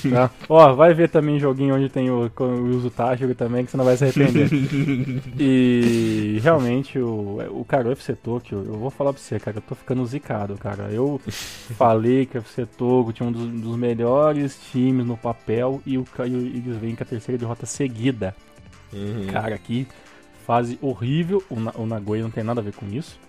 Tá? 0.10 0.32
Ó, 0.50 0.74
vai 0.74 0.94
ver 0.94 1.10
também 1.10 1.40
joguinho 1.40 1.76
onde 1.76 1.90
tem 1.90 2.10
o, 2.10 2.32
o 2.36 2.64
uso 2.70 2.90
tático 2.90 3.34
também, 3.36 3.66
que 3.66 3.72
você 3.72 3.78
não 3.78 3.86
vai 3.86 3.98
se 3.98 4.04
arrepender. 4.04 4.50
e 5.40 6.40
realmente, 6.42 6.98
o, 7.00 7.40
o 7.52 7.66
cara, 7.66 7.90
o 7.90 7.92
FC 7.92 8.16
Tokyo, 8.16 8.64
eu 8.66 8.74
vou 8.74 8.90
falar 8.90 9.14
pra 9.14 9.22
você, 9.22 9.40
cara, 9.40 9.58
eu 9.58 9.62
tô 9.62 9.76
ficando 9.76 10.06
zicado, 10.06 10.58
cara. 10.58 10.90
Eu 10.92 11.20
falei 11.78 12.26
que 12.26 12.38
o 12.38 12.42
FC 12.42 12.66
Tokyo 12.66 13.14
tinha 13.14 13.30
um 13.30 13.32
dos, 13.32 13.48
dos 13.48 13.76
melhores 13.76 14.60
times 14.72 15.06
no 15.06 15.18
papel 15.18 15.82
e, 15.86 15.98
o, 15.98 16.06
e 16.26 16.64
eles 16.66 16.78
vêm 16.78 16.96
com 16.96 17.04
a 17.04 17.08
terceira 17.08 17.38
derrota 17.38 17.66
seguida. 17.66 18.36
Uhum. 18.94 19.28
Cara, 19.32 19.56
aqui, 19.56 19.88
fase 20.46 20.78
horrível, 20.82 21.44
o, 21.50 21.56
o 21.82 21.86
Nagoya 21.86 22.24
não 22.24 22.32
tem 22.32 22.44
nada 22.44 22.60
a 22.60 22.64
ver 22.64 22.74
com 22.74 22.88
isso 22.88 23.20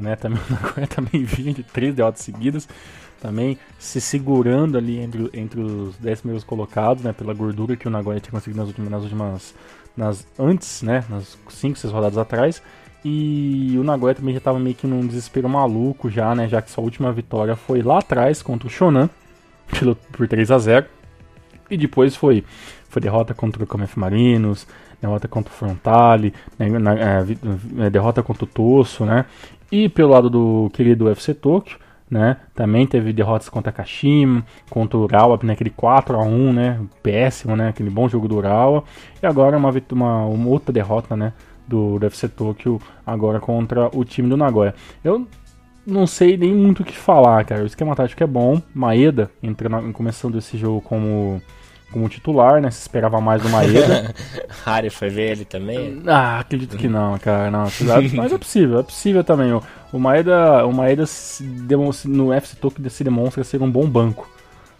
né? 0.00 0.16
Também 0.16 0.40
o 0.48 0.52
Nagoya 0.52 0.86
também 0.86 1.24
vinha 1.24 1.52
de 1.52 1.62
três 1.62 1.94
derrotas 1.94 2.22
seguidas, 2.22 2.68
também 3.20 3.58
se 3.78 4.00
segurando 4.00 4.78
ali 4.78 4.98
entre, 4.98 5.30
entre 5.32 5.60
os 5.60 5.96
10 5.96 6.20
primeiros 6.20 6.44
colocados, 6.44 7.02
né? 7.02 7.12
Pela 7.12 7.34
gordura 7.34 7.76
que 7.76 7.86
o 7.86 7.90
Nagoya 7.90 8.20
tinha 8.20 8.32
conseguido 8.32 8.58
nas 8.58 8.68
últimas, 8.68 8.90
nas 8.90 9.02
últimas 9.02 9.54
nas 9.96 10.26
antes, 10.38 10.82
né? 10.82 11.04
Nas 11.08 11.36
5, 11.48 11.78
6 11.78 11.92
rodadas 11.92 12.18
atrás. 12.18 12.62
E 13.04 13.76
o 13.78 13.84
Nagoya 13.84 14.14
também 14.14 14.34
já 14.34 14.38
estava 14.38 14.58
meio 14.58 14.74
que 14.74 14.86
num 14.86 15.06
desespero 15.06 15.48
maluco 15.48 16.10
já, 16.10 16.34
né? 16.34 16.48
Já 16.48 16.60
que 16.60 16.70
sua 16.70 16.84
última 16.84 17.12
vitória 17.12 17.56
foi 17.56 17.82
lá 17.82 17.98
atrás 17.98 18.42
contra 18.42 18.68
o 18.68 18.70
Shonan 18.70 19.08
por 20.12 20.28
3 20.28 20.50
a 20.50 20.58
0 20.58 20.86
E 21.70 21.76
depois 21.76 22.14
foi, 22.14 22.44
foi 22.88 23.00
derrota 23.00 23.32
contra 23.32 23.62
o 23.62 23.66
Kamef 23.66 23.98
Marinos, 23.98 24.66
derrota 25.00 25.28
contra 25.28 25.52
o 25.52 25.56
Frontale, 25.56 26.34
né, 26.58 26.68
na, 26.68 26.94
é, 26.94 27.26
é, 27.78 27.90
derrota 27.90 28.22
contra 28.22 28.44
o 28.44 28.46
Tosso, 28.46 29.04
né? 29.04 29.24
E 29.70 29.88
pelo 29.88 30.10
lado 30.10 30.28
do 30.28 30.70
querido 30.72 31.04
UFC 31.04 31.32
Tokyo, 31.34 31.78
né? 32.10 32.38
Também 32.54 32.86
teve 32.86 33.12
derrotas 33.12 33.48
contra 33.48 33.70
Kashima, 33.70 34.44
contra 34.68 34.98
o 34.98 35.04
Urawa, 35.04 35.38
naquele 35.42 35.70
4 35.70 36.16
a 36.16 36.22
1 36.22 36.52
né? 36.52 36.80
Péssimo, 37.02 37.54
né? 37.54 37.68
Aquele 37.68 37.88
bom 37.88 38.08
jogo 38.08 38.26
do 38.26 38.36
Urawa. 38.36 38.82
E 39.22 39.26
agora 39.26 39.56
uma, 39.56 39.70
uma, 39.92 40.24
uma 40.26 40.48
outra 40.48 40.72
derrota, 40.72 41.16
né? 41.16 41.32
Do, 41.68 41.98
do 41.98 42.02
UFC 42.04 42.28
Tokyo, 42.28 42.80
agora 43.06 43.38
contra 43.38 43.88
o 43.96 44.04
time 44.04 44.28
do 44.28 44.36
Nagoya. 44.36 44.74
Eu 45.04 45.26
não 45.86 46.06
sei 46.06 46.36
nem 46.36 46.52
muito 46.52 46.82
o 46.82 46.84
que 46.84 46.96
falar, 46.96 47.44
cara. 47.44 47.62
O 47.62 47.66
esquema 47.66 47.94
tático 47.94 48.24
é 48.24 48.26
bom. 48.26 48.60
Maeda 48.74 49.30
entrando, 49.40 49.92
começando 49.92 50.36
esse 50.36 50.58
jogo 50.58 50.80
como 50.80 51.40
como 51.90 52.08
titular, 52.08 52.60
né? 52.60 52.70
Se 52.70 52.80
esperava 52.80 53.20
mais 53.20 53.42
do 53.42 53.48
Maeda. 53.48 54.14
Harry 54.64 54.90
foi 54.90 55.08
ver 55.08 55.32
ele 55.32 55.44
também? 55.44 56.02
Ah, 56.06 56.40
acredito 56.40 56.76
que 56.76 56.88
não, 56.88 57.18
cara. 57.18 57.50
Não, 57.50 57.64
mas 58.14 58.32
é 58.32 58.38
possível, 58.38 58.80
é 58.80 58.82
possível 58.82 59.24
também. 59.24 59.52
O, 59.52 59.62
o 59.92 59.98
Maeda, 59.98 60.64
o 60.66 60.72
Maeda 60.72 61.04
no 62.04 62.32
FC 62.32 62.56
Tokyo 62.56 62.90
se 62.90 63.04
demonstra 63.04 63.44
ser 63.44 63.62
um 63.62 63.70
bom 63.70 63.86
banco, 63.88 64.28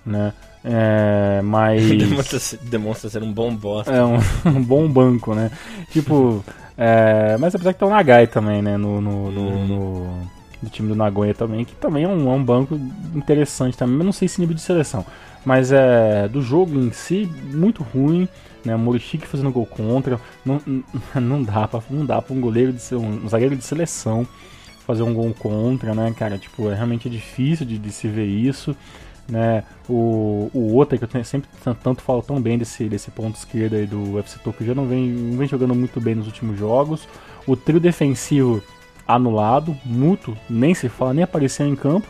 né? 0.04 0.32
É, 0.64 1.40
mas. 1.42 1.88
demonstra, 1.88 2.58
demonstra 2.62 3.10
ser 3.10 3.22
um 3.22 3.32
bom 3.32 3.54
bosta. 3.54 3.92
É, 3.92 4.04
um, 4.04 4.18
um 4.46 4.62
bom 4.62 4.88
banco, 4.88 5.34
né? 5.34 5.50
Tipo. 5.90 6.44
É, 6.76 7.36
mas 7.38 7.54
apesar 7.54 7.74
que 7.74 7.78
tá 7.78 7.86
o 7.86 7.90
Nagai 7.90 8.26
também, 8.26 8.62
né? 8.62 8.76
No, 8.76 9.00
no, 9.00 9.30
no, 9.30 9.40
hum. 9.40 9.66
no, 9.66 10.04
no 10.62 10.70
time 10.70 10.88
do 10.88 10.94
Nagoya 10.94 11.34
também, 11.34 11.64
que 11.64 11.74
também 11.74 12.04
é 12.04 12.08
um, 12.08 12.30
é 12.30 12.34
um 12.34 12.42
banco 12.42 12.80
interessante 13.14 13.76
também, 13.76 13.96
mas 13.96 14.06
não 14.06 14.12
sei 14.12 14.28
se 14.28 14.40
nível 14.40 14.54
de 14.54 14.62
seleção. 14.62 15.04
Mas 15.44 15.72
é 15.72 16.28
do 16.28 16.42
jogo 16.42 16.78
em 16.78 16.92
si, 16.92 17.30
muito 17.52 17.82
ruim. 17.82 18.28
Né, 18.62 18.76
Morichique 18.76 19.26
fazendo 19.26 19.50
gol 19.50 19.66
contra. 19.66 20.20
Não, 20.44 20.60
não 21.20 21.42
dá 21.42 21.66
para 21.66 21.82
não 21.88 22.04
dá 22.04 22.20
para 22.20 22.34
um 22.34 22.40
goleiro 22.40 22.72
de 22.72 22.94
um, 22.94 23.26
zagueiro 23.28 23.56
de 23.56 23.64
seleção 23.64 24.26
fazer 24.86 25.02
um 25.02 25.14
gol 25.14 25.32
contra, 25.38 25.94
né, 25.94 26.12
cara? 26.16 26.36
Tipo, 26.36 26.70
é 26.70 26.74
realmente 26.74 27.08
difícil 27.08 27.64
de, 27.64 27.78
de 27.78 27.92
se 27.92 28.08
ver 28.08 28.26
isso. 28.26 28.76
Né, 29.28 29.62
o, 29.88 30.50
o 30.52 30.74
outro 30.74 30.98
que 30.98 31.04
eu 31.04 31.24
sempre 31.24 31.48
tanto 31.84 32.02
falo 32.02 32.20
tão 32.20 32.40
bem 32.40 32.58
desse, 32.58 32.88
desse 32.88 33.12
ponto 33.12 33.36
esquerdo 33.36 33.76
aí 33.76 33.86
do 33.86 34.14
UFC 34.14 34.40
Tokyo 34.40 34.66
já 34.66 34.74
não 34.74 34.88
vem, 34.88 35.08
não 35.08 35.38
vem 35.38 35.46
jogando 35.46 35.72
muito 35.72 36.00
bem 36.00 36.16
nos 36.16 36.26
últimos 36.26 36.58
jogos. 36.58 37.06
O 37.46 37.56
trio 37.56 37.78
defensivo 37.78 38.60
anulado, 39.06 39.76
muito, 39.84 40.36
nem 40.48 40.74
se 40.74 40.88
fala, 40.88 41.14
nem 41.14 41.22
apareceu 41.22 41.66
em 41.66 41.76
campo. 41.76 42.06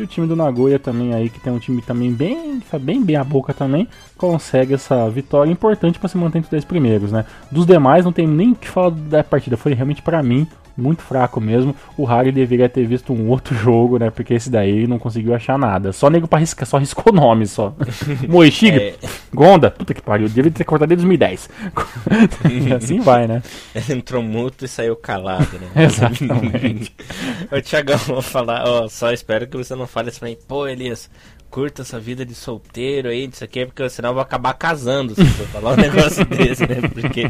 E 0.00 0.02
o 0.02 0.06
time 0.06 0.26
do 0.26 0.34
Nagoya 0.34 0.78
também 0.78 1.12
aí, 1.12 1.28
que 1.28 1.38
tem 1.38 1.52
um 1.52 1.58
time 1.58 1.82
também 1.82 2.10
bem, 2.10 2.62
bem 2.80 3.04
bem 3.04 3.16
a 3.16 3.22
boca 3.22 3.52
também, 3.52 3.86
consegue 4.16 4.72
essa 4.72 5.10
vitória 5.10 5.52
importante 5.52 5.98
para 5.98 6.08
se 6.08 6.16
manter 6.16 6.38
entre 6.38 6.46
os 6.46 6.50
10 6.52 6.64
primeiros, 6.64 7.12
né? 7.12 7.26
Dos 7.50 7.66
demais 7.66 8.02
não 8.02 8.10
tem 8.10 8.26
nem 8.26 8.52
o 8.52 8.54
que 8.54 8.66
falar 8.66 8.92
da 8.92 9.22
partida, 9.22 9.58
foi 9.58 9.74
realmente 9.74 10.00
para 10.00 10.22
mim 10.22 10.46
muito 10.76 11.02
fraco 11.02 11.40
mesmo. 11.40 11.74
O 11.96 12.04
Harry 12.04 12.32
deveria 12.32 12.68
ter 12.68 12.84
visto 12.86 13.12
um 13.12 13.28
outro 13.28 13.54
jogo, 13.56 13.98
né? 13.98 14.10
Porque 14.10 14.34
esse 14.34 14.50
daí 14.50 14.86
não 14.86 14.98
conseguiu 14.98 15.34
achar 15.34 15.58
nada. 15.58 15.92
Só 15.92 16.08
nego 16.10 16.28
pra 16.28 16.38
riscar, 16.38 16.66
só 16.66 16.78
riscou 16.78 17.12
nome 17.12 17.46
só. 17.46 17.74
Moishiga, 18.28 18.80
é... 18.80 18.94
Gonda, 19.32 19.70
puta 19.70 19.94
que 19.94 20.02
pariu, 20.02 20.28
devia 20.28 20.50
ter 20.50 20.64
cortado 20.64 20.88
desde 20.88 21.06
2010. 21.06 21.50
assim 22.76 23.00
vai, 23.00 23.26
né? 23.26 23.42
Entrou 23.88 24.22
muto 24.22 24.64
e 24.64 24.68
saiu 24.68 24.96
calado, 24.96 25.58
né? 25.58 25.84
Exatamente. 25.84 26.94
Ô, 27.50 27.60
Tiagão, 27.60 27.98
vou 27.98 28.22
falar, 28.22 28.64
ó, 28.66 28.88
só 28.88 29.12
espero 29.12 29.46
que 29.46 29.56
você 29.56 29.74
não 29.74 29.86
fale 29.86 30.08
assim, 30.08 30.36
pô, 30.46 30.66
Elias, 30.66 31.10
curta 31.50 31.82
essa 31.82 31.98
vida 31.98 32.24
de 32.24 32.34
solteiro 32.34 33.08
aí, 33.08 33.26
disso 33.26 33.42
aqui, 33.42 33.66
porque 33.66 33.88
senão 33.90 34.10
eu 34.10 34.14
vou 34.14 34.22
acabar 34.22 34.54
casando 34.54 35.14
se 35.14 35.20
eu 35.20 35.46
falar 35.48 35.72
um 35.72 35.76
negócio 35.82 36.24
desse, 36.24 36.62
né? 36.66 36.76
Porque, 36.80 37.24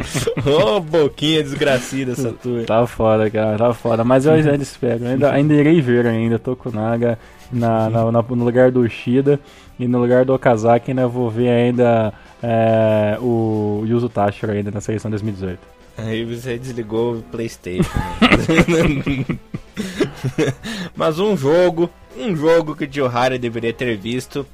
ô 0.48 0.76
oh, 0.76 0.80
boquinha 0.80 1.42
desgracida 1.42 2.12
essa 2.12 2.30
tua. 2.32 2.64
Tá 2.64 2.86
foda, 2.86 3.30
cara, 3.30 3.56
tá 3.56 3.72
foda. 3.72 4.04
Mas 4.04 4.26
eu 4.26 4.34
ainda 4.34 4.54
espero, 4.56 5.06
ainda, 5.06 5.32
ainda 5.32 5.54
irei 5.54 5.80
ver 5.80 6.06
ainda, 6.06 6.38
Tokunaga 6.38 7.18
na, 7.50 7.88
na, 7.88 8.12
na, 8.12 8.22
no 8.22 8.44
lugar 8.44 8.70
do 8.70 8.88
Shida 8.88 9.40
e 9.78 9.88
no 9.88 9.98
lugar 9.98 10.24
do 10.24 10.34
Okazaki 10.34 10.90
ainda 10.90 11.08
vou 11.08 11.30
ver 11.30 11.48
ainda 11.48 12.12
é, 12.42 13.16
o 13.20 13.82
Yuzo 13.86 14.08
Tashiro 14.08 14.52
ainda 14.52 14.70
na 14.70 14.80
seleção 14.80 15.10
2018. 15.10 15.58
Aí 15.96 16.24
você 16.24 16.58
desligou 16.58 17.16
o 17.16 17.22
Playstation. 17.22 17.90
Né? 18.20 19.38
Mas 20.94 21.18
um 21.18 21.36
jogo 21.36 21.90
um 22.16 22.36
jogo 22.36 22.74
que 22.74 22.84
o 22.84 22.90
Johari 22.90 23.38
deveria 23.38 23.72
ter 23.72 23.96
visto 23.96 24.46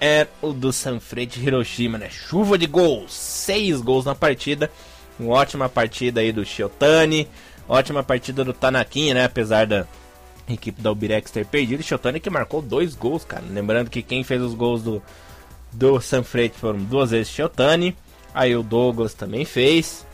é 0.00 0.26
o 0.40 0.52
do 0.52 0.72
Sanfrecce 0.72 1.40
Hiroshima, 1.40 1.98
né? 1.98 2.08
Chuva 2.10 2.56
de 2.56 2.66
gols, 2.66 3.12
seis 3.12 3.80
gols 3.80 4.04
na 4.04 4.14
partida. 4.14 4.70
Uma 5.18 5.34
ótima 5.34 5.68
partida 5.68 6.20
aí 6.20 6.30
do 6.30 6.44
Shiotani, 6.44 7.28
ótima 7.68 8.04
partida 8.04 8.44
do 8.44 8.52
Tanakin, 8.52 9.14
né? 9.14 9.24
Apesar 9.24 9.66
da 9.66 9.86
equipe 10.48 10.80
da 10.80 10.92
Ubirex 10.92 11.30
ter 11.30 11.44
perdido, 11.44 11.82
Shiotani 11.82 12.20
que 12.20 12.30
marcou 12.30 12.62
dois 12.62 12.94
gols, 12.94 13.24
cara. 13.24 13.44
Lembrando 13.50 13.90
que 13.90 14.02
quem 14.02 14.22
fez 14.22 14.40
os 14.40 14.54
gols 14.54 14.82
do, 14.82 15.02
do 15.72 16.00
Sanfrecce 16.00 16.60
foram 16.60 16.78
duas 16.78 17.10
vezes 17.10 17.32
Shiotani, 17.32 17.96
aí 18.32 18.54
o 18.54 18.62
Douglas 18.62 19.14
também 19.14 19.44
fez. 19.44 20.06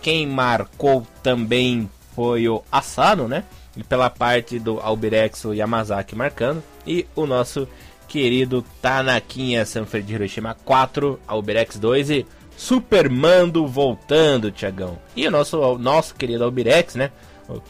Quem 0.00 0.26
marcou 0.26 1.06
também 1.22 1.90
foi 2.14 2.48
o 2.48 2.62
Asano, 2.70 3.26
né? 3.26 3.44
E 3.76 3.82
pela 3.82 4.10
parte 4.10 4.58
do 4.58 4.78
Albirex, 4.80 5.44
Yamazaki 5.44 6.14
marcando. 6.14 6.62
E 6.86 7.06
o 7.16 7.26
nosso 7.26 7.66
querido 8.06 8.62
Tanakinha 8.82 9.64
Sanfrecce 9.64 10.06
de 10.06 10.14
Hiroshima 10.14 10.54
4, 10.64 11.18
Albirex 11.26 11.78
2 11.78 12.10
e 12.10 12.26
Supermando 12.54 13.66
voltando, 13.66 14.50
Tiagão. 14.50 14.98
E 15.16 15.26
o 15.26 15.30
nosso, 15.30 15.58
o 15.58 15.78
nosso 15.78 16.14
querido 16.14 16.44
Albirex, 16.44 16.94
né? 16.94 17.10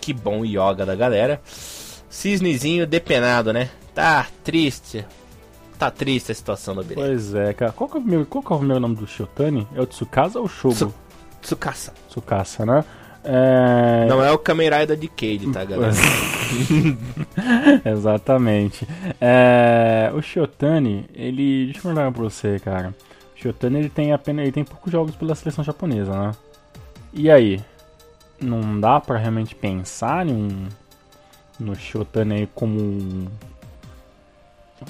Que 0.01 0.13
bom 0.13 0.45
yoga 0.45 0.85
da 0.85 0.95
galera. 0.95 1.41
Cisnezinho 2.11 2.87
depenado, 2.87 3.53
né? 3.53 3.71
Tá 3.95 4.27
triste. 4.45 5.05
Tá 5.79 5.91
triste 5.91 6.31
a 6.31 6.35
situação 6.35 6.75
do 6.75 6.83
Birek. 6.85 7.01
Pois 7.07 7.35
é, 7.35 7.53
cara. 7.53 7.73
Qual 7.73 7.89
que 7.89 7.97
é 7.97 7.99
o 7.99 8.03
primeiro, 8.03 8.27
qual 8.27 8.43
que 8.45 8.53
é 8.53 8.55
o 8.55 8.59
primeiro 8.59 8.81
nome 8.81 8.97
do 8.97 9.07
Shotani? 9.07 9.67
É 9.75 9.81
o 9.81 9.87
Tsukasa 9.87 10.39
ou 10.39 10.45
o 10.45 10.49
Shogo? 10.49 10.75
Tsu- 10.75 10.95
Tsukasa. 11.41 11.93
Tsukasa, 12.09 12.65
né? 12.67 12.85
É... 13.25 14.07
Não 14.09 14.23
é 14.25 14.33
o 14.33 14.39
Kamen 14.39 14.69
Rider 14.71 14.97
de 14.97 15.07
Cade, 15.09 15.51
tá, 15.53 15.65
galera? 15.65 15.93
Exatamente. 17.85 18.87
É, 19.21 20.11
o 20.15 20.21
Shotani, 20.23 21.07
ele. 21.15 21.67
Deixa 21.73 21.87
eu 21.87 21.95
mandar 21.95 22.11
pra 22.13 22.23
você, 22.23 22.59
cara. 22.59 22.95
O 23.37 23.41
Shotani 23.43 23.79
ele 23.79 23.89
tem 23.89 24.13
apenas. 24.13 24.43
Ele 24.43 24.53
tem 24.53 24.65
poucos 24.65 24.91
jogos 24.91 25.15
pela 25.15 25.35
seleção 25.35 25.63
japonesa, 25.65 26.11
né? 26.13 26.33
E 27.13 27.31
aí? 27.31 27.61
Não 28.41 28.81
dá 28.81 29.01
pra 29.01 29.19
realmente 29.19 29.55
pensar 29.55 30.27
em 30.27 30.33
um. 30.33 30.69
No 31.61 31.75
Shotani 31.77 32.35
aí 32.35 32.49
como 32.55 32.79
um. 32.81 33.27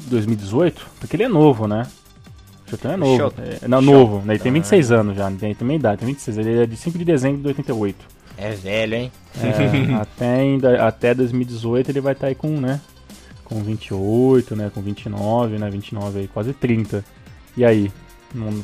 2018? 0.06 0.86
Porque 0.98 1.16
ele 1.16 1.24
é 1.24 1.28
novo, 1.28 1.66
né? 1.66 1.86
O 2.66 2.70
Shotani 2.70 2.94
é 2.94 2.96
novo. 2.96 3.16
Shot- 3.18 3.34
É, 3.62 3.68
não, 3.68 3.82
Shot- 3.82 3.92
novo. 3.92 4.22
né? 4.24 4.34
Ele 4.34 4.42
tem 4.42 4.52
26 4.52 4.90
anos 4.90 5.16
já, 5.16 5.30
ele 5.30 5.54
tem 5.54 5.68
meia 5.68 5.76
idade, 5.78 5.98
tem 5.98 6.06
26. 6.08 6.38
Ele 6.38 6.62
é 6.62 6.66
de 6.66 6.76
5 6.76 6.96
de 6.96 7.04
dezembro 7.04 7.42
de 7.42 7.48
88. 7.48 8.21
É 8.42 8.50
velho, 8.50 8.94
hein? 8.94 9.12
É, 9.36 9.94
até, 10.02 10.40
ainda, 10.40 10.84
até 10.84 11.14
2018 11.14 11.90
ele 11.90 12.00
vai 12.00 12.12
estar 12.12 12.26
aí 12.26 12.34
com, 12.34 12.60
né? 12.60 12.80
Com 13.44 13.62
28, 13.62 14.56
né? 14.56 14.68
Com 14.74 14.82
29, 14.82 15.58
né? 15.58 15.70
29 15.70 16.18
aí, 16.18 16.28
quase 16.28 16.52
30. 16.52 17.04
E 17.56 17.64
aí? 17.64 17.92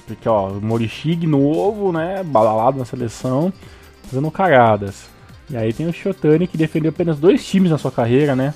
Porque, 0.05 0.29
ó, 0.29 0.49
o 0.49 0.61
Morishig 0.61 1.29
novo, 1.29 1.93
né? 1.93 2.25
Balalado 2.25 2.77
na 2.77 2.85
seleção, 2.85 3.53
fazendo 4.03 4.29
cagadas. 4.33 5.09
E 5.49 5.57
aí 5.57 5.73
tem 5.73 5.87
o 5.87 5.93
Shotani 5.93 6.49
que 6.49 6.57
defendeu 6.57 6.91
apenas 6.91 7.21
dois 7.21 7.47
times 7.47 7.71
na 7.71 7.79
sua 7.79 7.93
carreira, 7.93 8.35
né? 8.35 8.55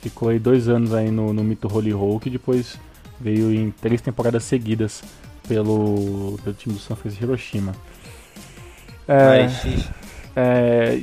Ficou 0.00 0.30
aí 0.30 0.38
dois 0.38 0.68
anos 0.68 0.94
aí 0.94 1.10
no, 1.10 1.34
no 1.34 1.44
Mito 1.44 1.68
Holy 1.68 1.92
Hulk, 1.92 2.30
depois 2.30 2.78
veio 3.20 3.52
em 3.52 3.70
três 3.70 4.00
temporadas 4.00 4.44
seguidas 4.44 5.02
pelo, 5.46 6.38
pelo 6.42 6.54
time 6.54 6.74
do 6.74 6.80
San 6.80 6.96
Francisco 6.96 7.24
Hiroshima. 7.24 7.74
É. 9.06 9.48
é, 10.36 11.00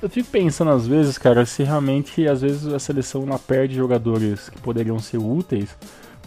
eu 0.00 0.08
fico 0.08 0.30
pensando 0.30 0.70
às 0.70 0.86
vezes, 0.86 1.18
cara, 1.18 1.44
se 1.44 1.64
realmente 1.64 2.26
às 2.28 2.40
vezes 2.40 2.72
a 2.72 2.78
seleção 2.78 3.24
ela 3.24 3.38
perde 3.38 3.74
jogadores 3.74 4.48
que 4.48 4.58
poderiam 4.60 4.98
ser 5.00 5.18
úteis 5.18 5.76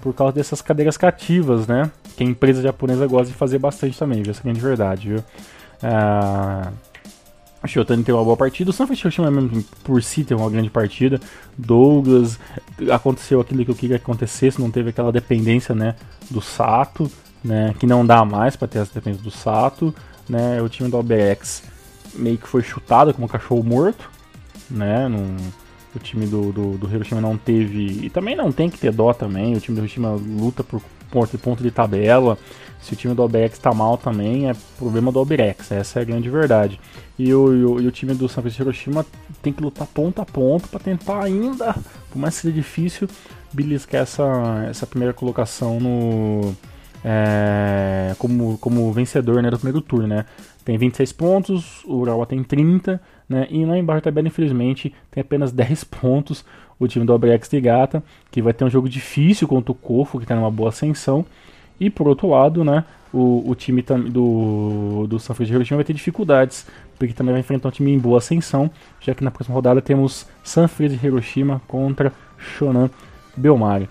por 0.01 0.14
causa 0.14 0.34
dessas 0.34 0.62
cadeiras 0.62 0.97
cativas, 0.97 1.66
né? 1.66 1.89
Que 2.18 2.24
a 2.24 2.28
empresa 2.28 2.62
japonesa 2.62 3.07
gosta 3.07 3.28
de 3.28 3.34
fazer 3.34 3.57
bastante 3.57 3.97
também, 3.97 4.22
viu? 4.22 4.32
Essa 4.32 4.41
é 4.41 4.43
grande 4.43 4.60
verdade, 4.60 5.10
viu? 5.10 5.24
Ah, 5.82 6.72
o 7.64 7.68
Shotani 7.68 8.03
teve 8.03 8.18
uma 8.18 8.24
boa 8.24 8.38
partida, 8.38 8.70
o 8.70 8.74
San 8.74 8.86
Francisco 8.86 9.07
Hiroshima 9.07 9.32
mesmo 9.32 9.64
por 9.84 10.01
si 10.01 10.24
teve 10.24 10.39
uma 10.39 10.49
grande 10.49 10.70
partida. 10.70 11.20
Douglas, 11.57 12.39
aconteceu 12.91 13.39
aquilo 13.39 13.64
que 13.64 13.72
eu 13.72 13.76
queria 13.76 13.97
que 13.97 14.03
acontecesse, 14.03 14.60
não 14.60 14.72
teve 14.72 14.89
aquela 14.89 15.12
dependência, 15.12 15.76
né, 15.76 15.95
do 16.30 16.41
Sato, 16.41 17.10
né, 17.43 17.74
que 17.80 17.86
não 17.86 18.05
dá 18.05 18.24
mais 18.26 18.55
para 18.55 18.68
ter 18.68 18.80
essa 18.80 18.93
dependência 18.93 19.24
do 19.24 19.32
Sato, 19.32 19.93
né? 20.28 20.62
O 20.62 20.70
time 20.70 20.89
do 20.89 20.97
ABX 20.97 21.64
meio 22.16 22.38
que 22.38 22.47
foi 22.47 22.62
chutado 22.62 23.14
como 23.14 23.28
cachorro 23.28 23.64
morto, 23.64 24.10
né? 24.70 25.07
Num- 25.07 25.38
o 25.95 25.99
time 25.99 26.28
do, 26.28 26.51
do, 26.51 26.78
do 26.78 26.88
Hiroshima 26.93 27.20
não 27.20 27.36
teve. 27.38 28.05
E 28.05 28.10
também 28.10 28.36
não 28.36 28.51
tem 28.51 28.70
que 28.70 28.78
ter 28.78 28.91
dó 28.91 29.12
também. 29.14 29.55
O 29.55 29.60
time 29.60 29.76
do 29.76 29.82
Hiroshima 29.82 30.12
luta 30.12 30.64
por 30.64 30.82
ponto, 31.10 31.38
ponto 31.39 31.64
de 31.64 31.72
tabela. 31.72 32.38
Se 32.80 32.93
o 32.93 32.95
time 32.95 33.14
do 33.14 33.24
OBX 33.24 33.57
tá 33.60 33.74
mal 33.74 33.97
também, 33.97 34.49
é 34.49 34.55
problema 34.78 35.12
do 35.12 35.20
OBX. 35.20 35.72
Essa 35.72 35.99
é 35.99 36.01
a 36.01 36.05
grande 36.05 36.30
verdade. 36.30 36.80
E 37.18 37.34
o, 37.34 37.53
e 37.53 37.66
o, 37.66 37.82
e 37.82 37.88
o 37.88 37.91
time 37.91 38.14
do 38.14 38.30
San 38.30 38.41
Francisco 38.41 38.64
Hiroshima 38.64 39.05
tem 39.41 39.51
que 39.51 39.62
lutar 39.62 39.88
ponto 39.88 40.22
a 40.22 40.26
ponto 40.26 40.68
para 40.70 40.80
tentar 40.80 41.24
ainda, 41.24 41.76
por 42.10 42.20
mais 42.20 42.36
que 42.36 42.41
seja 42.43 42.53
difícil, 42.53 43.10
beliscar 43.51 44.01
essa, 44.01 44.66
essa 44.70 44.86
primeira 44.88 45.14
colocação 45.14 45.80
no. 45.80 46.55
é, 47.03 48.16
como, 48.18 48.57
como 48.60 48.91
vencedor 48.93 49.41
né, 49.41 49.49
do 49.49 49.57
primeiro 49.57 49.82
turno, 49.82 50.07
né? 50.07 50.26
Tem 50.70 50.78
26 50.78 51.13
pontos, 51.13 51.84
o 51.84 51.95
Urawa 51.95 52.28
tem 52.28 52.43
30, 52.43 53.01
né? 53.28 53.47
E 53.49 53.65
lá 53.65 53.76
embaixo 53.76 54.01
da 54.01 54.11
tabela, 54.11 54.28
infelizmente, 54.28 54.93
tem 55.09 55.20
apenas 55.20 55.51
10 55.51 55.84
pontos 55.99 56.45
o 56.80 56.88
time 56.88 57.03
do 57.03 57.11
Abrex 57.11 57.49
de 57.49 57.59
Gata, 57.59 58.03
que 58.30 58.39
vai 58.39 58.53
ter 58.53 58.65
um 58.65 58.70
jogo 58.70 58.88
difícil 58.88 59.47
contra 59.47 59.72
o 59.72 59.76
Kofo, 59.76 60.20
que 60.20 60.26
está 60.26 60.36
numa 60.36 60.51
boa 60.51 60.70
ascensão. 60.70 61.26
E 61.80 61.89
por 61.89 62.07
outro 62.07 62.30
lado, 62.30 62.63
né, 62.63 62.86
o, 63.11 63.49
o 63.49 63.55
time 63.55 63.82
do, 63.82 65.07
do 65.09 65.17
San 65.17 65.34
Francisco 65.34 65.55
Hiroshima 65.55 65.78
vai 65.78 65.84
ter 65.84 65.93
dificuldades, 65.93 66.67
porque 66.99 67.15
também 67.15 67.34
vai 67.34 67.39
enfrentar 67.39 67.70
um 67.70 67.72
time 67.72 67.91
em 67.91 67.97
boa 67.97 68.20
ascensão, 68.20 68.70
já 69.01 69.15
que 69.15 69.24
na 69.24 69.32
próxima 69.32 69.55
rodada 69.55 69.82
temos 69.82 70.28
San 70.43 70.67
Francisco 70.67 71.03
Hiroshima 71.03 71.63
contra 71.67 72.13
Shonan 72.38 72.91
Belmari. 73.36 73.89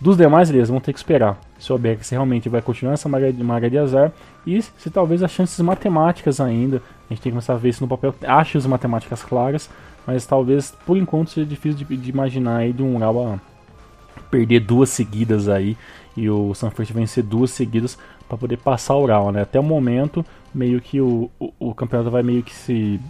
Dos 0.00 0.16
demais, 0.16 0.50
eles 0.50 0.68
vão 0.68 0.80
ter 0.80 0.92
que 0.92 0.98
esperar 0.98 1.38
se 1.58 1.72
o 1.72 1.76
ABX 1.76 2.10
realmente 2.10 2.48
vai 2.48 2.60
continuar 2.60 2.92
essa 2.92 3.08
maré 3.08 3.32
de, 3.32 3.78
azar 3.78 4.12
e 4.46 4.60
se 4.60 4.90
talvez 4.90 5.22
as 5.22 5.30
chances 5.30 5.58
matemáticas 5.60 6.40
ainda, 6.40 6.76
a 6.76 7.14
gente 7.14 7.22
tem 7.22 7.30
que 7.30 7.30
começar 7.30 7.54
a 7.54 7.56
ver 7.56 7.70
isso 7.70 7.82
no 7.82 7.88
papel, 7.88 8.14
ache 8.26 8.58
as 8.58 8.66
matemáticas 8.66 9.22
claras, 9.22 9.70
mas 10.06 10.26
talvez 10.26 10.74
por 10.84 10.98
enquanto 10.98 11.30
seja 11.30 11.46
difícil 11.46 11.86
de, 11.86 11.96
de 11.96 12.10
imaginar 12.10 12.58
aí 12.58 12.72
de 12.72 12.82
um 12.82 12.96
Urawa 12.96 13.40
perder 14.30 14.60
duas 14.60 14.90
seguidas 14.90 15.48
aí 15.48 15.76
e 16.16 16.28
o 16.28 16.52
Sanford 16.54 16.92
vencer 16.92 17.22
duas 17.22 17.50
seguidas 17.50 17.98
para 18.28 18.36
poder 18.36 18.58
passar 18.58 18.94
o 18.94 19.02
Ural, 19.02 19.32
né? 19.32 19.42
Até 19.42 19.58
o 19.58 19.62
momento, 19.62 20.24
meio 20.54 20.80
que 20.80 21.00
o, 21.00 21.30
o, 21.38 21.52
o 21.58 21.74
campeonato 21.74 22.10
vai 22.10 22.22
meio 22.22 22.42
que 22.42 22.54
se 22.54 23.00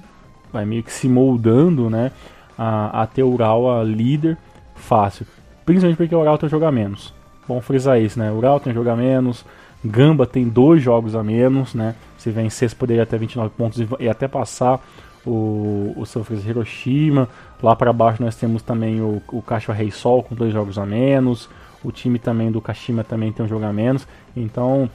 vai 0.53 0.65
meio 0.65 0.83
que 0.83 0.93
se 0.93 1.09
moldando, 1.09 1.91
né? 1.91 2.13
A, 2.57 3.03
a 3.03 3.07
ter 3.07 3.23
o 3.23 3.37
a 3.71 3.83
líder 3.83 4.39
fácil, 4.75 5.27
principalmente 5.65 5.97
porque 5.97 6.15
o 6.15 6.21
Ural 6.21 6.39
tem 6.39 6.49
menos. 6.73 7.13
Bom 7.47 7.61
frisar 7.61 8.01
isso, 8.01 8.19
né? 8.19 8.31
O 8.31 8.37
Ural 8.37 8.59
tem 8.61 8.73
menos, 8.97 9.45
Gamba 9.85 10.27
tem 10.27 10.49
dois 10.49 10.83
jogos 10.83 11.15
a 11.15 11.23
menos, 11.23 11.75
né? 11.75 11.95
Se 12.17 12.31
vencesse 12.31 12.75
poderia 12.75 13.03
até 13.03 13.19
29 13.19 13.51
pontos 13.57 13.79
e, 14.01 14.09
até 14.09 14.27
passar 14.27 14.81
o, 15.27 15.93
o 15.97 16.07
San 16.07 16.25
Francisco 16.25 16.51
Hiroshima. 16.51 17.29
Lá 17.63 17.77
para 17.77 17.93
baixo 17.93 18.23
nós 18.23 18.35
temos 18.37 18.63
também 18.63 19.01
o, 19.01 19.21
o 19.29 19.43
Kashiwa 19.43 19.77
Rei 19.77 19.91
Sol 19.91 20.23
com 20.23 20.35
dois 20.35 20.53
jogos 20.53 20.79
a 20.79 20.87
menos. 20.87 21.49
O 21.83 21.93
time 21.93 22.19
também 22.19 22.51
do 22.51 22.63
Kashima 22.63 23.05
também 23.05 23.31
tem 23.31 23.45
um 23.45 23.49
jogo 23.49 23.65
a 23.67 23.73
menos. 23.73 24.07
Então 24.35 24.89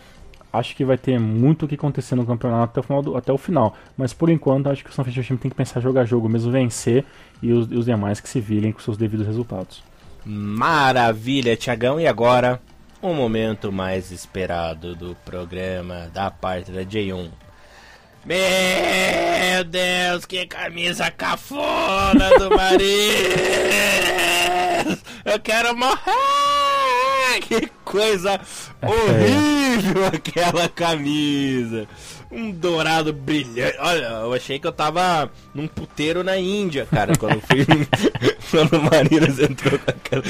acho 0.51 0.75
que 0.75 0.83
vai 0.83 0.97
ter 0.97 1.19
muito 1.19 1.65
o 1.65 1.67
que 1.67 1.75
acontecer 1.75 2.15
no 2.15 2.25
campeonato 2.25 2.71
até 2.71 2.79
o 2.79 2.83
final. 2.83 3.01
do- 3.03 3.15
até 3.17 3.31
o 3.31 3.37
final. 3.37 3.75
Mas 3.95 4.11
por 4.13 4.29
enquanto 4.29 4.69
acho 4.69 4.83
que 4.83 4.89
o 4.89 4.93
San 4.93 5.03
Francisco 5.03 5.19
Hiroshima 5.19 5.39
tem 5.39 5.51
que 5.51 5.57
pensar 5.57 5.79
em 5.79 5.83
jogar 5.83 6.05
jogo 6.05 6.27
mesmo, 6.27 6.51
vencer 6.51 7.05
e 7.43 7.51
os, 7.53 7.71
e 7.71 7.75
os 7.75 7.85
demais 7.85 8.19
que 8.19 8.27
se 8.27 8.39
virem 8.41 8.71
com 8.71 8.79
seus 8.79 8.97
devidos 8.97 9.27
resultados. 9.27 9.83
Maravilha, 10.25 11.55
Tiagão. 11.55 11.99
E 11.99 12.07
agora, 12.07 12.61
o 13.01 13.13
momento 13.13 13.71
mais 13.71 14.11
esperado 14.11 14.95
do 14.95 15.15
programa 15.25 16.09
da 16.13 16.29
parte 16.29 16.71
da 16.71 16.81
J1. 16.81 17.29
Meu 18.25 19.63
Deus, 19.63 20.25
que 20.25 20.45
camisa 20.45 21.09
cafona 21.09 22.29
do 22.37 22.49
Mariz! 22.55 22.89
Eu 25.23 25.39
quero 25.39 25.75
morrer! 25.75 27.39
Que 27.41 27.67
coisa 27.85 28.39
horrível 28.81 30.05
aquela 30.07 30.67
camisa! 30.67 31.87
Um 32.31 32.51
dourado 32.51 33.11
brilhante. 33.11 33.77
Olha, 33.79 34.05
eu 34.05 34.33
achei 34.33 34.59
que 34.59 34.67
eu 34.67 34.71
tava 34.71 35.31
num 35.53 35.67
puteiro 35.67 36.23
na 36.23 36.37
Índia, 36.37 36.85
cara, 36.85 37.15
quando 37.17 37.41
fui. 37.41 37.65
quando 38.51 38.73
o 38.73 38.83
Marinas 38.83 39.39
entrou 39.39 39.79
com 39.79 39.89
aquela. 39.89 40.23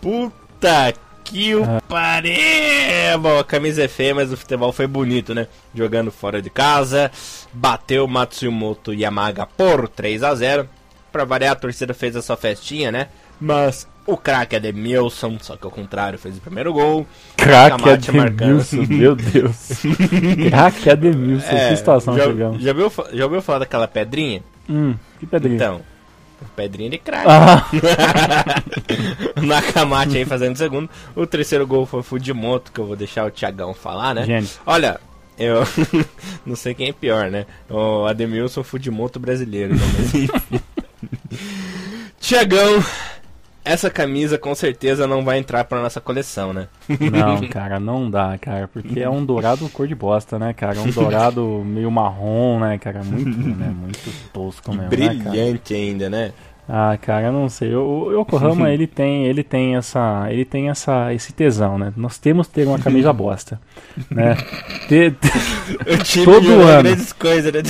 Puta 0.00 0.92
que 1.24 1.54
o 1.54 1.64
pariu! 1.88 3.18
Bom, 3.20 3.38
a 3.38 3.44
camisa 3.44 3.84
é 3.84 3.88
feia, 3.88 4.14
mas 4.14 4.32
o 4.32 4.36
futebol 4.36 4.72
foi 4.72 4.86
bonito, 4.86 5.34
né? 5.34 5.48
Jogando 5.74 6.12
fora 6.12 6.42
de 6.42 6.50
casa, 6.50 7.10
bateu 7.52 8.06
Matsumoto 8.06 8.92
Yamaga 8.92 9.46
por 9.46 9.88
3 9.88 10.22
a 10.22 10.34
0 10.34 10.68
Pra 11.10 11.24
variar, 11.24 11.52
a 11.52 11.56
torcida 11.56 11.94
fez 11.94 12.16
a 12.16 12.22
sua 12.22 12.36
festinha, 12.36 12.90
né? 12.90 13.08
Mas 13.40 13.86
o 14.06 14.16
craque 14.16 14.56
Ademilson, 14.56 15.38
só 15.40 15.56
que 15.56 15.64
ao 15.64 15.70
contrário, 15.70 16.18
fez 16.18 16.36
o 16.36 16.40
primeiro 16.40 16.72
gol. 16.72 17.06
Crack 17.36 17.82
Camacho 17.82 18.20
Ademilson, 18.20 18.84
meu 18.88 19.16
Deus. 19.16 19.82
Crack 20.48 20.90
Ademilson, 20.90 21.46
É, 21.54 21.68
que 21.70 21.76
situação 21.76 22.16
já, 22.16 22.24
chegamos. 22.24 22.62
já, 22.62 22.70
ouviu, 22.72 22.92
já 23.12 23.24
ouviu 23.24 23.42
falar 23.42 23.60
daquela 23.60 23.88
pedrinha? 23.88 24.42
Hum, 24.68 24.94
que 25.18 25.26
pedrinha. 25.26 25.54
Então, 25.56 25.80
pedrinha 26.54 26.90
de 26.90 26.98
craque. 26.98 27.26
Ah, 27.28 27.66
Nakamate 29.42 30.18
aí 30.18 30.24
fazendo 30.24 30.54
o 30.54 30.58
segundo. 30.58 30.90
O 31.16 31.26
terceiro 31.26 31.66
gol 31.66 31.86
foi 31.86 32.00
o 32.00 32.02
Fudimoto, 32.02 32.70
que 32.72 32.80
eu 32.80 32.86
vou 32.86 32.96
deixar 32.96 33.26
o 33.26 33.30
Thiagão 33.30 33.72
falar, 33.74 34.14
né? 34.14 34.24
Gênio. 34.24 34.48
Olha, 34.66 35.00
eu 35.38 35.62
não 36.44 36.54
sei 36.56 36.74
quem 36.74 36.88
é 36.88 36.92
pior, 36.92 37.30
né? 37.30 37.46
O 37.68 38.04
Ademilson 38.06 38.62
Fudimoto 38.62 39.18
brasileiro. 39.18 39.74
Né? 39.74 39.80
Mas. 40.50 40.60
Tiagão, 42.20 42.82
essa 43.64 43.90
camisa 43.90 44.36
com 44.38 44.54
certeza 44.54 45.06
não 45.06 45.24
vai 45.24 45.38
entrar 45.38 45.64
pra 45.64 45.80
nossa 45.80 46.00
coleção, 46.00 46.52
né? 46.52 46.68
Não, 46.88 47.40
cara, 47.48 47.80
não 47.80 48.10
dá, 48.10 48.36
cara, 48.38 48.68
porque 48.68 49.00
é 49.00 49.08
um 49.08 49.24
dourado 49.24 49.68
cor 49.70 49.88
de 49.88 49.94
bosta, 49.94 50.38
né, 50.38 50.52
cara? 50.52 50.78
Um 50.80 50.90
dourado 50.90 51.62
meio 51.64 51.90
marrom, 51.90 52.60
né, 52.60 52.78
cara? 52.78 53.02
Muito, 53.02 53.48
né, 53.48 53.74
muito 53.74 54.10
tosco 54.32 54.70
mesmo, 54.72 54.90
né, 54.90 54.96
cara? 54.98 55.30
Brilhante 55.30 55.74
ainda, 55.74 56.10
né? 56.10 56.32
Ah, 56.68 56.96
cara, 57.00 57.26
eu 57.26 57.32
não 57.32 57.48
sei. 57.48 57.74
O, 57.74 58.06
o 58.06 58.20
Yokohama 58.20 58.70
ele 58.72 58.86
tem, 58.86 59.26
ele 59.26 59.42
tem 59.42 59.76
essa, 59.76 60.26
ele 60.30 60.44
tem 60.44 60.70
essa, 60.70 61.12
esse 61.12 61.32
tesão, 61.32 61.78
né? 61.78 61.92
Nós 61.96 62.18
temos 62.18 62.46
que 62.46 62.54
ter 62.54 62.66
uma 62.66 62.78
camisa 62.78 63.12
bosta, 63.14 63.60
né? 64.10 64.36
Ter, 64.88 65.14
ter, 65.14 65.30
todo 66.24 66.62
ano. 66.62 66.88
Coisas, 67.18 67.52
né? 67.52 67.60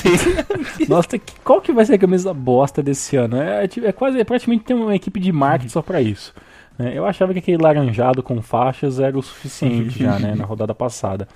Nossa, 0.89 1.21
qual 1.43 1.61
que 1.61 1.73
vai 1.73 1.85
ser 1.85 1.95
a 1.95 1.99
camisa 1.99 2.33
bosta 2.33 2.83
desse 2.83 3.17
ano? 3.17 3.37
É, 3.37 3.65
é 3.65 3.93
quase, 3.93 4.19
é 4.19 4.25
praticamente 4.25 4.65
tem 4.65 4.77
uma 4.77 4.95
equipe 4.95 5.19
de 5.19 5.33
marketing 5.33 5.71
só 5.71 5.83
para 5.83 6.01
isso. 6.01 6.33
Né? 6.79 6.93
Eu 6.95 7.05
achava 7.05 7.33
que 7.33 7.41
aquele 7.41 7.63
laranjado 7.63 8.23
com 8.23 8.41
faixas 8.41 9.01
era 9.01 9.19
o 9.19 9.23
suficiente 9.23 9.99
já, 9.99 10.19
né? 10.21 10.35
Na 10.37 10.45
rodada 10.45 10.75
passada, 10.75 11.27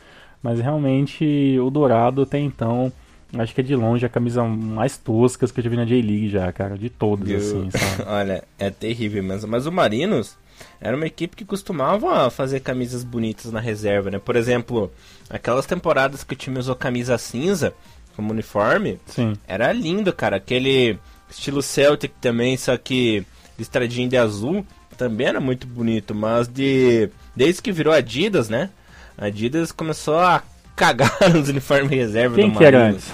mas 0.40 0.60
realmente 0.60 1.58
o 1.58 1.70
dourado 1.70 2.22
até 2.22 2.38
então 2.38 2.92
Acho 3.36 3.54
que 3.54 3.60
é 3.60 3.64
de 3.64 3.76
longe 3.76 4.06
a 4.06 4.08
camisa 4.08 4.42
mais 4.42 4.96
tosca 4.96 5.46
que 5.46 5.60
eu 5.60 5.64
já 5.64 5.70
vi 5.70 5.76
na 5.76 5.84
J-League 5.84 6.30
já, 6.30 6.50
cara, 6.50 6.78
de 6.78 6.88
todas, 6.88 7.30
assim, 7.30 7.70
sabe? 7.70 8.02
Olha, 8.08 8.44
é 8.58 8.70
terrível 8.70 9.22
mesmo. 9.22 9.50
Mas 9.50 9.66
o 9.66 9.72
Marinos 9.72 10.36
era 10.80 10.96
uma 10.96 11.06
equipe 11.06 11.36
que 11.36 11.44
costumava 11.44 12.30
fazer 12.30 12.60
camisas 12.60 13.04
bonitas 13.04 13.52
na 13.52 13.60
reserva, 13.60 14.10
né? 14.10 14.18
Por 14.18 14.34
exemplo, 14.34 14.90
aquelas 15.28 15.66
temporadas 15.66 16.24
que 16.24 16.32
o 16.32 16.36
time 16.36 16.58
usou 16.58 16.74
camisa 16.74 17.18
cinza 17.18 17.74
como 18.16 18.32
uniforme, 18.32 18.98
Sim. 19.06 19.34
era 19.46 19.72
lindo, 19.72 20.12
cara. 20.12 20.36
Aquele 20.36 20.98
estilo 21.30 21.62
Celtic 21.62 22.12
também, 22.20 22.56
só 22.56 22.76
que 22.76 23.24
listradinho 23.58 24.08
de 24.08 24.16
azul, 24.16 24.64
também 24.96 25.26
era 25.26 25.40
muito 25.40 25.66
bonito. 25.66 26.14
Mas 26.14 26.48
de 26.48 27.10
desde 27.36 27.60
que 27.60 27.70
virou 27.70 27.92
Adidas, 27.92 28.48
né? 28.48 28.70
Adidas 29.16 29.70
começou 29.70 30.18
a 30.18 30.42
cagaram 30.78 31.40
os 31.40 31.48
uniformes 31.48 31.90
reserva 31.90 32.36
Quem 32.36 32.50
do 32.50 32.58
que 32.58 32.64
era 32.64 32.86
antes? 32.86 33.12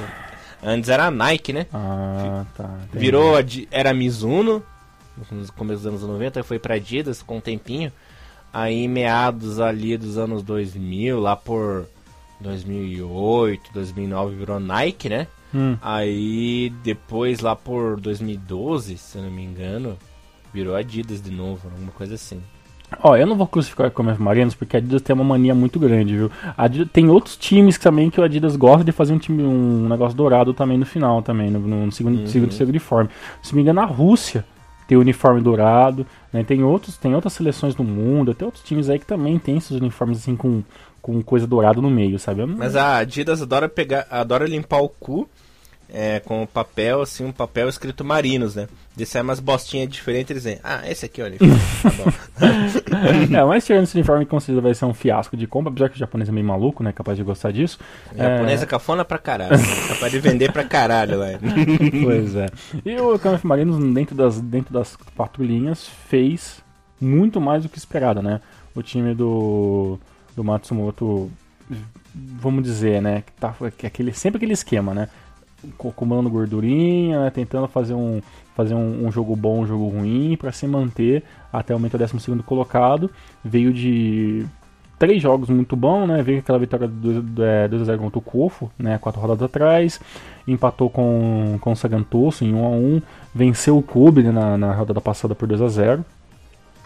Antes 0.63 0.89
era 0.89 1.07
a 1.07 1.11
Nike, 1.11 1.53
né? 1.53 1.67
Ah, 1.73 2.45
tá. 2.57 2.79
Entendi. 2.85 3.05
Virou, 3.05 3.35
era 3.71 3.91
a 3.91 3.95
Mizuno, 3.95 4.63
no 5.31 5.53
começo 5.53 5.83
dos 5.83 5.87
anos 5.87 6.03
90, 6.03 6.43
foi 6.43 6.59
pra 6.59 6.75
Adidas 6.75 7.23
com 7.23 7.39
um 7.39 7.41
tempinho. 7.41 7.93
Aí 8.53 8.87
meados 8.87 9.59
ali 9.59 9.97
dos 9.97 10.17
anos 10.17 10.43
2000, 10.43 11.19
lá 11.19 11.35
por 11.35 11.87
2008, 12.41 13.71
2009 13.73 14.37
virou 14.37 14.61
Nike, 14.61 15.09
né? 15.09 15.27
Hum. 15.55 15.77
Aí 15.83 16.73
depois 16.83 17.41
lá 17.41 17.55
por 17.55 18.01
2012, 18.01 18.97
se 18.97 19.19
eu 19.19 19.23
não 19.23 19.31
me 19.31 19.43
engano, 19.43 19.99
virou 20.53 20.75
Adidas 20.77 21.21
de 21.21 21.31
novo, 21.31 21.69
alguma 21.69 21.93
coisa 21.93 22.15
assim. 22.15 22.41
Ó, 23.03 23.17
eu 23.17 23.27
não 23.27 23.37
vou 23.37 23.47
crucificar 23.47 23.89
o 23.89 23.91
Comércio 23.91 24.23
Marinos 24.23 24.55
porque 24.55 24.77
a 24.77 24.79
Adidas 24.79 25.03
tem 25.03 25.15
uma 25.15 25.25
mania 25.25 25.55
muito 25.55 25.79
grande, 25.79 26.17
viu? 26.17 26.31
Adidas, 26.57 26.89
tem 26.93 27.09
outros 27.09 27.37
times 27.37 27.79
também 27.79 28.11
que 28.11 28.21
o 28.21 28.25
Adidas 28.25 28.57
gosta 28.57 28.85
de 28.85 28.93
fazer 28.93 29.13
um 29.13 29.19
time 29.19 29.43
um 29.43 29.89
negócio 29.89 30.17
dourado 30.17 30.55
também 30.55 30.79
no 30.79 30.87
final 30.87 31.23
também, 31.23 31.51
no, 31.51 31.59
no 31.59 31.93
segundo, 31.93 32.21
uhum. 32.21 32.27
segundo, 32.27 32.53
segundo 32.53 32.71
uniforme. 32.71 33.11
Se 33.43 33.55
me 33.55 33.63
engano, 33.63 33.81
a 33.81 33.85
Rússia 33.85 34.45
tem 34.87 34.99
o 34.99 35.01
uniforme 35.01 35.41
dourado, 35.41 36.07
né? 36.33 36.45
Tem 36.45 36.63
outros, 36.63 36.97
tem 36.97 37.15
outras 37.15 37.33
seleções 37.33 37.75
no 37.77 37.85
mundo, 37.85 38.35
tem 38.35 38.45
outros 38.45 38.63
times 38.63 38.89
aí 38.91 38.99
que 38.99 39.07
também 39.07 39.39
tem 39.39 39.57
esses 39.57 39.71
uniformes 39.71 40.19
assim 40.19 40.37
com, 40.37 40.63
com 41.01 41.23
coisa 41.23 41.47
dourada 41.47 41.81
no 41.81 41.91
meio, 41.91 42.19
sabe? 42.19 42.45
Mas 42.45 42.77
a 42.77 42.99
Adidas 42.99 43.41
adora 43.41 43.69
pegar, 43.69 44.07
adora 44.11 44.47
limpar 44.47 44.81
o 44.81 44.89
cu 44.89 45.29
é, 45.95 46.19
com 46.19 46.43
o 46.43 46.47
papel, 46.47 47.03
assim, 47.03 47.25
um 47.25 47.31
papel 47.31 47.69
escrito 47.69 48.05
Marinos, 48.05 48.57
né? 48.57 48.67
De 48.97 49.07
sair 49.07 49.23
umas 49.23 49.39
bostinhas 49.39 49.89
diferentes, 49.89 50.31
eles 50.31 50.43
dizem, 50.43 50.59
ah, 50.63 50.83
esse 50.91 51.07
aqui, 51.07 51.23
olha. 51.23 51.39
tá 51.39 51.91
bom. 51.91 52.13
é, 53.37 53.45
mas 53.45 53.65
tirando 53.65 53.85
esse 53.85 53.95
uniforme 53.97 54.27
com 54.27 54.41
certeza 54.41 54.61
vai 54.61 54.75
ser 54.75 54.85
um 54.87 54.95
fiasco 54.95 55.37
de 55.37 55.47
compra, 55.47 55.71
apesar 55.71 55.89
que 55.89 55.95
o 55.95 55.99
japonês 55.99 56.29
é 56.29 56.33
meio 56.33 56.47
maluco, 56.47 56.83
né? 56.83 56.93
Capaz 56.93 57.17
de 57.17 57.23
gostar 57.23 57.53
disso. 57.53 57.79
O 58.13 58.19
japonês 58.19 58.61
é, 58.61 58.65
é 58.65 58.67
cafona 58.67 59.05
pra 59.05 59.19
caralho, 59.19 59.57
né? 59.57 59.65
capaz 59.89 60.11
de 60.11 60.19
vender 60.19 60.53
pra 60.53 60.65
caralho 60.65 61.19
lá. 61.19 61.27
pois 62.03 62.35
é. 62.35 62.47
E 62.85 62.97
o 63.01 63.17
Camaf 63.19 63.47
Marinos, 63.47 63.79
dentro 63.95 64.17
das, 64.17 64.41
dentro 64.41 64.75
das 64.75 64.97
quatro 65.17 65.45
linhas, 65.45 65.89
fez 66.09 66.63
muito 67.01 67.41
mais 67.41 67.63
do 67.63 67.69
que 67.69 67.79
esperado, 67.79 68.21
né? 68.21 68.41
O 68.75 68.83
time 68.83 69.15
do, 69.15 69.99
do 70.35 70.43
Matsumoto, 70.43 71.31
vamos 72.15 72.65
dizer, 72.65 73.01
né? 73.01 73.23
Que, 73.25 73.33
tá, 73.33 73.55
que 73.77 73.87
é 73.87 73.89
aquele, 73.89 74.13
sempre 74.13 74.39
aquele 74.39 74.55
esquema, 74.55 74.93
né? 74.93 75.09
Acumulando 75.79 76.31
gordurinha, 76.31 77.25
né, 77.25 77.31
tentando 77.31 77.69
fazer 77.69 77.95
um, 77.95 78.21
fazer 78.55 78.75
um, 78.75 79.07
um, 79.07 79.13
jogo 79.13 79.35
bom, 79.35 79.61
um 79.61 79.67
jogo 79.67 79.89
ruim, 79.89 80.37
para 80.37 80.53
se 80.53 80.67
manter 80.67 81.23
até 81.53 81.75
o 81.75 81.79
momento 81.79 81.99
12 81.99 82.43
colocado. 82.45 83.11
Veio 83.45 83.73
de 83.73 84.47
três 84.99 85.21
jogos 85.21 85.49
muito 85.49 85.77
bom, 85.77 86.07
né? 86.07 86.23
Veio 86.23 86.39
aquela 86.39 86.59
vitória 86.59 86.89
2x0 86.89 87.95
é, 87.95 87.97
contra 87.97 88.19
o 88.19 88.23
Kofo, 88.23 88.71
né? 88.79 88.99
Quatro 88.99 89.21
rodadas 89.21 89.43
atrás. 89.43 90.01
Empatou 90.47 90.89
com, 90.89 91.59
com 91.61 91.73
o 91.73 91.77
Sagantoso 91.77 92.45
em 92.45 92.53
1x1. 92.53 93.03
Venceu 93.35 93.79
o 93.79 93.83
Kobe 93.83 94.23
né, 94.23 94.31
na, 94.31 94.57
na 94.57 94.73
rodada 94.73 95.01
passada 95.01 95.35
por 95.35 95.49
2x0. 95.49 96.05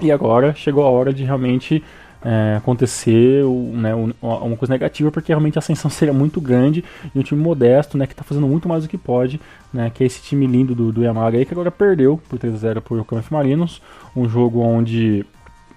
E 0.01 0.13
agora 0.13 0.55
chegou 0.55 0.85
a 0.85 0.91
hora 0.91 1.13
de 1.13 1.25
realmente 1.25 1.83
é, 2.25 2.57
acontecer 2.57 3.45
né, 3.45 3.95
uma 3.95 4.57
coisa 4.57 4.73
negativa, 4.73 5.11
porque 5.11 5.33
realmente 5.33 5.59
a 5.59 5.61
ascensão 5.61 5.91
seria 5.91 6.13
muito 6.13 6.41
grande 6.41 6.85
e 7.15 7.19
um 7.19 7.23
time 7.23 7.41
modesto, 7.41 7.97
né, 7.97 8.07
que 8.07 8.13
está 8.13 8.25
fazendo 8.25 8.47
muito 8.47 8.69
mais 8.69 8.85
do 8.85 8.89
que 8.89 8.99
pode, 8.99 9.41
né, 9.73 9.91
que 9.91 10.03
é 10.03 10.07
esse 10.07 10.23
time 10.23 10.47
lindo 10.47 10.75
do, 10.75 10.93
do 10.93 11.03
Yamaga 11.03 11.39
aí, 11.39 11.45
que 11.45 11.53
agora 11.53 11.71
perdeu 11.71 12.21
por 12.29 12.39
3 12.39 12.55
a 12.55 12.59
0 12.59 12.83
por 12.83 12.99
Yokohama 12.99 13.27
Marinos, 13.31 13.81
um 14.17 14.29
jogo 14.29 14.61
onde 14.61 15.25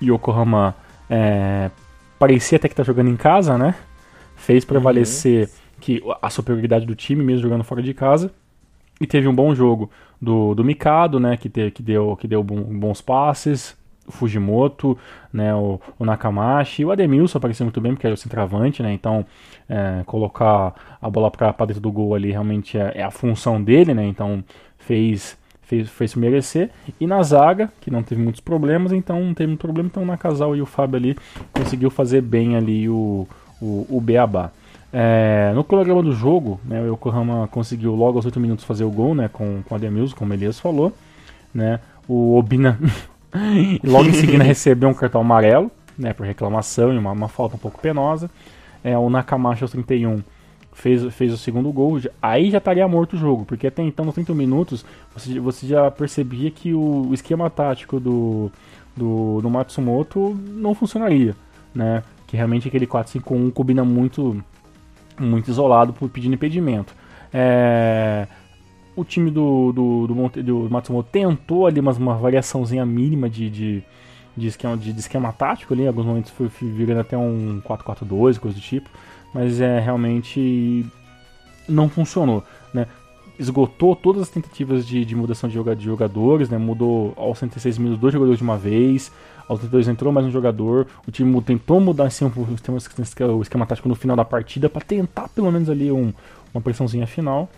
Yokohama 0.01 0.75
é, 1.09 1.69
parecia 2.17 2.57
até 2.57 2.67
que 2.67 2.73
está 2.73 2.83
jogando 2.83 3.09
em 3.09 3.17
casa, 3.17 3.57
né, 3.57 3.75
fez 4.35 4.65
prevalecer 4.65 5.47
uhum. 5.47 5.53
que 5.79 6.03
a 6.21 6.29
superioridade 6.29 6.85
do 6.85 6.95
time, 6.95 7.23
mesmo 7.23 7.43
jogando 7.43 7.63
fora 7.63 7.81
de 7.81 7.93
casa, 7.93 8.31
e 8.99 9.07
teve 9.07 9.27
um 9.27 9.33
bom 9.33 9.53
jogo 9.53 9.89
do, 10.21 10.53
do 10.53 10.63
Mikado, 10.63 11.19
né, 11.19 11.37
que, 11.37 11.49
te, 11.49 11.71
que 11.71 11.81
deu, 11.81 12.15
que 12.15 12.27
deu 12.27 12.43
bons 12.43 13.01
passes, 13.01 13.75
Fujimoto, 14.11 14.97
né, 15.31 15.53
o, 15.55 15.79
o 15.97 16.05
Nakamashi, 16.05 16.85
o 16.85 16.91
Ademilson 16.91 17.37
apareceu 17.37 17.65
muito 17.65 17.81
bem 17.81 17.93
porque 17.93 18.05
era 18.05 18.13
o 18.13 18.17
centroavante, 18.17 18.83
né, 18.83 18.91
então 18.93 19.25
é, 19.69 20.03
colocar 20.05 20.97
a 21.01 21.09
bola 21.09 21.31
para 21.31 21.51
dentro 21.65 21.81
do 21.81 21.91
gol 21.91 22.13
ali 22.13 22.31
realmente 22.31 22.77
é, 22.77 22.91
é, 22.95 23.03
a 23.03 23.11
função 23.11 23.61
dele, 23.61 23.93
né, 23.93 24.05
então 24.05 24.43
fez 24.77 25.39
fez, 25.71 25.89
fez 25.89 26.15
merecer. 26.15 26.69
E 26.99 27.07
na 27.07 27.23
zaga, 27.23 27.71
que 27.79 27.89
não 27.89 28.03
teve 28.03 28.21
muitos 28.21 28.41
problemas, 28.41 28.91
então 28.91 29.23
não 29.23 29.33
teve 29.33 29.47
muito 29.47 29.61
problema, 29.61 29.87
então 29.87 30.05
na 30.05 30.17
Casal 30.17 30.53
e 30.53 30.61
o 30.61 30.65
Fábio 30.65 30.97
ali 30.97 31.17
conseguiu 31.53 31.89
fazer 31.89 32.21
bem 32.21 32.57
ali 32.57 32.89
o, 32.89 33.25
o, 33.61 33.87
o 33.89 34.01
Beabá. 34.01 34.51
É, 34.93 35.53
no 35.55 35.63
cronograma 35.63 36.03
do 36.03 36.11
jogo, 36.11 36.59
né, 36.65 36.81
o 36.81 36.93
Yokohama 36.93 37.47
conseguiu 37.47 37.95
logo 37.95 38.17
aos 38.17 38.25
8 38.25 38.37
minutos 38.41 38.65
fazer 38.65 38.83
o 38.83 38.91
gol, 38.91 39.15
né, 39.15 39.29
com, 39.31 39.61
com 39.63 39.73
o 39.73 39.77
Ademilson, 39.77 40.15
como 40.17 40.31
o 40.31 40.33
Elias 40.33 40.59
falou, 40.59 40.91
né, 41.53 41.79
o 42.07 42.37
Obina 42.37 42.77
e 43.33 43.79
logo 43.83 44.09
em 44.09 44.13
seguida 44.13 44.43
recebeu 44.43 44.89
um 44.89 44.93
cartão 44.93 45.21
amarelo, 45.21 45.71
né, 45.97 46.13
por 46.13 46.25
reclamação 46.25 46.93
e 46.93 46.97
uma, 46.97 47.11
uma 47.11 47.27
falta 47.27 47.55
um 47.55 47.59
pouco 47.59 47.79
penosa. 47.79 48.29
É, 48.83 48.97
o 48.97 49.09
Nakamashi 49.09 49.63
aos 49.63 49.71
31 49.71 50.21
fez, 50.73 51.13
fez 51.13 51.33
o 51.33 51.37
segundo 51.37 51.71
gol. 51.71 51.99
Aí 52.21 52.49
já 52.49 52.57
estaria 52.57 52.87
morto 52.87 53.13
o 53.13 53.19
jogo, 53.19 53.45
porque 53.45 53.67
até 53.67 53.83
então, 53.83 54.05
nos 54.05 54.15
30 54.15 54.33
minutos, 54.33 54.85
você, 55.13 55.39
você 55.39 55.67
já 55.67 55.89
percebia 55.91 56.49
que 56.51 56.73
o, 56.73 57.13
esquema 57.13 57.49
tático 57.49 57.99
do, 57.99 58.51
do, 58.95 59.41
do, 59.41 59.49
Matsumoto 59.49 60.37
não 60.47 60.73
funcionaria, 60.73 61.35
né? 61.73 62.03
Que 62.27 62.35
realmente 62.37 62.67
aquele 62.67 62.87
4-5-1 62.87 63.51
combina 63.51 63.83
muito, 63.83 64.43
muito 65.19 65.49
isolado, 65.49 65.93
pedindo 66.09 66.33
impedimento. 66.33 66.93
É, 67.33 68.27
o 68.95 69.03
time 69.03 69.31
do, 69.31 69.71
do, 69.71 70.07
do, 70.07 70.15
Monte, 70.15 70.41
do 70.41 70.69
Matsumoto 70.69 71.09
tentou 71.11 71.65
ali 71.65 71.79
uma, 71.79 71.91
uma 71.93 72.15
variaçãozinha 72.15 72.85
mínima 72.85 73.29
de, 73.29 73.49
de, 73.49 73.83
de, 74.35 74.47
esquema, 74.47 74.77
de, 74.77 74.91
de 74.91 74.99
esquema 74.99 75.31
tático 75.31 75.73
ali, 75.73 75.83
em 75.83 75.87
alguns 75.87 76.05
momentos 76.05 76.31
foi 76.31 76.47
virando 76.47 76.99
até 76.99 77.17
um 77.17 77.61
4-4-2, 77.61 78.39
coisa 78.39 78.57
do 78.57 78.61
tipo, 78.61 78.89
mas 79.33 79.61
é 79.61 79.79
realmente 79.79 80.85
não 81.67 81.87
funcionou, 81.87 82.43
né? 82.73 82.87
Esgotou 83.39 83.95
todas 83.95 84.23
as 84.23 84.29
tentativas 84.29 84.85
de, 84.85 85.03
de 85.03 85.15
mudação 85.15 85.49
de, 85.49 85.57
de 85.75 85.85
jogadores, 85.85 86.49
né? 86.49 86.57
Mudou 86.57 87.13
aos 87.15 87.39
106 87.39 87.77
minutos 87.77 87.99
dois 87.99 88.13
jogadores 88.13 88.37
de 88.37 88.43
uma 88.43 88.57
vez, 88.57 89.11
aos 89.47 89.59
32 89.59 89.87
entrou 89.87 90.13
mais 90.13 90.25
um 90.27 90.31
jogador, 90.31 90.85
o 91.07 91.11
time 91.11 91.41
tentou 91.41 91.79
mudar 91.79 92.05
assim, 92.05 92.25
o, 92.25 93.37
o 93.37 93.41
esquema 93.41 93.65
tático 93.65 93.87
no 93.87 93.95
final 93.95 94.15
da 94.15 94.25
partida 94.25 94.69
para 94.69 94.81
tentar 94.81 95.29
pelo 95.29 95.51
menos 95.51 95.69
ali 95.69 95.91
um, 95.91 96.13
uma 96.53 96.61
pressãozinha 96.61 97.07
final 97.07 97.49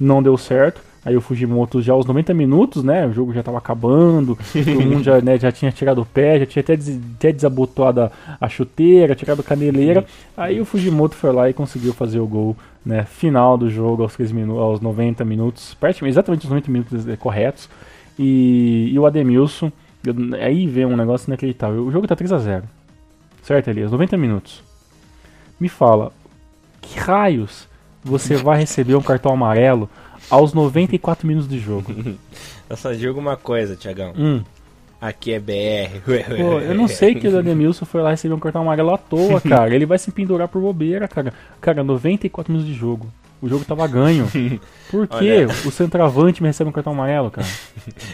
não 0.00 0.22
deu 0.22 0.36
certo. 0.38 0.80
Aí 1.02 1.16
o 1.16 1.20
Fujimoto 1.20 1.80
já 1.80 1.94
aos 1.94 2.04
90 2.04 2.34
minutos, 2.34 2.84
né? 2.84 3.06
O 3.06 3.12
jogo 3.12 3.32
já 3.32 3.40
estava 3.40 3.56
acabando, 3.56 4.36
todo 4.52 4.80
mundo 4.86 5.02
já, 5.02 5.18
né, 5.20 5.38
já 5.38 5.50
tinha 5.50 5.72
tirado 5.72 6.02
o 6.02 6.04
pé, 6.04 6.40
já 6.40 6.46
tinha 6.46 6.60
até, 6.60 6.76
des, 6.76 7.00
até 7.16 7.32
desabotoado 7.32 8.02
a, 8.02 8.10
a 8.38 8.48
chuteira, 8.50 9.14
tirado 9.14 9.40
a 9.40 9.42
caneleira. 9.42 10.04
Aí 10.36 10.60
o 10.60 10.64
Fujimoto 10.66 11.14
foi 11.14 11.32
lá 11.32 11.48
e 11.48 11.54
conseguiu 11.54 11.94
fazer 11.94 12.20
o 12.20 12.26
gol 12.26 12.54
né, 12.84 13.04
final 13.04 13.56
do 13.56 13.70
jogo 13.70 14.02
aos, 14.02 14.14
15 14.14 14.34
minutos, 14.34 14.62
aos 14.62 14.80
90 14.80 15.24
minutos, 15.24 15.76
exatamente 16.02 16.44
os 16.44 16.50
90 16.50 16.70
minutos 16.70 17.08
é, 17.08 17.16
corretos. 17.16 17.68
E, 18.18 18.90
e 18.92 18.98
o 18.98 19.06
Ademilson, 19.06 19.72
eu, 20.04 20.14
aí 20.38 20.66
vem 20.66 20.84
um 20.84 20.96
negócio 20.96 21.30
inacreditável. 21.30 21.82
O 21.82 21.90
jogo 21.90 22.06
tá 22.06 22.14
3 22.14 22.30
a 22.32 22.38
0 22.38 22.64
Certo, 23.42 23.68
Elias? 23.68 23.90
90 23.90 24.18
minutos. 24.18 24.62
Me 25.58 25.70
fala, 25.70 26.12
que 26.82 26.98
raios 26.98 27.69
você 28.02 28.36
vai 28.36 28.58
receber 28.58 28.94
um 28.94 29.02
cartão 29.02 29.32
amarelo 29.32 29.88
aos 30.28 30.52
94 30.52 31.26
minutos 31.26 31.48
de 31.48 31.58
jogo. 31.58 31.94
Eu 32.68 32.76
só 32.76 32.92
digo 32.92 33.18
uma 33.18 33.36
coisa, 33.36 33.76
Tiagão. 33.76 34.12
Hum. 34.16 34.42
Aqui 35.00 35.32
é 35.32 35.40
BR. 35.40 36.00
Pô, 36.36 36.60
eu 36.60 36.74
não 36.74 36.86
sei 36.86 37.14
que 37.14 37.26
o 37.26 37.38
Ademilson 37.38 37.86
foi 37.86 38.02
lá 38.02 38.10
receber 38.10 38.34
um 38.34 38.38
cartão 38.38 38.62
amarelo 38.62 38.92
à 38.92 38.98
toa, 38.98 39.40
cara. 39.42 39.74
Ele 39.74 39.86
vai 39.86 39.98
se 39.98 40.10
pendurar 40.12 40.46
por 40.46 40.60
bobeira, 40.60 41.08
cara. 41.08 41.32
Cara, 41.60 41.82
94 41.82 42.52
minutos 42.52 42.70
de 42.70 42.78
jogo. 42.78 43.10
O 43.42 43.48
jogo 43.48 43.64
tava 43.64 43.86
ganho. 43.88 44.28
Por 44.90 45.08
que 45.08 45.46
o 45.66 45.70
centroavante 45.70 46.42
me 46.42 46.48
recebe 46.50 46.68
um 46.68 46.72
cartão 46.72 46.92
amarelo, 46.92 47.30
cara? 47.30 47.48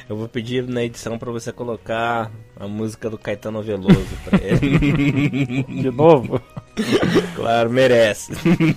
Eu 0.09 0.16
vou 0.16 0.28
pedir 0.28 0.62
na 0.68 0.84
edição 0.84 1.18
pra 1.18 1.32
você 1.32 1.51
colocar 1.51 2.30
a 2.59 2.68
música 2.68 3.11
do 3.11 3.18
Caetano 3.18 3.61
Veloso 3.61 4.07
pra 4.24 4.39
ele. 4.41 5.64
De 5.64 5.91
novo? 5.91 6.41
claro, 7.34 7.70
merece. 7.70 8.32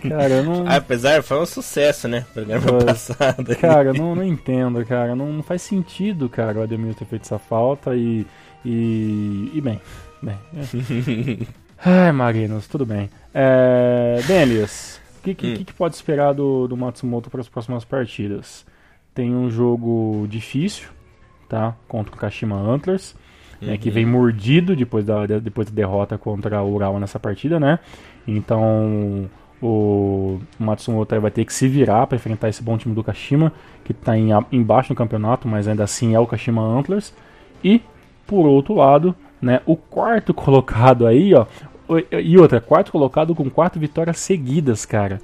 Cara, 0.07 0.41
não. 0.43 0.63
Apesar, 0.69 1.21
foi 1.23 1.39
um 1.41 1.45
sucesso, 1.45 2.07
né? 2.07 2.25
Programa 2.33 2.61
Foi. 2.61 2.85
passado. 2.85 3.55
Cara, 3.57 3.93
não, 3.93 4.15
não 4.15 4.23
entendo, 4.23 4.83
cara. 4.85 5.15
Não, 5.15 5.31
não 5.31 5.43
faz 5.43 5.61
sentido, 5.61 6.29
cara, 6.29 6.59
o 6.59 6.63
Ademilson 6.63 6.99
ter 6.99 7.05
feito 7.05 7.23
essa 7.23 7.37
falta 7.39 7.95
e. 7.95 8.25
E. 8.65 9.51
E 9.53 9.61
bem. 9.61 9.79
Bem. 10.21 10.37
é. 10.55 11.45
Ai, 11.85 12.11
Marinos, 12.11 12.67
tudo 12.67 12.85
bem. 12.85 13.09
É, 13.33 14.19
bem, 14.27 14.41
Elias, 14.41 14.99
o 15.19 15.21
que, 15.23 15.33
que, 15.33 15.47
Hum. 15.53 15.63
que 15.63 15.73
pode 15.73 15.95
esperar 15.95 16.33
do, 16.33 16.67
do 16.67 16.75
Matsumoto 16.75 17.29
para 17.29 17.39
as 17.39 17.47
próximas 17.47 17.85
partidas? 17.85 18.65
Tem 19.13 19.33
um 19.33 19.49
jogo 19.49 20.27
difícil, 20.29 20.89
tá? 21.47 21.75
Contra 21.87 22.13
o 22.13 22.17
Kashima 22.17 22.57
Antlers, 22.57 23.15
né, 23.61 23.77
que 23.77 23.89
vem 23.89 24.05
mordido 24.05 24.75
depois 24.75 25.05
da, 25.05 25.25
depois 25.25 25.69
da 25.69 25.75
derrota 25.75 26.17
contra 26.17 26.61
o 26.61 26.73
Urawa 26.73 26.99
nessa 26.99 27.19
partida, 27.19 27.59
né? 27.59 27.79
Então 28.27 29.29
o 29.61 30.39
Matsumoto 30.57 31.19
vai 31.19 31.31
ter 31.31 31.43
que 31.43 31.53
se 31.53 31.67
virar 31.67 32.07
para 32.07 32.15
enfrentar 32.15 32.47
esse 32.47 32.63
bom 32.63 32.77
time 32.77 32.95
do 32.95 33.03
Kashima, 33.03 33.51
que 33.83 33.91
está 33.91 34.17
em, 34.17 34.29
embaixo 34.51 34.91
no 34.91 34.95
campeonato, 34.95 35.47
mas 35.47 35.67
ainda 35.67 35.83
assim 35.83 36.15
é 36.15 36.19
o 36.19 36.27
Kashima 36.27 36.61
Antlers. 36.61 37.13
E, 37.63 37.81
por 38.25 38.45
outro 38.45 38.75
lado, 38.75 39.13
né, 39.41 39.61
o 39.65 39.75
quarto 39.75 40.33
colocado 40.33 41.05
aí, 41.05 41.33
ó. 41.33 41.45
E 42.11 42.37
outra, 42.37 42.61
quarto 42.61 42.91
colocado 42.91 43.33
com 43.33 43.49
quatro 43.49 43.79
vitórias 43.79 44.19
seguidas, 44.19 44.85
cara. 44.85 45.19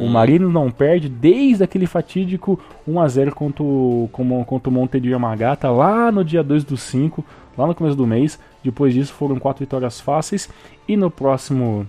O 0.00 0.08
Marino 0.08 0.50
não 0.50 0.70
perde 0.70 1.10
desde 1.10 1.62
aquele 1.62 1.86
fatídico 1.86 2.58
1x0 2.88 3.32
contra 3.32 3.62
o, 3.62 4.08
contra 4.46 4.70
o 4.70 4.72
Monte 4.72 4.98
de 4.98 5.10
Yamagata 5.10 5.70
lá 5.70 6.10
no 6.10 6.24
dia 6.24 6.42
2 6.42 6.64
do 6.64 6.74
5, 6.74 7.22
lá 7.56 7.66
no 7.66 7.74
começo 7.74 7.96
do 7.96 8.06
mês. 8.06 8.38
Depois 8.62 8.94
disso 8.94 9.12
foram 9.12 9.38
quatro 9.38 9.64
vitórias 9.64 10.00
fáceis. 10.00 10.48
E 10.86 10.96
no 10.96 11.10
próximo. 11.10 11.86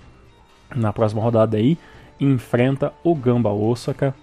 Na 0.76 0.92
próxima 0.92 1.22
rodada 1.22 1.56
aí, 1.56 1.78
enfrenta 2.20 2.92
o 3.04 3.16
Gamba 3.16 3.52
Osaka 3.52 4.14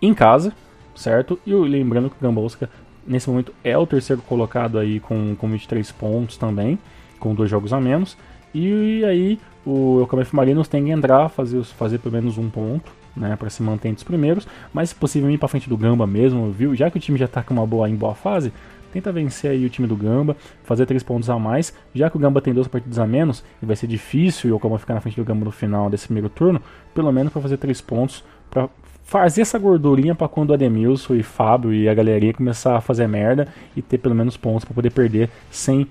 em 0.00 0.14
casa, 0.14 0.52
certo? 0.94 1.38
E 1.44 1.52
lembrando 1.52 2.08
que 2.08 2.16
o 2.16 2.20
Gamba 2.22 2.40
Osaka 2.40 2.70
nesse 3.06 3.28
momento 3.28 3.52
é 3.64 3.76
o 3.76 3.86
terceiro 3.86 4.22
colocado 4.22 4.78
aí 4.78 5.00
com, 5.00 5.34
com 5.36 5.48
23 5.48 5.90
pontos 5.92 6.36
também, 6.36 6.78
com 7.18 7.34
dois 7.34 7.50
jogos 7.50 7.72
a 7.72 7.80
menos. 7.80 8.16
E 8.54 9.04
aí 9.04 9.38
o 9.64 10.00
Yokohama 10.02 10.28
Marinos 10.32 10.68
tem 10.68 10.84
que 10.84 10.90
entrar, 10.90 11.28
fazer, 11.28 11.62
fazer 11.64 11.98
pelo 11.98 12.14
menos 12.14 12.38
um 12.38 12.48
ponto, 12.48 12.90
né, 13.16 13.34
para 13.36 13.48
se 13.48 13.62
manter 13.62 13.88
entre 13.88 13.98
os 13.98 14.04
primeiros, 14.04 14.46
mas 14.72 14.90
se 14.90 14.94
possível 14.94 15.30
ir 15.30 15.38
para 15.38 15.48
frente 15.48 15.68
do 15.68 15.76
Gamba 15.76 16.06
mesmo, 16.06 16.50
viu? 16.50 16.74
Já 16.74 16.90
que 16.90 16.98
o 16.98 17.00
time 17.00 17.18
já 17.18 17.26
tá 17.26 17.42
com 17.42 17.54
uma 17.54 17.66
boa 17.66 17.88
em 17.88 17.94
boa 17.94 18.14
fase, 18.14 18.52
tenta 18.96 19.12
vencer 19.12 19.50
aí 19.50 19.66
o 19.66 19.68
time 19.68 19.86
do 19.86 19.94
Gamba, 19.94 20.36
fazer 20.62 20.86
três 20.86 21.02
pontos 21.02 21.28
a 21.28 21.38
mais, 21.38 21.74
já 21.94 22.08
que 22.08 22.16
o 22.16 22.20
Gamba 22.20 22.40
tem 22.40 22.54
duas 22.54 22.66
partidas 22.66 22.98
a 22.98 23.06
menos 23.06 23.44
e 23.62 23.66
vai 23.66 23.76
ser 23.76 23.86
difícil 23.86 24.50
o 24.50 24.56
Yokohama 24.56 24.78
ficar 24.78 24.94
na 24.94 25.00
frente 25.00 25.16
do 25.16 25.24
Gamba 25.24 25.44
no 25.44 25.50
final 25.50 25.90
desse 25.90 26.06
primeiro 26.06 26.30
turno, 26.30 26.60
pelo 26.94 27.12
menos 27.12 27.30
para 27.30 27.42
fazer 27.42 27.58
três 27.58 27.80
pontos 27.80 28.24
para 28.50 28.68
fazer 29.04 29.42
essa 29.42 29.58
gordurinha 29.58 30.14
para 30.14 30.28
quando 30.28 30.50
o 30.50 30.54
Ademilson 30.54 31.14
e 31.14 31.22
Fábio 31.22 31.74
e 31.74 31.88
a 31.88 31.94
galerinha 31.94 32.32
começar 32.32 32.76
a 32.76 32.80
fazer 32.80 33.06
merda 33.06 33.48
e 33.76 33.82
ter 33.82 33.98
pelo 33.98 34.14
menos 34.14 34.36
pontos 34.36 34.64
para 34.64 34.74
poder 34.74 34.90
perder 34.90 35.28
sem 35.50 35.86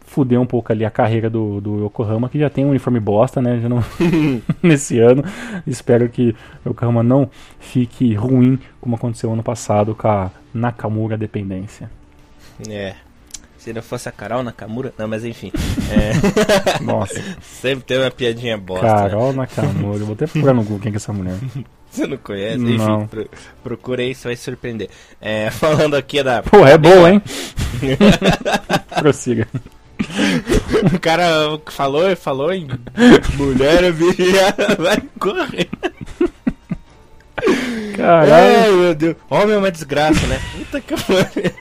fuder 0.00 0.40
um 0.40 0.46
pouco 0.46 0.72
ali 0.72 0.84
a 0.84 0.90
carreira 0.90 1.30
do, 1.30 1.60
do 1.60 1.86
Yokohama, 1.86 2.28
que 2.28 2.38
já 2.38 2.50
tem 2.50 2.66
um 2.66 2.70
uniforme 2.70 2.98
bosta, 2.98 3.40
né? 3.40 3.60
Já 3.60 3.68
não 3.68 3.82
nesse 4.62 4.98
ano. 4.98 5.24
Espero 5.66 6.08
que 6.08 6.34
o 6.64 6.70
Yokohama 6.70 7.02
não 7.02 7.30
fique 7.60 8.12
ruim 8.14 8.58
como 8.80 8.96
aconteceu 8.96 9.32
ano 9.32 9.42
passado 9.42 9.94
com 9.94 10.08
a 10.08 10.30
Nakamura 10.52 11.16
dependência. 11.16 11.99
É. 12.68 12.94
Se 13.58 13.72
não 13.74 13.82
fosse 13.82 14.08
a 14.08 14.12
Carol 14.12 14.42
Nakamura. 14.42 14.92
Não, 14.98 15.06
mas 15.06 15.24
enfim. 15.24 15.52
É, 15.90 16.80
Nossa, 16.84 17.20
sempre 17.42 17.84
tem 17.84 17.98
uma 17.98 18.12
piadinha 18.12 18.56
bosta. 18.56 18.86
né? 18.86 18.92
Carol 18.92 19.32
Nakamura. 19.32 19.98
Eu 19.98 20.06
vou 20.06 20.14
até 20.14 20.26
procurar 20.26 20.54
no 20.54 20.62
Google 20.62 20.78
quem 20.78 20.92
que 20.92 20.96
é 20.96 20.98
essa 20.98 21.12
mulher. 21.12 21.34
Você 21.90 22.06
não 22.06 22.16
conhece? 22.16 22.58
Não. 22.58 22.98
Enfim, 23.02 23.06
pro, 23.08 23.30
procura 23.64 24.02
aí, 24.02 24.14
você 24.14 24.28
vai 24.28 24.36
se 24.36 24.44
surpreender. 24.44 24.88
É, 25.20 25.50
falando 25.50 25.96
aqui 25.96 26.22
da. 26.22 26.40
Pô, 26.40 26.64
é 26.64 26.78
boa, 26.78 27.10
hein? 27.10 27.20
Prossiga. 29.00 29.48
O 30.94 31.00
cara 31.00 31.58
falou, 31.66 32.14
falou 32.14 32.52
em 32.52 32.68
mulher, 33.34 33.92
viado, 33.92 34.76
vai 34.78 35.02
correr. 35.18 35.68
Caralho. 37.96 38.32
Ai, 38.34 38.70
meu 38.70 38.94
Deus. 38.94 39.16
Homem 39.28 39.56
é 39.56 39.58
uma 39.58 39.70
desgraça, 39.72 40.24
né? 40.28 40.40
Puta 40.56 40.80
que 40.80 40.94
pariu. 40.94 41.52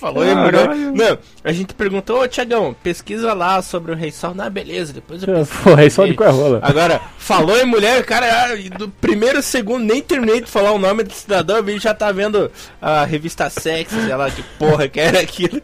Falou. 0.00 0.24
Caralho. 0.24 0.92
Não, 0.92 1.18
a 1.44 1.52
gente 1.52 1.74
perguntou, 1.74 2.22
ô 2.22 2.26
Tiagão, 2.26 2.74
pesquisa 2.82 3.34
lá 3.34 3.60
sobre 3.60 3.92
o 3.92 3.94
Rei 3.94 4.10
Sol. 4.10 4.34
Não, 4.34 4.48
beleza, 4.48 4.94
depois 4.94 5.22
eu 5.22 5.34
pesquiso. 5.34 5.62
Pô, 5.62 5.70
é 5.78 5.90
só 5.90 6.06
de 6.06 6.14
qual 6.14 6.30
é 6.30 6.32
rola. 6.32 6.58
Agora, 6.62 7.00
falou 7.18 7.56
em 7.58 7.66
mulher, 7.66 8.02
cara, 8.06 8.26
ah, 8.26 8.78
do 8.78 8.88
primeiro 8.88 9.42
segundo, 9.42 9.84
nem 9.84 10.00
terminei 10.00 10.40
de 10.40 10.46
falar 10.50 10.72
o 10.72 10.78
nome 10.78 11.02
do 11.02 11.12
cidadão, 11.12 11.58
o 11.58 11.62
bicho 11.62 11.80
já 11.80 11.92
tá 11.92 12.10
vendo 12.10 12.50
a 12.80 13.04
revista 13.04 13.50
sexy, 13.50 13.94
sei 14.06 14.16
lá 14.16 14.30
que 14.30 14.42
porra 14.58 14.88
que 14.88 14.98
era 14.98 15.20
aquilo. 15.20 15.60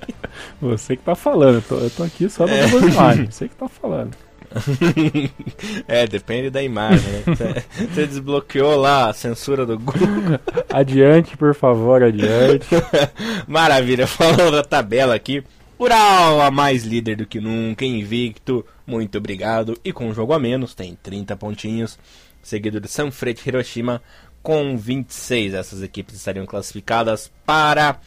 Você 0.61 0.97
que 0.97 1.03
tá 1.03 1.15
falando, 1.15 1.57
eu 1.57 1.63
tô, 1.63 1.77
eu 1.77 1.91
tô 1.91 2.03
aqui 2.03 2.29
só 2.29 2.47
no 2.47 2.53
É. 2.53 2.67
Imagem. 2.69 3.31
Você 3.31 3.49
que 3.49 3.55
tá 3.55 3.69
falando. 3.69 4.11
é, 5.87 6.07
depende 6.07 6.51
da 6.51 6.63
imagem, 6.63 7.11
né? 7.11 7.23
Você- 7.27 8.07
desbloqueou 8.07 8.77
lá 8.77 9.11
a 9.11 9.13
censura 9.13 9.65
do 9.67 9.79
Google. 9.79 10.39
Adiante, 10.73 11.37
por 11.37 11.55
favor, 11.55 12.03
adiante. 12.03 12.67
Maravilha, 13.47 14.07
falando 14.07 14.53
da 14.53 14.63
tabela 14.63 15.15
aqui. 15.15 15.43
Ural, 15.79 16.41
a 16.41 16.51
mais 16.51 16.85
líder 16.85 17.17
do 17.17 17.27
que 17.27 17.39
nunca, 17.41 17.85
invicto, 17.85 18.65
muito 18.87 19.19
obrigado. 19.19 19.79
E 19.85 19.93
com 19.93 20.09
um 20.09 20.15
jogo 20.15 20.33
a 20.33 20.39
menos, 20.39 20.75
tem 20.75 20.97
30 21.03 21.37
pontinhos. 21.37 21.99
Seguido 22.43 22.81
de 22.81 22.89
Sanfrecce 22.89 23.49
Hiroshima 23.49 24.01
com 24.43 24.77
26. 24.77 25.55
Essas 25.55 25.83
equipes 25.83 26.15
estariam 26.15 26.47
classificadas 26.47 27.31
para 27.45 27.99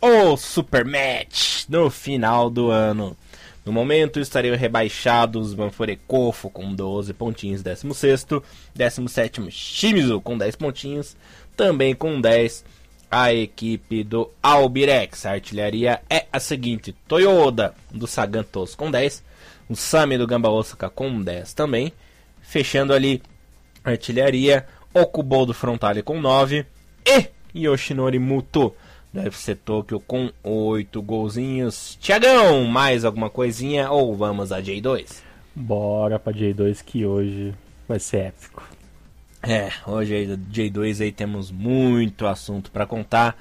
o 0.00 0.36
Super 0.36 0.84
Match 0.84 1.64
no 1.68 1.88
final 1.90 2.50
do 2.50 2.70
ano. 2.70 3.16
No 3.64 3.72
momento 3.72 4.20
estariam 4.20 4.56
rebaixados 4.56 5.54
Manfurecofo 5.54 6.50
com 6.50 6.74
12 6.74 7.14
pontinhos, 7.14 7.62
16 7.62 8.26
17 8.74 9.50
Shimizu 9.50 10.20
com 10.20 10.36
10 10.36 10.56
pontinhos, 10.56 11.16
também 11.56 11.94
com 11.94 12.20
10 12.20 12.64
a 13.10 13.32
equipe 13.32 14.04
do 14.04 14.30
Albirex. 14.42 15.24
A 15.24 15.30
artilharia 15.30 16.02
é 16.10 16.26
a 16.32 16.38
seguinte: 16.38 16.94
Toyoda 17.08 17.74
do 17.90 18.06
Sagantos 18.06 18.74
com 18.74 18.90
10, 18.90 19.22
o 19.68 19.76
Sami 19.76 20.18
do 20.18 20.26
Gamba 20.26 20.50
Osaka 20.50 20.90
com 20.90 21.22
10 21.22 21.54
também, 21.54 21.92
fechando 22.42 22.92
ali 22.92 23.22
a 23.82 23.90
artilharia, 23.90 24.66
Okubo 24.92 25.46
do 25.46 25.54
Frontale 25.54 26.02
com 26.02 26.20
9 26.20 26.66
e 27.06 27.28
Yoshinori 27.66 28.18
Muto 28.18 28.74
do 29.14 29.20
FC 29.20 29.54
Tokyo 29.54 30.00
com 30.00 30.32
8 30.42 31.00
golzinhos. 31.00 31.96
Tiagão, 32.00 32.64
mais 32.64 33.04
alguma 33.04 33.30
coisinha 33.30 33.88
ou 33.88 34.16
vamos 34.16 34.50
a 34.50 34.60
J2? 34.60 35.22
Bora 35.54 36.18
pra 36.18 36.32
J2 36.32 36.82
que 36.84 37.06
hoje 37.06 37.54
vai 37.86 38.00
ser 38.00 38.16
épico. 38.26 38.68
É, 39.40 39.70
hoje 39.86 40.16
aí, 40.16 40.26
J2 40.26 41.00
aí 41.00 41.12
temos 41.12 41.52
muito 41.52 42.26
assunto 42.26 42.72
para 42.72 42.86
contar. 42.86 43.38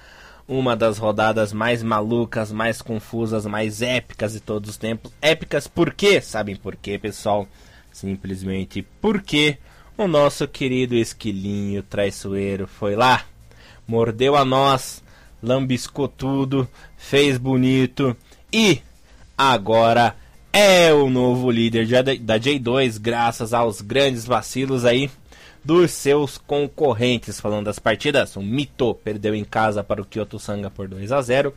Uma 0.48 0.76
das 0.76 1.00
rodadas 1.00 1.52
mais 1.52 1.82
malucas, 1.82 2.52
mais 2.52 2.80
confusas, 2.80 3.48
mais 3.48 3.82
épicas 3.82 4.34
de 4.34 4.42
todos 4.42 4.70
os 4.70 4.78
tempos. 4.78 5.12
Épicas 5.20 5.68
por 5.68 5.92
quê? 5.92 6.22
Sabem 6.22 6.56
por 6.56 6.76
quê, 6.76 7.00
pessoal? 7.00 7.48
Simplesmente 7.92 8.86
porque 9.02 9.58
o 9.98 10.08
nosso 10.08 10.48
querido 10.48 10.94
esquilinho 10.94 11.82
traiçoeiro 11.82 12.68
foi 12.68 12.96
lá, 12.96 13.26
mordeu 13.88 14.36
a 14.36 14.46
nós, 14.46 15.04
lambiscou 15.44 16.08
tudo, 16.08 16.68
fez 16.98 17.38
bonito 17.38 18.16
e 18.52 18.82
agora 19.38 20.16
é 20.54 20.94
o 20.94 21.10
novo 21.10 21.52
líder 21.52 21.86
da 21.86 22.02
da 22.02 22.40
J2, 22.40 22.98
graças 23.00 23.54
aos 23.54 23.82
grandes 23.82 24.26
vacilos 24.26 24.86
aí 24.86 25.12
dos 25.64 25.92
seus 25.92 26.38
concorrentes. 26.38 27.40
Falando 27.40 27.66
das 27.66 27.80
partidas, 27.80 28.36
o 28.36 28.42
Mito 28.42 28.94
perdeu 28.96 29.36
em 29.36 29.44
casa 29.44 29.84
para 29.84 30.02
o 30.02 30.06
Kyoto 30.06 30.40
Sanga 30.40 30.70
por 30.70 30.88
2 30.88 31.12
a 31.12 31.22
0 31.22 31.54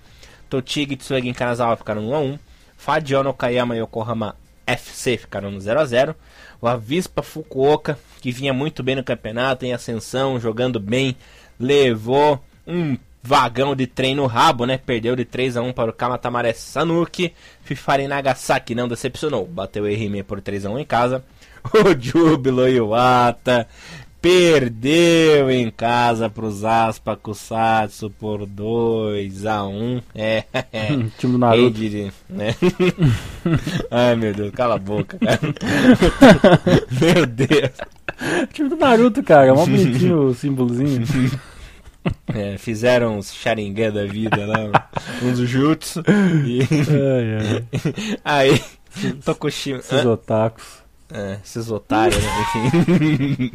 Tochigi 0.49 0.95
e 0.95 0.97
Tsuegi 0.97 1.33
Kanazawa 1.33 1.77
ficaram 1.77 2.03
no 2.03 2.11
1 2.11 2.15
a 2.15 2.21
1 2.21 2.39
Fadiano 2.77 3.35
Kayama 3.35 3.77
e 3.77 3.81
Yokohama 3.81 4.37
FC 4.67 5.17
ficaram 5.17 5.51
no 5.51 5.61
0 5.61 5.81
a 5.81 5.85
0 5.85 6.15
O 6.61 6.67
Avispa 6.67 7.23
Fukuoka, 7.23 7.99
que 8.21 8.33
vinha 8.33 8.53
muito 8.53 8.83
bem 8.83 8.97
no 8.97 9.05
campeonato, 9.05 9.65
em 9.65 9.73
ascensão, 9.73 10.41
jogando 10.41 10.81
bem, 10.81 11.17
levou 11.59 12.41
um 12.67 12.97
vagão 13.27 13.75
de 13.75 13.89
trem 13.89 14.15
no 14.15 14.27
rabo, 14.27 14.65
né? 14.65 14.79
Perdeu 14.79 15.17
de 15.17 15.25
3 15.25 15.57
a 15.57 15.63
1 15.63 15.73
para 15.73 15.91
o 15.91 15.93
Kamatamare 15.93 16.55
Sanuki. 16.55 17.33
Fifari 17.63 18.07
Nagasaki 18.07 18.75
não 18.75 18.87
decepcionou. 18.87 19.45
Bateu 19.47 19.83
o 19.83 19.89
Ehime 19.89 20.23
por 20.23 20.41
3 20.41 20.67
a 20.67 20.71
1 20.71 20.79
em 20.79 20.85
casa. 20.85 21.25
O 21.67 22.01
Júbilo 22.01 22.69
Iwata 22.69 23.67
perdeu 24.23 25.51
em 25.51 25.69
casa 25.69 26.31
para 26.31 26.45
os 26.47 26.65
Aspa 26.65 27.17
Kusatsu 27.17 28.09
por 28.09 28.47
2 28.47 29.45
a 29.47 29.67
1 29.67 30.01
É, 30.15 30.45
é. 30.73 30.87
time 31.19 31.33
do 31.33 31.39
Naruto. 31.39 31.83
Eiji, 31.83 32.13
né? 32.31 32.55
Ai 33.91 34.15
meu 34.15 34.33
Deus, 34.33 34.53
cala 34.53 34.77
a 34.77 34.79
boca, 34.79 35.19
cara. 35.19 35.41
meu 37.01 37.27
Deus. 37.27 38.49
time 38.53 38.69
do 38.69 38.77
Naruto, 38.77 39.25
cara, 39.25 39.49
é 39.49 39.53
mó 39.53 39.67
bonitinho 39.67 40.29
o 40.29 40.35
símbolozinho. 40.35 41.05
É, 42.35 42.59
fizeram 42.59 43.19
uns 43.19 43.33
Sharingan 43.33 43.93
da 43.93 44.05
vida 44.05 44.47
lá, 44.47 44.89
uns 45.23 45.39
jutsu. 45.39 46.03
E... 46.45 46.61
Ai, 46.63 47.65
ai. 48.25 48.51
Aí, 48.53 48.63
Tokushima. 49.25 49.79
Esses 49.79 50.05
otakus. 50.05 50.87
É, 51.13 51.39
esses 51.45 51.71
otários, 51.71 52.21
né? 52.21 52.31
Enfim. 52.41 53.53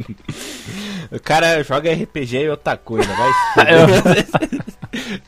o 1.12 1.20
cara 1.20 1.62
joga 1.62 1.92
RPG 1.92 2.38
e 2.38 2.48
otaku 2.48 2.96
ainda, 2.96 3.14
vai 3.14 3.32
fuder. 3.54 4.62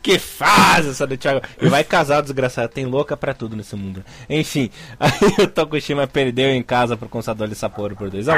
Que 0.02 0.18
faz 0.18 0.86
essa 0.86 1.06
do 1.06 1.16
Thiago? 1.16 1.40
E 1.60 1.68
vai 1.68 1.82
casar, 1.82 2.20
desgraçado. 2.20 2.68
Tem 2.68 2.84
louca 2.84 3.16
pra 3.16 3.32
tudo 3.32 3.56
nesse 3.56 3.74
mundo. 3.74 4.04
Enfim, 4.28 4.70
aí 5.00 5.44
o 5.44 5.46
Tokushima 5.46 6.06
perdeu 6.06 6.50
em 6.50 6.62
casa 6.62 6.98
pro 6.98 7.08
Consadole 7.08 7.54
Sapporo 7.54 7.96
por 7.96 8.10
2x1. 8.10 8.34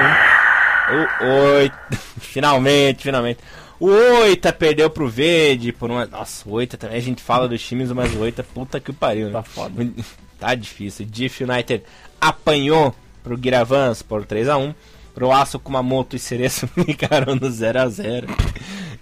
O 1.21 1.57
8. 1.59 1.77
Finalmente, 2.21 3.03
finalmente. 3.03 3.41
O 3.79 3.87
Oita 3.87 4.53
perdeu 4.53 4.89
pro 4.89 5.09
Verde 5.09 5.73
por 5.73 5.91
uma. 5.91 6.07
Nossa, 6.07 6.49
o 6.49 6.53
Oita 6.53 6.77
também. 6.77 6.97
A 6.97 7.03
gente 7.03 7.23
fala 7.23 7.49
dos 7.49 7.63
times, 7.63 7.93
mas 7.93 8.15
o 8.15 8.21
Oita, 8.21 8.43
puta 8.43 8.81
que 8.81 8.93
pariu, 8.93 9.27
né? 9.27 9.33
Tá 9.33 9.43
foda. 9.43 9.87
Tá 10.39 10.55
difícil. 10.55 11.07
Diff 11.07 11.43
United 11.43 11.83
apanhou 12.21 12.95
pro 13.23 13.41
Giravans 13.43 14.03
por 14.03 14.27
3x1. 14.27 14.75
Pro 15.15 15.33
Aço 15.33 15.59
Kumamoto 15.59 16.15
e 16.15 16.19
Cereço 16.19 16.67
ficaram 16.85 17.35
no 17.35 17.49
0x0. 17.49 18.29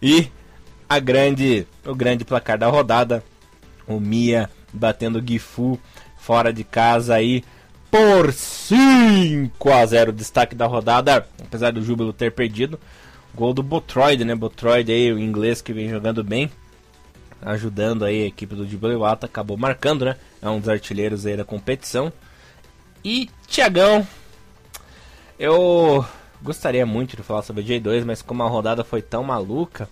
E 0.00 0.30
a 0.88 1.00
grande, 1.00 1.66
o 1.84 1.92
grande 1.92 2.24
placar 2.24 2.56
da 2.56 2.68
rodada. 2.68 3.24
O 3.84 3.98
Mia 3.98 4.48
batendo 4.72 5.18
o 5.18 5.26
Gifu 5.26 5.76
fora 6.16 6.52
de 6.52 6.62
casa 6.62 7.14
aí 7.14 7.42
por 7.90 8.32
5 8.32 9.72
a 9.72 9.86
0 9.86 10.12
Destaque 10.12 10.54
da 10.54 10.66
rodada, 10.66 11.26
apesar 11.40 11.72
do 11.72 11.82
Júbilo 11.82 12.12
ter 12.12 12.32
perdido. 12.32 12.78
Gol 13.34 13.52
do 13.52 13.62
Botroid, 13.62 14.24
né? 14.24 14.34
Botroid 14.34 14.90
aí, 14.90 15.12
o 15.12 15.18
inglês 15.18 15.60
que 15.60 15.72
vem 15.72 15.88
jogando 15.88 16.22
bem. 16.22 16.50
Ajudando 17.42 18.04
aí 18.04 18.22
a 18.22 18.26
equipe 18.26 18.54
do 18.54 18.66
Júbilo 18.66 18.92
Iwata. 18.92 19.26
Acabou 19.26 19.56
marcando, 19.56 20.04
né? 20.04 20.16
É 20.40 20.48
um 20.48 20.60
dos 20.60 20.68
artilheiros 20.68 21.26
aí 21.26 21.36
da 21.36 21.44
competição. 21.44 22.12
E 23.04 23.28
Tiagão, 23.46 24.06
eu 25.38 26.04
gostaria 26.40 26.86
muito 26.86 27.16
de 27.16 27.22
falar 27.22 27.42
sobre 27.42 27.62
o 27.62 27.64
J2, 27.64 28.04
mas 28.04 28.22
como 28.22 28.42
a 28.42 28.48
rodada 28.48 28.84
foi 28.84 29.02
tão 29.02 29.24
maluca, 29.24 29.88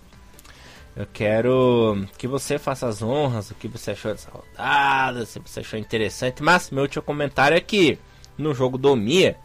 eu 0.95 1.05
quero 1.11 2.07
que 2.17 2.27
você 2.27 2.57
faça 2.57 2.87
as 2.87 3.01
honras, 3.01 3.51
o 3.51 3.55
que 3.55 3.67
você 3.67 3.91
achou 3.91 4.11
dessa 4.11 4.31
rodada, 4.31 5.25
se 5.25 5.39
você 5.39 5.59
achou 5.59 5.77
interessante. 5.77 6.41
Mas 6.41 6.69
meu 6.69 6.83
último 6.83 7.03
comentário 7.03 7.57
é 7.57 7.59
que 7.59 7.99
no 8.37 8.53
jogo 8.53 8.77
do 8.77 8.95
Mia, 8.95 9.35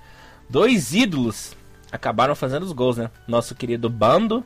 dois 0.49 0.95
ídolos 0.95 1.57
acabaram 1.91 2.34
fazendo 2.34 2.62
os 2.62 2.72
gols, 2.72 2.97
né? 2.97 3.11
Nosso 3.26 3.55
querido 3.55 3.89
Bando 3.89 4.45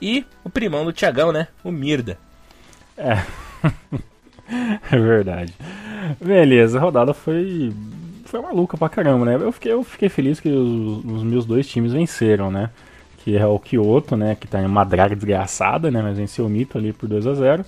e 0.00 0.24
o 0.42 0.50
primão 0.50 0.84
do 0.84 0.92
Tiagão, 0.92 1.32
né? 1.32 1.48
O 1.62 1.70
Mirda. 1.70 2.18
É. 2.96 3.22
é 4.92 4.98
verdade. 4.98 5.54
Beleza, 6.20 6.78
a 6.78 6.80
rodada 6.80 7.14
foi 7.14 7.72
foi 8.24 8.40
maluca 8.40 8.76
pra 8.76 8.88
caramba, 8.88 9.24
né? 9.24 9.34
Eu 9.36 9.52
fiquei, 9.52 9.72
eu 9.72 9.84
fiquei 9.84 10.08
feliz 10.08 10.40
que 10.40 10.48
os, 10.48 11.04
os 11.04 11.22
meus 11.22 11.46
dois 11.46 11.68
times 11.68 11.92
venceram, 11.92 12.50
né? 12.50 12.70
Que 13.18 13.36
é 13.36 13.46
o 13.46 13.58
Kyoto, 13.58 14.16
né? 14.16 14.34
Que 14.34 14.46
tá 14.46 14.60
em 14.60 14.66
uma 14.66 14.84
draga 14.84 15.14
desgraçada, 15.14 15.90
né? 15.90 16.02
Mas 16.02 16.18
venceu 16.18 16.46
o 16.46 16.48
Mito 16.48 16.76
ali 16.76 16.92
por 16.92 17.08
2 17.08 17.26
a 17.26 17.34
0 17.34 17.64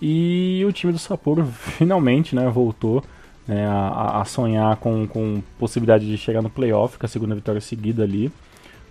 E 0.00 0.64
o 0.66 0.72
time 0.72 0.92
do 0.92 0.98
Sapporo 0.98 1.44
finalmente, 1.78 2.34
né? 2.34 2.48
Voltou 2.48 3.02
né, 3.46 3.66
a, 3.66 4.20
a 4.20 4.24
sonhar 4.24 4.76
com, 4.76 5.06
com 5.06 5.42
possibilidade 5.58 6.06
de 6.06 6.16
chegar 6.16 6.42
no 6.42 6.48
playoff, 6.48 6.96
com 6.96 7.06
a 7.06 7.08
segunda 7.08 7.34
vitória 7.34 7.60
seguida 7.60 8.02
ali 8.04 8.32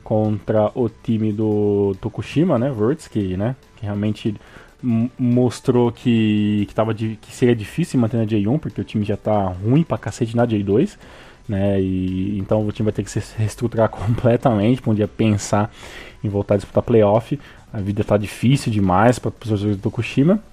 contra 0.04 0.72
o 0.76 0.90
time 0.90 1.32
do 1.32 1.96
Tokushima, 2.02 2.60
né, 2.60 2.72
Verts, 2.72 3.08
que, 3.08 3.38
né, 3.38 3.56
que 3.76 3.84
realmente 3.84 4.36
mostrou 5.18 5.92
que, 5.92 6.66
que, 6.68 6.76
tava 6.76 6.94
de, 6.94 7.18
que 7.22 7.34
seria 7.34 7.56
difícil 7.56 8.00
manter 8.00 8.18
na 8.18 8.26
J1, 8.26 8.60
porque 8.60 8.82
o 8.82 8.84
time 8.84 9.06
já 9.06 9.16
tá 9.16 9.48
ruim 9.48 9.84
pra 9.84 9.98
cacete 9.98 10.36
na 10.36 10.46
J2, 10.46 10.98
né, 11.48 11.80
e 11.82 12.38
então 12.38 12.66
o 12.68 12.72
time 12.72 12.86
vai 12.86 12.94
ter 12.94 13.04
que 13.04 13.12
se 13.12 13.22
reestruturar 13.38 13.88
completamente 13.90 14.82
para 14.82 14.92
um 14.92 14.96
dia 14.96 15.08
pensar 15.08 15.72
em 16.24 16.30
voltar 16.30 16.56
a 16.56 16.58
disputar 16.58 16.84
playoff. 16.84 17.40
A 17.72 17.80
vida 17.80 18.04
tá 18.04 18.18
difícil 18.18 18.72
demais 18.72 19.18
para 19.18 19.30
os 19.30 19.50
jogadores 19.50 19.78
do 19.78 19.82
Tokushima 19.82 20.44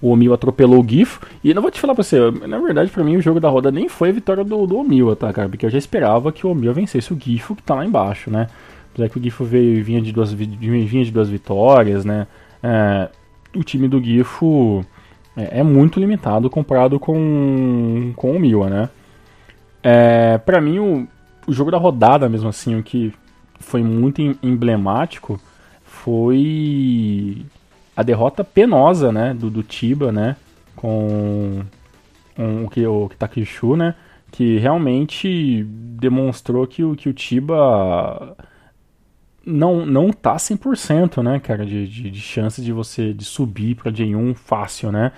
o 0.00 0.10
Omil 0.10 0.32
atropelou 0.32 0.82
o 0.82 0.88
Gif. 0.88 1.18
E 1.42 1.52
não 1.52 1.62
vou 1.62 1.70
te 1.70 1.80
falar 1.80 1.94
pra 1.94 2.04
você, 2.04 2.18
na 2.46 2.58
verdade, 2.58 2.90
pra 2.90 3.04
mim 3.04 3.16
o 3.16 3.22
jogo 3.22 3.40
da 3.40 3.48
roda 3.48 3.70
nem 3.70 3.88
foi 3.88 4.10
a 4.10 4.12
vitória 4.12 4.44
do, 4.44 4.66
do 4.66 4.78
Omil, 4.78 5.14
tá, 5.16 5.32
cara? 5.32 5.48
Porque 5.48 5.66
eu 5.66 5.70
já 5.70 5.78
esperava 5.78 6.32
que 6.32 6.46
o 6.46 6.50
Omil 6.50 6.72
vencesse 6.72 7.12
o 7.12 7.18
Gifo, 7.18 7.56
que 7.56 7.62
tá 7.62 7.74
lá 7.74 7.84
embaixo, 7.84 8.30
né? 8.30 8.48
Apesar 8.92 9.08
que 9.08 9.18
o 9.18 9.22
Gifo 9.22 9.44
veio, 9.44 9.82
vinha, 9.84 10.00
de 10.00 10.12
duas, 10.12 10.32
vinha 10.32 11.04
de 11.04 11.10
duas 11.10 11.28
vitórias, 11.28 12.04
né? 12.04 12.26
É, 12.62 13.08
o 13.56 13.62
time 13.62 13.88
do 13.88 14.02
Gifo 14.02 14.84
é, 15.36 15.60
é, 15.60 15.62
muito 15.62 16.00
limitado 16.00 16.50
comparado 16.50 16.98
com, 16.98 18.12
com 18.16 18.32
o 18.32 18.40
Mil, 18.40 18.64
né? 18.64 18.88
É, 19.82 20.38
pra 20.38 20.60
mim, 20.60 20.78
o, 20.78 21.08
o 21.46 21.52
jogo 21.52 21.70
da 21.70 21.78
rodada, 21.78 22.28
mesmo 22.28 22.48
assim, 22.48 22.76
o 22.76 22.82
que 22.82 23.12
foi 23.60 23.82
muito 23.82 24.20
emblemático 24.42 25.40
foi 25.84 27.44
a 27.98 28.04
derrota 28.04 28.44
penosa, 28.44 29.10
né, 29.10 29.34
do, 29.34 29.50
do 29.50 29.60
Tiba, 29.60 30.12
né, 30.12 30.36
com 30.76 31.64
o 32.38 32.70
que 32.70 32.86
o 32.86 33.10
Takishu, 33.18 33.76
né, 33.76 33.96
que 34.30 34.56
realmente 34.58 35.64
demonstrou 35.64 36.64
que 36.64 36.84
o 36.84 36.94
que 36.94 37.08
o 37.08 37.12
Tiba 37.12 38.36
não 39.44 39.84
não 39.84 40.12
tá 40.12 40.36
100%, 40.36 41.24
né, 41.24 41.40
cara, 41.40 41.66
de, 41.66 41.88
de, 41.88 42.08
de 42.08 42.20
chances 42.20 42.64
de 42.64 42.72
você 42.72 43.12
de 43.12 43.24
subir 43.24 43.74
para 43.74 43.90
J1 43.90 44.32
fácil, 44.36 44.92
né? 44.92 45.10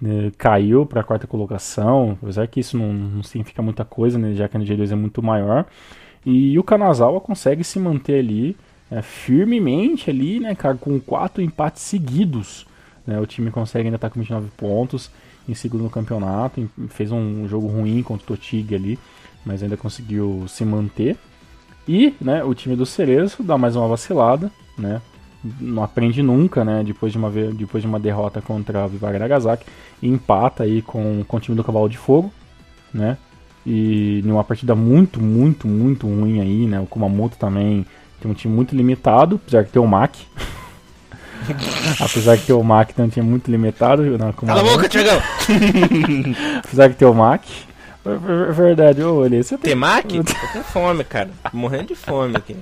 É, 0.00 0.30
caiu 0.38 0.86
para 0.86 1.00
a 1.00 1.04
quarta 1.04 1.26
colocação, 1.26 2.16
apesar 2.22 2.46
que 2.46 2.60
isso 2.60 2.78
não, 2.78 2.92
não 2.92 3.22
significa 3.24 3.60
muita 3.62 3.84
coisa, 3.84 4.16
né, 4.16 4.32
já 4.34 4.46
que 4.46 4.56
a 4.56 4.60
J2 4.60 4.92
é 4.92 4.94
muito 4.94 5.20
maior. 5.20 5.66
E 6.24 6.56
o 6.56 6.62
Kanazawa 6.62 7.20
consegue 7.20 7.64
se 7.64 7.80
manter 7.80 8.20
ali 8.20 8.56
é, 8.90 9.02
firmemente 9.02 10.10
ali, 10.10 10.40
né, 10.40 10.54
cara, 10.54 10.76
com 10.76 10.98
quatro 10.98 11.42
empates 11.42 11.82
seguidos. 11.82 12.66
Né, 13.06 13.18
o 13.20 13.26
time 13.26 13.50
consegue 13.50 13.86
ainda 13.86 13.96
estar 13.96 14.08
tá 14.08 14.14
com 14.14 14.20
29 14.20 14.48
pontos 14.56 15.10
em 15.48 15.54
segundo 15.54 15.84
no 15.84 15.90
campeonato. 15.90 16.68
Fez 16.88 17.10
um 17.10 17.48
jogo 17.48 17.66
ruim 17.66 18.02
contra 18.02 18.24
o 18.24 18.36
Totig 18.36 18.74
ali, 18.74 18.98
mas 19.44 19.62
ainda 19.62 19.76
conseguiu 19.76 20.44
se 20.48 20.64
manter. 20.64 21.16
E 21.86 22.14
né, 22.20 22.44
o 22.44 22.54
time 22.54 22.76
do 22.76 22.84
Cerezo 22.84 23.42
dá 23.42 23.56
mais 23.56 23.74
uma 23.74 23.88
vacilada, 23.88 24.52
né? 24.76 25.00
Não 25.60 25.82
aprende 25.82 26.22
nunca, 26.22 26.64
né? 26.64 26.82
Depois 26.84 27.12
de 27.12 27.18
uma, 27.18 27.30
depois 27.30 27.82
de 27.82 27.88
uma 27.88 27.98
derrota 27.98 28.42
contra 28.42 28.84
a 28.84 28.86
Vivar 28.86 29.18
Nagasaki. 29.18 29.64
Empata 30.02 30.64
aí 30.64 30.82
com, 30.82 31.24
com 31.26 31.36
o 31.36 31.40
time 31.40 31.56
do 31.56 31.64
Cavalo 31.64 31.88
de 31.88 31.96
Fogo, 31.96 32.30
né? 32.92 33.16
E 33.64 34.20
numa 34.24 34.44
partida 34.44 34.74
muito, 34.74 35.22
muito, 35.22 35.66
muito 35.66 36.06
ruim 36.06 36.40
aí, 36.40 36.66
né? 36.66 36.80
O 36.80 36.86
Kumamoto 36.86 37.38
também 37.38 37.86
tem 38.20 38.30
um 38.30 38.34
time 38.34 38.54
muito 38.54 38.74
limitado, 38.74 39.40
apesar 39.42 39.64
de 39.64 39.70
ter 39.70 39.78
o 39.78 39.86
Mac. 39.86 40.14
apesar 42.00 42.36
de 42.36 42.42
ter 42.42 42.52
o 42.52 42.62
Mac 42.62 42.90
tem 42.92 43.04
um 43.04 43.08
time 43.08 43.28
muito 43.28 43.50
limitado. 43.50 44.02
Não, 44.18 44.32
Cala 44.32 44.60
a 44.60 44.64
boca, 44.64 44.88
Tiagão! 44.88 45.20
apesar 46.64 46.88
de 46.88 46.94
ter 46.94 47.04
o 47.04 47.14
Mac. 47.14 47.42
É 48.04 48.52
verdade, 48.52 49.02
ô 49.02 49.16
olhei. 49.16 49.42
Você 49.42 49.58
tem... 49.58 49.70
tem 49.70 49.74
Mac? 49.74 50.04
Eu 50.14 50.24
tô 50.24 50.34
com 50.52 50.62
fome, 50.62 51.04
cara. 51.04 51.30
Morrendo 51.52 51.88
de 51.88 51.94
fome 51.94 52.36
aqui. 52.36 52.56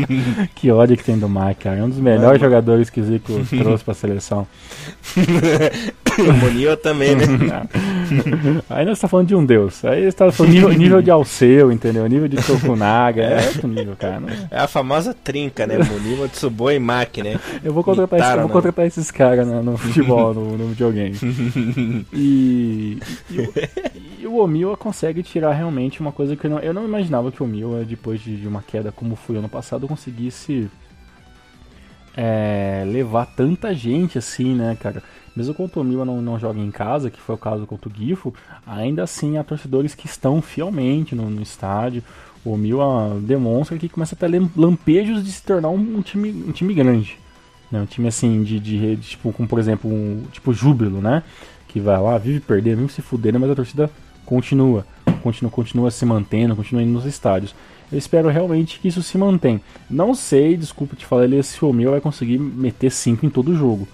que 0.54 0.70
ódio 0.70 0.96
que 0.96 1.04
tem 1.04 1.18
do 1.18 1.28
Mac, 1.28 1.58
cara. 1.58 1.78
É 1.78 1.82
um 1.82 1.88
dos 1.88 1.98
melhores 1.98 2.40
Mano. 2.40 2.50
jogadores 2.50 2.90
que 2.90 3.00
o 3.00 3.04
Zico 3.04 3.32
trouxe 3.58 3.82
pra 3.82 3.94
seleção. 3.94 4.46
o 6.18 6.32
Monil 6.34 6.76
também, 6.76 7.16
né? 7.16 7.24
Aí 8.68 8.84
nós 8.84 9.00
tá 9.00 9.08
falando 9.08 9.28
de 9.28 9.34
um 9.34 9.44
deus. 9.44 9.84
Aí 9.84 10.04
você 10.04 10.16
tá 10.16 10.30
falando 10.30 10.52
nível, 10.52 10.68
nível 10.70 11.02
de 11.02 11.10
Alceu, 11.10 11.72
entendeu? 11.72 12.06
Nível 12.06 12.28
de 12.28 12.36
Tokunaga. 12.36 13.22
É 13.22 13.46
outro 13.46 13.68
nível, 13.68 13.96
cara. 13.98 14.22
É 14.50 14.58
a 14.58 14.68
famosa 14.68 15.14
trinca, 15.14 15.66
né? 15.66 15.78
Monil, 15.78 16.28
Tsuboi 16.28 16.76
e 16.76 16.78
Mac, 16.78 17.16
né? 17.18 17.40
Eu 17.64 17.72
vou 17.72 17.82
contratar, 17.82 18.20
esse, 18.20 18.28
eu 18.28 18.36
vou 18.36 18.48
né? 18.48 18.52
contratar 18.52 18.86
esses 18.86 19.10
caras 19.10 19.46
né, 19.46 19.60
no 19.62 19.76
futebol, 19.76 20.34
no, 20.34 20.58
no 20.58 20.68
videogame. 20.68 21.16
E, 22.12 22.98
e, 23.30 23.48
e 24.20 24.26
o 24.26 24.36
Omil 24.36 24.76
consegue 24.82 25.22
tirar 25.22 25.52
realmente 25.52 26.00
uma 26.00 26.10
coisa 26.10 26.34
que 26.34 26.44
eu 26.44 26.50
não, 26.50 26.58
eu 26.58 26.74
não 26.74 26.84
imaginava 26.84 27.30
que 27.30 27.40
o 27.40 27.46
Omil, 27.46 27.84
depois 27.84 28.20
de, 28.20 28.36
de 28.36 28.48
uma 28.48 28.60
queda 28.60 28.90
como 28.90 29.14
foi 29.14 29.36
ano 29.36 29.48
passado, 29.48 29.86
conseguisse 29.86 30.68
é, 32.16 32.82
levar 32.86 33.26
tanta 33.26 33.72
gente 33.72 34.18
assim, 34.18 34.56
né, 34.56 34.76
cara? 34.80 35.00
mesmo 35.36 35.54
quando 35.54 35.76
o 35.76 35.84
Miwa 35.84 36.04
não, 36.04 36.20
não 36.20 36.36
joga 36.36 36.58
em 36.58 36.70
casa, 36.70 37.10
que 37.10 37.20
foi 37.20 37.36
o 37.36 37.38
caso 37.38 37.64
contra 37.64 37.88
o 37.88 37.92
Gifo, 37.94 38.34
ainda 38.66 39.04
assim 39.04 39.38
há 39.38 39.44
torcedores 39.44 39.94
que 39.94 40.06
estão 40.06 40.42
fielmente 40.42 41.14
no, 41.14 41.30
no 41.30 41.40
estádio. 41.40 42.02
O 42.44 42.56
Miwa 42.56 43.18
demonstra 43.22 43.78
que 43.78 43.88
começa 43.88 44.16
a 44.16 44.18
ter 44.18 44.28
lampejos 44.56 45.24
de 45.24 45.30
se 45.30 45.44
tornar 45.44 45.68
um, 45.68 45.98
um 45.98 46.02
time, 46.02 46.30
um 46.48 46.50
time 46.50 46.74
grande. 46.74 47.18
Né? 47.70 47.80
Um 47.80 47.86
time 47.86 48.08
assim, 48.08 48.42
de, 48.42 48.58
de, 48.58 48.96
de, 48.96 49.08
tipo, 49.10 49.32
como 49.32 49.48
por 49.48 49.60
exemplo, 49.60 49.88
um 49.88 50.24
tipo 50.32 50.52
júbilo, 50.52 51.00
né? 51.00 51.22
Que 51.68 51.78
vai 51.80 51.98
lá, 51.98 52.18
vive 52.18 52.40
perdendo, 52.40 52.80
vive 52.80 52.92
se 52.92 53.00
fudendo, 53.00 53.38
mas 53.38 53.48
a 53.48 53.54
torcida 53.54 53.88
continua, 54.24 54.86
continua, 55.22 55.50
continua 55.50 55.90
se 55.90 56.04
mantendo, 56.04 56.56
continua 56.56 56.82
indo 56.82 56.92
nos 56.92 57.06
estádios. 57.06 57.54
Eu 57.90 57.98
espero 57.98 58.28
realmente 58.28 58.80
que 58.80 58.88
isso 58.88 59.02
se 59.02 59.18
mantenha. 59.18 59.60
Não 59.88 60.14
sei, 60.14 60.56
desculpa 60.56 60.96
te 60.96 61.04
falar, 61.04 61.28
se 61.42 61.62
o 61.64 61.72
meu 61.72 61.90
vai 61.90 62.00
conseguir 62.00 62.38
meter 62.38 62.90
5 62.90 63.26
em 63.26 63.30
todo 63.30 63.50
o 63.50 63.56
jogo, 63.56 63.86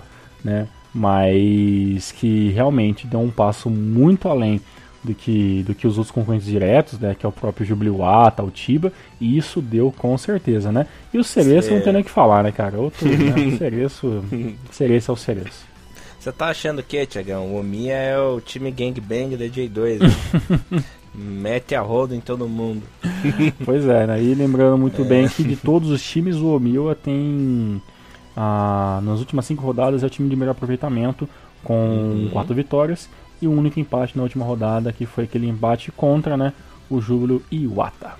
né? 0.45 0.69
Mas 0.95 2.13
que 2.13 2.51
realmente 2.51 3.07
dê 3.07 3.17
um 3.17 3.31
passo 3.31 3.69
muito 3.69 4.29
além 4.29 4.61
do 5.03 5.15
que, 5.15 5.63
do 5.65 5.75
que 5.75 5.87
os 5.87 5.99
outros 5.99 6.13
concorrentes 6.13 6.47
diretos, 6.47 6.99
né? 6.99 7.15
Que 7.19 7.27
é 7.27 7.29
o 7.29 7.33
próprio 7.33 7.67
Jubiluata, 7.67 8.43
o 8.43 8.51
Tiba, 8.51 8.93
e 9.21 9.37
isso 9.37 9.61
deu 9.61 9.93
com 9.97 10.17
certeza, 10.17 10.71
né? 10.71 10.87
E 11.13 11.19
o 11.19 11.25
Cereço 11.25 11.73
não 11.73 11.81
tem 11.81 11.93
nem 11.93 12.03
o 12.03 12.05
que 12.05 12.11
falar, 12.11 12.43
né, 12.45 12.53
cara? 12.53 12.79
Outro, 12.79 13.07
né? 13.09 13.55
O 13.55 13.57
Cereço, 13.59 14.25
Cereço 14.71 15.11
é 15.11 15.15
o 15.15 15.17
Cereço. 15.17 15.68
Você 16.29 16.33
tá 16.33 16.49
achando 16.49 16.81
o 16.81 16.83
que, 16.83 17.07
Tiagão? 17.07 17.47
O 17.47 17.59
Omiya 17.59 17.95
é 17.95 18.19
o 18.19 18.39
time 18.39 18.71
gangbang 18.71 19.35
da 19.35 19.47
J2, 19.47 19.99
né? 19.99 20.85
Mete 21.15 21.75
a 21.75 21.81
roda 21.81 22.15
em 22.15 22.21
todo 22.21 22.47
mundo. 22.47 22.83
pois 23.65 23.89
é, 23.89 24.07
né? 24.07 24.23
E 24.23 24.35
lembrando 24.35 24.77
muito 24.77 25.01
é. 25.01 25.05
bem 25.07 25.27
que 25.27 25.43
de 25.43 25.57
todos 25.57 25.89
os 25.89 26.03
times, 26.03 26.37
o 26.37 26.49
Omiya 26.49 26.95
tem. 26.95 27.81
Ah, 28.37 29.01
nas 29.03 29.21
últimas 29.21 29.47
cinco 29.47 29.63
rodadas 29.63 30.03
é 30.03 30.07
o 30.07 30.11
time 30.11 30.29
de 30.29 30.37
melhor 30.37 30.53
aproveitamento, 30.53 31.27
com 31.65 31.73
uhum. 31.73 32.29
quatro 32.31 32.55
vitórias 32.55 33.09
e 33.41 33.49
um 33.49 33.57
único 33.57 33.81
empate 33.81 34.15
na 34.15 34.23
última 34.23 34.45
rodada, 34.45 34.93
que 34.93 35.07
foi 35.07 35.25
aquele 35.25 35.49
empate 35.49 35.91
contra 35.91 36.37
né, 36.37 36.53
o 36.91 37.01
Júbilo 37.01 37.43
Iwata. 37.51 38.17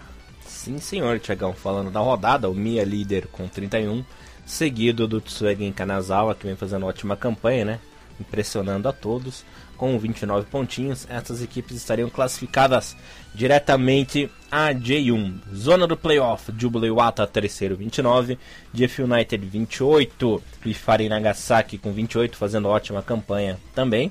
Sim, 0.47 0.79
senhor, 0.79 1.21
Tiagão. 1.21 1.53
Falando 1.53 1.91
da 1.91 2.01
rodada, 2.01 2.49
o 2.49 2.55
Mia 2.55 2.85
líder 2.85 3.27
com 3.27 3.47
31, 3.47 4.03
seguido 4.47 5.07
do 5.07 5.21
Tsuegen 5.21 5.73
Kanazawa, 5.73 6.35
que 6.35 6.47
vem 6.47 6.57
fazendo 6.57 6.87
ótima 6.87 7.15
campanha, 7.15 7.67
né? 7.67 7.81
Impressionando 8.21 8.89
a 8.89 8.93
todos, 8.93 9.45
com 9.77 9.99
29 9.99 10.47
pontinhos. 10.47 11.07
Essas 11.09 11.43
equipes 11.43 11.77
estariam 11.77 12.11
classificadas 12.11 12.97
diretamente 13.35 14.31
a 14.51 14.73
J1. 14.75 15.55
Zona 15.55 15.87
do 15.87 15.97
playoff, 15.97 16.53
Júbilo 16.57 16.87
Iwata 16.87 17.27
terceiro, 17.27 17.77
29, 17.77 18.39
Jeff 18.73 19.03
United 19.03 19.47
28, 19.47 20.43
Ifari 20.67 21.09
Nagasaki 21.09 21.79
com 21.79 21.93
28, 21.93 22.37
fazendo 22.37 22.69
ótima 22.69 23.03
campanha 23.03 23.59
também. 23.75 24.11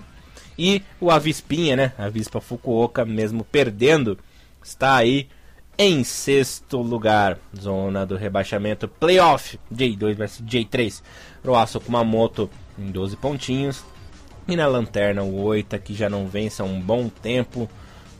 E 0.57 0.81
o 0.99 1.11
Avispinha, 1.11 1.75
né? 1.75 1.93
Avispa 1.97 2.41
Fukuoka, 2.41 3.05
mesmo 3.05 3.43
perdendo, 3.43 4.17
está 4.63 4.95
aí 4.95 5.27
em 5.77 6.03
sexto 6.03 6.81
lugar. 6.81 7.37
Zona 7.55 8.05
do 8.05 8.15
rebaixamento 8.15 8.87
playoff. 8.87 9.59
J2 9.71 10.15
versus 10.15 10.45
J3. 10.45 11.03
Roaço 11.45 11.79
Kumamoto 11.79 12.49
em 12.77 12.89
12 12.89 13.15
pontinhos. 13.17 13.83
E 14.47 14.55
na 14.55 14.67
lanterna 14.67 15.23
o 15.23 15.43
Oita, 15.43 15.77
que 15.77 15.93
já 15.93 16.09
não 16.09 16.27
vence 16.27 16.61
há 16.61 16.65
um 16.65 16.79
bom 16.79 17.09
tempo. 17.09 17.69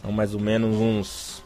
São 0.01 0.11
mais 0.11 0.33
ou 0.33 0.39
menos 0.39 0.75
uns 0.75 1.43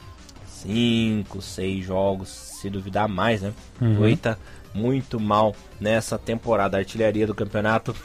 5, 0.48 1.42
6 1.42 1.86
jogos, 1.86 2.30
se 2.30 2.70
duvidar 2.70 3.08
mais, 3.08 3.42
né? 3.42 3.54
Uhum. 3.80 4.02
Oita 4.02 4.38
muito 4.74 5.20
mal 5.20 5.56
nessa 5.80 6.18
temporada. 6.18 6.78
Artilharia 6.78 7.28
do 7.28 7.36
campeonato. 7.36 7.96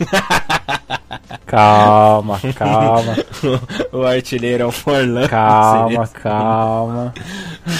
calma, 1.47 2.41
calma. 2.55 3.17
o, 3.93 4.03
artilheiro 4.03 4.65
é 4.65 4.67
o 4.67 4.73
Forlan. 4.73 5.29
Calma, 5.29 6.07
calma. 6.09 7.15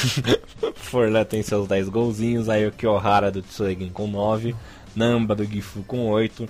Forlan 0.75 1.25
tem 1.25 1.43
seus 1.43 1.69
10 1.69 1.89
golzinhos. 1.89 2.49
Aí 2.49 2.67
o 2.67 2.73
Kyohara 2.73 3.31
do 3.31 3.43
Tsuegen 3.43 3.91
com 3.91 4.07
9. 4.07 4.55
Namba 4.95 5.35
do 5.35 5.45
Gifu 5.45 5.83
com 5.83 6.07
8. 6.09 6.49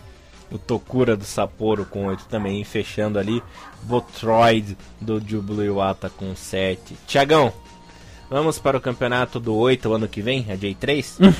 O 0.51 0.59
Tokura 0.59 1.17
do 1.17 1.25
Sapporo 1.25 1.85
com 1.85 2.07
8 2.07 2.27
também. 2.27 2.63
Fechando 2.65 3.19
ali. 3.19 3.43
Botroid 3.83 4.77
do 5.01 5.21
Jubilo 5.21 5.65
Iwata 5.65 6.11
com 6.11 6.35
7. 6.35 6.97
Tiagão, 7.07 7.53
Vamos 8.29 8.59
para 8.59 8.77
o 8.77 8.81
campeonato 8.81 9.39
do 9.39 9.55
8 9.55 9.93
ano 9.93 10.09
que 10.09 10.21
vem, 10.21 10.47
a 10.51 10.57
J3? 10.57 11.33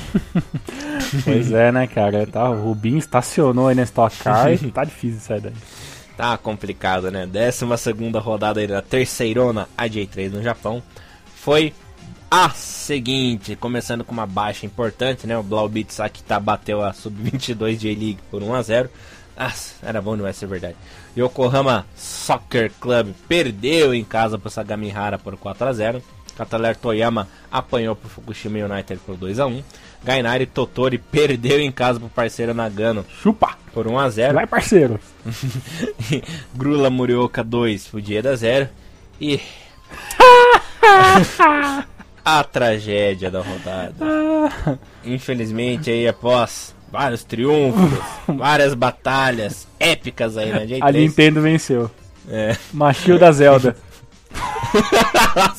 pois 1.25 1.51
é, 1.51 1.69
né, 1.69 1.85
cara? 1.85 2.25
Tá, 2.25 2.49
o 2.49 2.63
Rubinho 2.63 2.97
estacionou 2.97 3.67
aí 3.67 3.75
na 3.75 3.83
Stock 3.83 4.17
Car 4.19 4.53
e 4.53 4.71
tá 4.71 4.85
difícil 4.85 5.19
sair 5.19 5.41
daí. 5.41 5.53
Tá 6.17 6.35
complicado, 6.35 7.11
né? 7.11 7.27
12 7.27 7.77
segunda 7.77 8.19
rodada 8.19 8.59
aí 8.59 8.65
da 8.65 8.81
terceirona, 8.81 9.69
a 9.77 9.87
J3 9.87 10.31
no 10.31 10.41
Japão. 10.41 10.81
Foi 11.35 11.71
a 12.29 12.49
seguinte, 12.49 13.55
começando 13.55 14.03
com 14.03 14.11
uma 14.11 14.25
baixa 14.25 14.65
importante, 14.65 15.25
né? 15.25 15.37
O 15.37 15.43
Blaubitz 15.43 15.97
tá 16.27 16.39
bateu 16.39 16.83
a 16.83 16.93
sub-22 16.93 17.77
J-League 17.77 18.19
por 18.29 18.43
1 18.43 18.53
a 18.53 18.61
0 18.61 18.89
ah, 19.39 19.53
era 19.83 20.01
bom 20.01 20.15
demais 20.17 20.35
ser 20.35 20.47
verdade. 20.47 20.75
Yokohama 21.15 21.85
Soccer 21.95 22.71
Club 22.81 23.13
perdeu 23.27 23.93
em 23.93 24.03
casa 24.03 24.39
para 24.39 24.49
Sagamihara 24.49 25.19
por 25.19 25.37
4 25.37 25.67
a 25.67 25.73
0 25.73 26.03
Cataler 26.35 26.75
Toyama 26.75 27.27
apanhou 27.51 27.95
para 27.95 28.09
Fukushima 28.09 28.57
United 28.57 28.99
por 29.05 29.15
2 29.15 29.39
a 29.39 29.45
1 29.45 29.63
Gainari 30.03 30.45
Totori 30.47 30.97
perdeu 30.97 31.59
em 31.59 31.71
casa 31.71 31.99
pro 31.99 32.09
parceiro 32.09 32.53
Nagano. 32.53 33.05
Chupa! 33.21 33.57
Por 33.73 33.87
1 33.87 33.99
a 33.99 34.09
0 34.09 34.33
Vai, 34.33 34.47
parceiro! 34.47 34.99
Grula 36.55 36.89
Murioka 36.89 37.43
2, 37.43 37.87
Fudieda 37.87 38.35
0. 38.35 38.69
E. 39.21 39.39
a 42.39 42.43
tragédia 42.43 43.29
da 43.29 43.41
rodada. 43.41 43.95
Infelizmente, 45.03 45.89
aí 45.89 46.07
após 46.07 46.73
vários 46.91 47.23
triunfos, 47.23 47.99
várias 48.27 48.73
batalhas 48.73 49.67
épicas 49.79 50.37
aí 50.37 50.51
na 50.51 50.61
J3. 50.61 50.79
A 50.81 50.91
Nintendo 50.91 51.41
venceu. 51.41 51.91
É. 52.29 52.55
Machio 52.73 53.19
da 53.19 53.31
Zelda. 53.31 53.75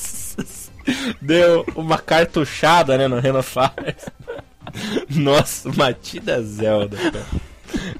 deu 1.20 1.64
uma 1.74 1.98
cartuchada, 1.98 2.96
né, 2.96 3.08
no 3.08 3.20
Renault 3.20 3.48
Fires. 3.48 4.06
Nossa, 5.10 5.70
Matida 5.72 6.42
Zelda, 6.42 6.96
cara. 6.96 7.26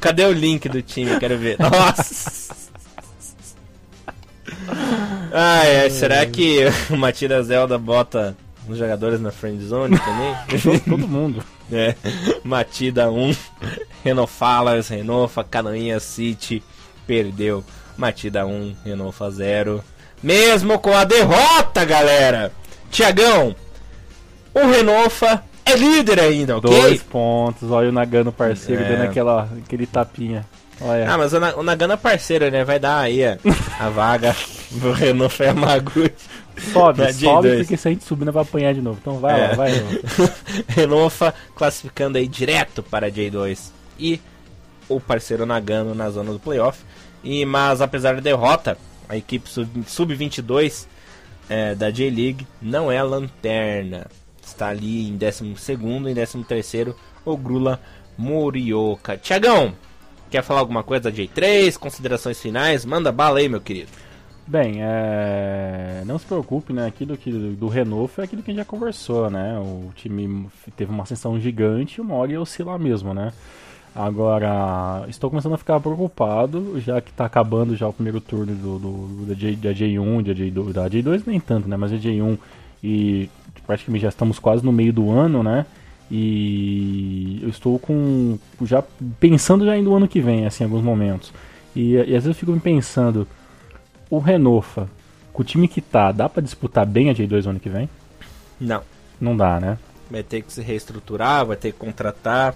Cadê 0.01 0.24
o 0.24 0.33
link 0.33 0.68
do 0.68 0.83
time? 0.83 1.18
Quero 1.18 1.39
ver. 1.39 1.57
Nossa! 1.59 2.55
Ah, 5.33 5.64
é. 5.64 5.91
Será 5.91 6.24
que 6.26 6.64
o 6.91 6.97
Matida 6.97 7.43
Zelda 7.43 7.79
bota 7.79 8.37
os 8.69 8.79
jogadores 8.79 9.21
na 9.21 9.31
friend 9.31 9.64
zone 9.64 9.99
também? 9.99 10.81
Todo 10.81 11.09
mundo. 11.09 11.43
É. 11.71 11.95
Matida 12.45 13.11
1, 13.11 13.35
Renault 14.05 14.33
Falas, 14.33 14.89
Renault, 14.89 15.33
Canoinha 15.51 16.01
City, 16.01 16.62
perdeu. 17.07 17.64
Matida 17.97 18.47
1, 18.47 18.77
Renault 18.85 19.16
0. 19.31 19.83
Mesmo 20.23 20.79
com 20.79 20.97
a 20.97 21.05
derrota, 21.05 21.85
galera! 21.85 22.53
Tiagão, 22.91 23.55
o 24.55 24.66
Renofa 24.66 25.43
é 25.64 25.77
líder 25.77 26.21
ainda, 26.21 26.57
ok? 26.57 26.71
Dois 26.71 27.03
pontos, 27.03 27.71
olha 27.71 27.91
o 27.91 27.93
Nagano 27.93 28.33
parceiro 28.33 28.83
é. 28.83 28.89
dando 28.89 29.03
aquela, 29.03 29.49
aquele 29.64 29.87
tapinha. 29.87 30.47
Olha. 30.81 31.11
Ah, 31.11 31.19
mas 31.19 31.33
o, 31.33 31.39
o 31.59 31.62
Nagano 31.62 31.95
é 31.95 31.97
parceiro, 31.97 32.51
né? 32.51 32.64
Vai 32.64 32.79
dar 32.79 33.01
aí 33.01 33.25
a, 33.25 33.37
a 33.79 33.89
vaga 33.89 34.35
do 34.71 34.93
Renofa 34.93 35.45
e 35.45 35.49
Sobe, 36.61 37.13
sobe, 37.13 37.57
porque 37.59 37.77
se 37.77 37.89
a 37.89 37.91
gente 37.91 38.05
subir, 38.05 38.25
não 38.25 38.33
vai 38.33 38.43
apanhar 38.43 38.75
de 38.75 38.81
novo. 38.81 38.99
Então 39.01 39.19
vai 39.19 39.41
é. 39.41 39.49
lá, 39.49 39.55
vai. 39.55 39.73
Renofa 40.69 41.35
classificando 41.55 42.19
aí 42.19 42.27
direto 42.27 42.83
para 42.83 43.11
J2. 43.11 43.71
E 43.99 44.21
o 44.89 45.01
parceiro 45.01 45.45
Nagano 45.45 45.95
na 45.95 46.11
zona 46.11 46.33
do 46.33 46.39
playoff. 46.39 46.83
E, 47.23 47.45
mas 47.45 47.81
apesar 47.81 48.15
da 48.15 48.21
derrota, 48.21 48.79
a 49.09 49.17
equipe 49.17 49.49
sub-22 49.49 50.87
é, 51.49 51.75
da 51.75 51.91
J-League 51.91 52.47
não 52.61 52.91
é 52.91 52.99
a 52.99 53.05
lanterna. 53.05 54.07
Está 54.43 54.69
ali 54.69 55.09
em 55.09 55.17
12 55.17 55.55
e 56.39 56.45
13 56.45 56.95
o 57.25 57.37
Grula 57.37 57.81
Morioka. 58.17 59.17
Tiagão, 59.17 59.75
quer 60.31 60.43
falar 60.43 60.61
alguma 60.61 60.83
coisa 60.83 61.11
da 61.11 61.13
J3? 61.13 61.77
Considerações 61.77 62.41
finais? 62.41 62.85
Manda 62.85 63.13
bala 63.13 63.39
aí, 63.39 63.49
meu 63.49 63.61
querido. 63.61 63.91
Bem, 64.49 64.77
é... 64.79 66.03
não 66.07 66.19
se 66.19 66.25
preocupe, 66.25 66.73
né? 66.73 66.87
Aquilo 66.87 67.19
que 67.19 67.31
do 67.31 67.69
Renault 67.69 68.15
foi 68.15 68.25
aquilo 68.25 68.43
que 68.43 68.51
a 68.51 68.55
gente 68.55 68.63
já 68.63 68.65
conversou, 68.65 69.29
né? 69.29 69.59
O 69.59 69.91
time 69.95 70.49
teve 70.75 70.91
uma 70.91 71.03
ascensão 71.03 71.39
gigante 71.39 71.99
e 71.99 72.01
uma 72.01 72.15
hora 72.15 72.33
ia 72.33 72.41
oscilar 72.41 72.79
mesmo, 72.79 73.13
né? 73.13 73.31
Agora, 73.95 75.05
estou 75.07 75.29
começando 75.29 75.53
a 75.53 75.59
ficar 75.59 75.79
preocupado, 75.81 76.81
já 76.81 76.99
que 76.99 77.11
está 77.11 77.27
acabando 77.27 77.77
já 77.77 77.87
o 77.89 77.93
primeiro 77.93 78.23
turno 78.23 78.55
do, 78.55 78.79
do 78.79 79.27
da, 79.27 79.35
J, 79.35 79.55
da 79.57 79.71
J1, 79.71 80.23
da 80.23 80.33
J2, 80.33 80.73
da 80.73 80.89
J2 80.89 81.23
nem 81.27 81.41
tanto, 81.41 81.69
né? 81.69 81.77
Mas 81.77 81.93
a 81.93 81.97
J1 81.97 82.39
e 82.83 83.29
praticamente 83.67 84.03
já 84.03 84.09
estamos 84.09 84.39
quase 84.39 84.65
no 84.65 84.73
meio 84.73 84.95
do 84.95 85.11
ano, 85.11 85.43
né? 85.43 85.67
E 86.11 87.39
eu 87.43 87.51
estou 87.51 87.79
com 87.79 88.39
já 88.63 88.83
pensando 89.21 89.67
já 89.67 89.77
no 89.77 89.95
ano 89.95 90.09
que 90.09 90.23
vem, 90.23 90.47
assim, 90.47 90.65
em 90.65 90.67
alguns 90.67 90.83
momentos. 90.83 91.35
E, 91.77 91.93
e 91.93 92.01
às 92.01 92.25
vezes 92.25 92.29
eu 92.29 92.35
fico 92.35 92.53
me 92.53 92.61
pensando, 92.61 93.29
o 94.11 94.19
Renofa, 94.19 94.89
com 95.33 95.43
o 95.43 95.45
time 95.45 95.69
que 95.69 95.81
tá, 95.81 96.13
dá 96.13 96.29
para 96.29 96.43
disputar 96.43 96.87
bem 96.87 97.11
a 97.11 97.15
J2 97.15 97.47
ano 97.47 97.61
que 97.61 97.69
vem? 97.69 97.89
Não. 98.61 98.83
Não 99.21 99.37
dá, 99.37 99.61
né? 99.61 99.79
Vai 100.11 100.23
ter 100.23 100.43
que 100.43 100.53
se 100.53 100.63
reestruturar, 100.63 101.45
vai 101.45 101.57
ter 101.57 101.73
que 101.73 101.79
contratar, 101.79 102.55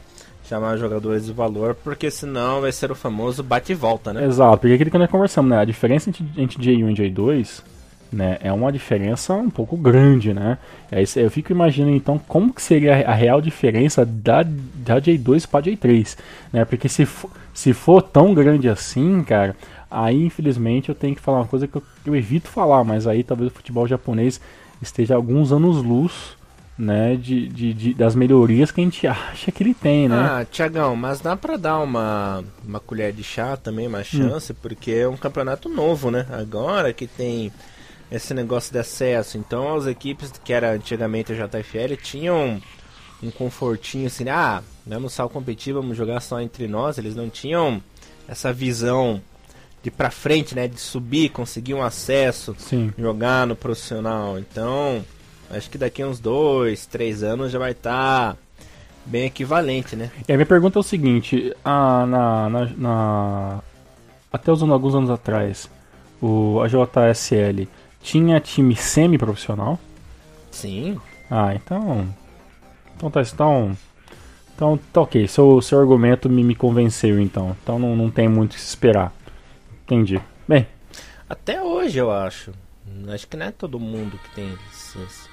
chamar 0.48 0.76
jogadores 0.76 1.26
de 1.26 1.32
valor, 1.32 1.74
porque 1.74 2.10
senão 2.10 2.60
vai 2.60 2.72
ser 2.72 2.90
o 2.90 2.94
famoso 2.94 3.42
bate 3.42 3.72
e 3.72 3.74
volta, 3.74 4.12
né? 4.12 4.24
Exato, 4.24 4.58
porque 4.58 4.74
aquilo 4.74 4.90
que 4.90 4.98
nós 4.98 5.10
conversamos, 5.10 5.50
né? 5.50 5.58
A 5.58 5.64
diferença 5.64 6.10
entre, 6.10 6.24
entre 6.36 6.62
J1 6.62 6.90
e 6.90 7.10
J2 7.10 7.62
né, 8.12 8.36
é 8.42 8.52
uma 8.52 8.70
diferença 8.70 9.32
um 9.34 9.48
pouco 9.48 9.76
grande, 9.76 10.34
né? 10.34 10.58
Aí 10.90 11.04
eu 11.16 11.30
fico 11.30 11.50
imaginando 11.50 11.96
então 11.96 12.18
como 12.18 12.52
que 12.52 12.60
seria 12.60 13.08
a 13.08 13.14
real 13.14 13.40
diferença 13.40 14.04
da, 14.04 14.42
da 14.42 15.00
J2 15.00 15.46
para 15.48 15.64
J3, 15.64 16.18
né? 16.52 16.64
Porque 16.64 16.88
se 16.88 17.06
for, 17.06 17.30
se 17.54 17.72
for 17.72 18.02
tão 18.02 18.34
grande 18.34 18.68
assim, 18.68 19.22
cara, 19.24 19.56
aí 19.92 20.24
infelizmente 20.24 20.88
eu 20.88 20.94
tenho 20.94 21.14
que 21.14 21.20
falar 21.20 21.38
uma 21.38 21.48
coisa 21.48 21.68
que 21.68 21.76
eu, 21.76 21.82
eu 22.06 22.16
evito 22.16 22.48
falar, 22.48 22.82
mas 22.84 23.06
aí 23.06 23.22
talvez 23.22 23.50
o 23.50 23.54
futebol 23.54 23.86
japonês 23.86 24.40
esteja 24.80 25.14
alguns 25.14 25.52
anos 25.52 25.82
luz 25.82 26.36
né, 26.76 27.16
de, 27.16 27.48
de, 27.48 27.74
de, 27.74 27.94
das 27.94 28.14
melhorias 28.14 28.70
que 28.70 28.80
a 28.80 28.84
gente 28.84 29.06
acha 29.06 29.52
que 29.52 29.62
ele 29.62 29.74
tem, 29.74 30.08
né? 30.08 30.16
Ah, 30.16 30.44
Tiagão, 30.44 30.96
mas 30.96 31.20
dá 31.20 31.36
pra 31.36 31.56
dar 31.56 31.78
uma, 31.80 32.42
uma 32.66 32.80
colher 32.80 33.12
de 33.12 33.22
chá 33.22 33.56
também, 33.56 33.86
uma 33.86 34.00
hum. 34.00 34.04
chance, 34.04 34.52
hum. 34.52 34.56
porque 34.60 34.90
é 34.90 35.08
um 35.08 35.16
campeonato 35.16 35.68
novo, 35.68 36.10
né? 36.10 36.26
Agora 36.30 36.92
que 36.92 37.06
tem 37.06 37.52
esse 38.10 38.34
negócio 38.34 38.72
de 38.72 38.78
acesso, 38.78 39.38
então 39.38 39.74
as 39.74 39.86
equipes 39.86 40.32
que 40.44 40.52
era 40.52 40.72
antigamente 40.72 41.32
a 41.32 41.46
JFL 41.46 41.94
tinham 42.02 42.60
um 43.22 43.30
confortinho 43.30 44.06
assim, 44.06 44.28
ah, 44.28 44.62
vamos 44.86 45.12
só 45.12 45.28
competir, 45.28 45.72
vamos 45.72 45.96
jogar 45.96 46.20
só 46.20 46.40
entre 46.40 46.66
nós, 46.66 46.98
eles 46.98 47.14
não 47.14 47.30
tinham 47.30 47.82
essa 48.28 48.52
visão 48.52 49.22
de 49.82 49.90
pra 49.90 50.10
frente, 50.10 50.54
né, 50.54 50.68
de 50.68 50.78
subir, 50.80 51.30
conseguir 51.30 51.74
um 51.74 51.82
acesso, 51.82 52.54
Sim. 52.58 52.92
jogar 52.96 53.46
no 53.46 53.56
profissional, 53.56 54.38
então 54.38 55.04
Acho 55.52 55.68
que 55.68 55.76
daqui 55.76 56.02
uns 56.02 56.18
dois, 56.18 56.86
três 56.86 57.22
anos 57.22 57.52
já 57.52 57.58
vai 57.58 57.72
estar 57.72 58.32
tá 58.32 58.36
bem 59.04 59.26
equivalente, 59.26 59.94
né? 59.94 60.10
E 60.26 60.32
a 60.32 60.36
minha 60.36 60.46
pergunta 60.46 60.78
é 60.78 60.80
o 60.80 60.82
seguinte, 60.82 61.54
a, 61.62 62.06
na, 62.06 62.48
na, 62.48 62.64
na, 62.76 63.60
até 64.32 64.50
os 64.50 64.62
alguns 64.62 64.94
anos 64.94 65.10
atrás, 65.10 65.70
o, 66.22 66.58
a 66.62 66.68
JSL 66.68 67.68
tinha 68.00 68.40
time 68.40 68.74
semi-profissional? 68.74 69.78
Sim. 70.50 70.98
Ah, 71.30 71.54
então... 71.54 72.08
Então 72.96 73.10
tá, 73.10 73.20
então... 73.20 73.76
Então 74.54 74.78
tá 74.92 75.00
ok, 75.02 75.26
seu, 75.28 75.60
seu 75.60 75.80
argumento 75.80 76.30
me, 76.30 76.42
me 76.44 76.54
convenceu 76.54 77.20
então. 77.20 77.54
Então 77.62 77.78
não, 77.78 77.96
não 77.96 78.10
tem 78.10 78.28
muito 78.28 78.52
o 78.52 78.54
que 78.54 78.60
se 78.60 78.68
esperar. 78.68 79.12
Entendi. 79.92 80.20
Bem. 80.48 80.66
Até 81.28 81.62
hoje 81.62 81.98
eu 81.98 82.10
acho. 82.10 82.52
Acho 83.08 83.28
que 83.28 83.36
não 83.36 83.46
é 83.46 83.50
todo 83.50 83.78
mundo 83.78 84.18
que 84.18 84.34
tem 84.34 84.58
esses, 84.70 85.28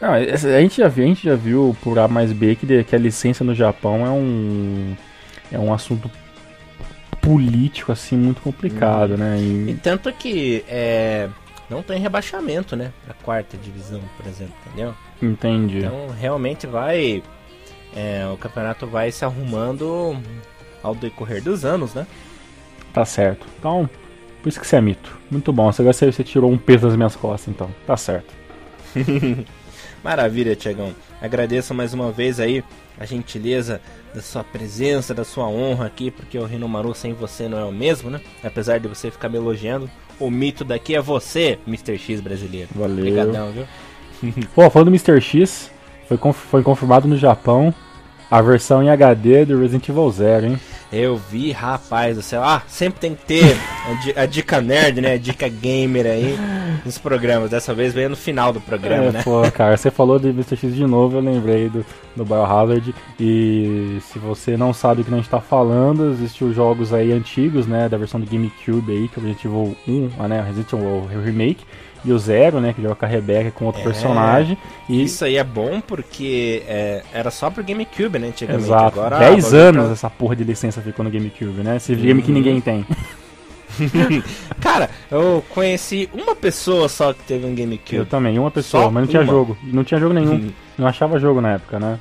não, 0.00 0.12
a 0.12 0.60
gente 0.60 0.78
já 0.78 0.88
viu, 0.88 1.04
a 1.04 1.08
gente 1.08 1.24
já 1.24 1.34
viu 1.34 1.76
por 1.82 1.98
A 1.98 2.08
mais 2.08 2.32
B 2.32 2.56
que, 2.56 2.84
que 2.84 2.96
a 2.96 2.98
licença 2.98 3.44
no 3.44 3.54
Japão 3.54 4.06
é 4.06 4.10
um 4.10 4.96
é 5.50 5.58
um 5.58 5.72
assunto 5.72 6.10
político 7.20 7.92
assim 7.92 8.16
muito 8.16 8.40
complicado, 8.40 9.14
hum. 9.14 9.16
né? 9.16 9.38
E... 9.38 9.70
e... 9.70 9.74
tanto 9.74 10.12
que 10.12 10.64
é, 10.68 11.28
não 11.68 11.82
tem 11.82 12.00
rebaixamento, 12.00 12.76
né? 12.76 12.92
A 13.08 13.14
quarta 13.14 13.56
divisão, 13.56 14.00
por 14.16 14.26
exemplo, 14.26 14.54
entendeu? 14.66 14.94
Entendi. 15.20 15.78
Então 15.78 16.08
realmente 16.08 16.66
vai 16.66 17.22
é, 17.94 18.26
o 18.32 18.36
campeonato 18.36 18.86
vai 18.86 19.10
se 19.10 19.24
arrumando 19.24 20.16
ao 20.82 20.94
decorrer 20.94 21.42
dos 21.42 21.64
anos, 21.64 21.94
né? 21.94 22.06
Tá 22.98 23.04
certo. 23.04 23.46
Então, 23.60 23.88
por 24.42 24.48
isso 24.48 24.58
que 24.58 24.66
você 24.66 24.74
é 24.74 24.80
mito. 24.80 25.16
Muito 25.30 25.52
bom. 25.52 25.68
Agora 25.68 25.92
você, 25.92 26.10
você 26.10 26.24
tirou 26.24 26.50
um 26.50 26.58
peso 26.58 26.88
das 26.88 26.96
minhas 26.96 27.14
costas, 27.14 27.54
então. 27.54 27.70
Tá 27.86 27.96
certo. 27.96 28.34
Maravilha, 30.02 30.56
Tiagão. 30.56 30.92
Agradeço 31.22 31.72
mais 31.72 31.94
uma 31.94 32.10
vez 32.10 32.40
aí 32.40 32.64
a 32.98 33.04
gentileza 33.04 33.80
da 34.12 34.20
sua 34.20 34.42
presença, 34.42 35.14
da 35.14 35.22
sua 35.22 35.46
honra 35.46 35.86
aqui, 35.86 36.10
porque 36.10 36.36
o 36.36 36.44
Rinomaru 36.44 36.92
sem 36.92 37.12
você 37.12 37.48
não 37.48 37.60
é 37.60 37.64
o 37.64 37.70
mesmo, 37.70 38.10
né? 38.10 38.20
Apesar 38.42 38.80
de 38.80 38.88
você 38.88 39.12
ficar 39.12 39.28
me 39.28 39.36
elogiando, 39.36 39.88
o 40.18 40.28
mito 40.28 40.64
daqui 40.64 40.96
é 40.96 41.00
você, 41.00 41.56
Mr. 41.68 41.96
X 41.98 42.20
brasileiro. 42.20 42.68
Valeu. 42.74 42.96
Obrigadão, 42.96 43.52
viu? 43.52 43.64
Pô, 44.56 44.68
falando 44.70 44.90
do 44.90 44.96
Mr. 44.96 45.20
X, 45.20 45.70
foi, 46.08 46.18
conf 46.18 46.36
foi 46.36 46.64
confirmado 46.64 47.06
no 47.06 47.16
Japão 47.16 47.72
a 48.28 48.42
versão 48.42 48.82
em 48.82 48.90
HD 48.90 49.44
do 49.44 49.60
Resident 49.60 49.88
Evil 49.88 50.10
Zero, 50.10 50.46
hein? 50.46 50.60
Eu 50.90 51.16
vi, 51.16 51.52
rapaz 51.52 52.16
do 52.16 52.22
céu. 52.22 52.42
Ah, 52.42 52.62
sempre 52.66 52.98
tem 52.98 53.14
que 53.14 53.24
ter 53.24 53.56
a, 54.16 54.24
dica 54.24 54.60
nerd, 54.60 55.00
né? 55.00 55.14
A 55.14 55.18
dica 55.18 55.46
gamer 55.46 56.06
aí 56.06 56.34
nos 56.84 56.96
programas. 56.96 57.50
Dessa 57.50 57.74
vez 57.74 57.92
veio 57.92 58.08
no 58.08 58.16
final 58.16 58.52
do 58.52 58.60
programa, 58.60 59.04
é, 59.04 59.12
né? 59.12 59.22
Pô, 59.22 59.42
cara, 59.52 59.76
você 59.76 59.90
falou 59.90 60.18
de 60.18 60.28
Mr. 60.28 60.56
X 60.56 60.74
de 60.74 60.86
novo, 60.86 61.18
eu 61.18 61.20
lembrei 61.20 61.68
do, 61.68 61.84
do 62.16 62.24
Biohazard. 62.24 62.94
E 63.20 63.98
se 64.00 64.18
você 64.18 64.56
não 64.56 64.72
sabe 64.72 65.02
o 65.02 65.04
que 65.04 65.12
a 65.12 65.16
gente 65.16 65.28
tá 65.28 65.40
falando, 65.40 66.10
existem 66.12 66.48
os 66.48 66.56
jogos 66.56 66.94
aí 66.94 67.12
antigos, 67.12 67.66
né? 67.66 67.86
Da 67.88 67.98
versão 67.98 68.18
do 68.18 68.26
GameCube 68.26 68.90
aí, 68.90 69.08
que 69.08 69.20
é 69.20 69.22
o 69.22 69.26
Resident 69.26 69.44
Evil 69.44 69.76
1, 69.86 70.26
né? 70.26 70.40
Resident 70.40 70.72
Evil 70.72 71.22
Remake 71.22 71.64
e 72.04 72.12
o 72.12 72.18
Zero, 72.18 72.60
né, 72.60 72.72
que 72.72 72.82
joga 72.82 72.94
com 72.94 73.04
a 73.04 73.08
Rebecca 73.08 73.50
com 73.50 73.66
outro 73.66 73.80
é, 73.80 73.84
personagem. 73.84 74.58
E... 74.88 75.02
Isso 75.02 75.24
aí 75.24 75.36
é 75.36 75.44
bom 75.44 75.80
porque 75.80 76.62
é, 76.66 77.02
era 77.12 77.30
só 77.30 77.50
pro 77.50 77.64
GameCube, 77.64 78.18
né, 78.18 78.28
antigamente. 78.28 78.66
Exato. 78.66 79.00
Agora, 79.00 79.18
10 79.18 79.54
anos 79.54 79.84
pra... 79.84 79.92
essa 79.92 80.10
porra 80.10 80.36
de 80.36 80.44
licença 80.44 80.80
ficou 80.80 81.04
no 81.04 81.10
GameCube, 81.10 81.62
né? 81.62 81.76
Esse 81.76 81.94
game 81.94 82.22
que 82.22 82.32
ninguém 82.32 82.60
tem. 82.60 82.86
Cara, 84.60 84.90
eu 85.10 85.44
conheci 85.50 86.08
uma 86.12 86.34
pessoa 86.34 86.88
só 86.88 87.12
que 87.12 87.22
teve 87.24 87.46
um 87.46 87.54
GameCube. 87.54 87.96
Eu 87.96 88.06
também, 88.06 88.38
uma 88.38 88.50
pessoa, 88.50 88.84
só 88.84 88.90
mas 88.90 89.02
não 89.02 89.08
tinha 89.08 89.22
uma. 89.22 89.32
jogo. 89.32 89.58
Não 89.62 89.84
tinha 89.84 90.00
jogo 90.00 90.14
nenhum. 90.14 90.50
não 90.76 90.86
achava 90.86 91.18
jogo 91.18 91.40
na 91.40 91.52
época, 91.52 91.78
né? 91.78 91.98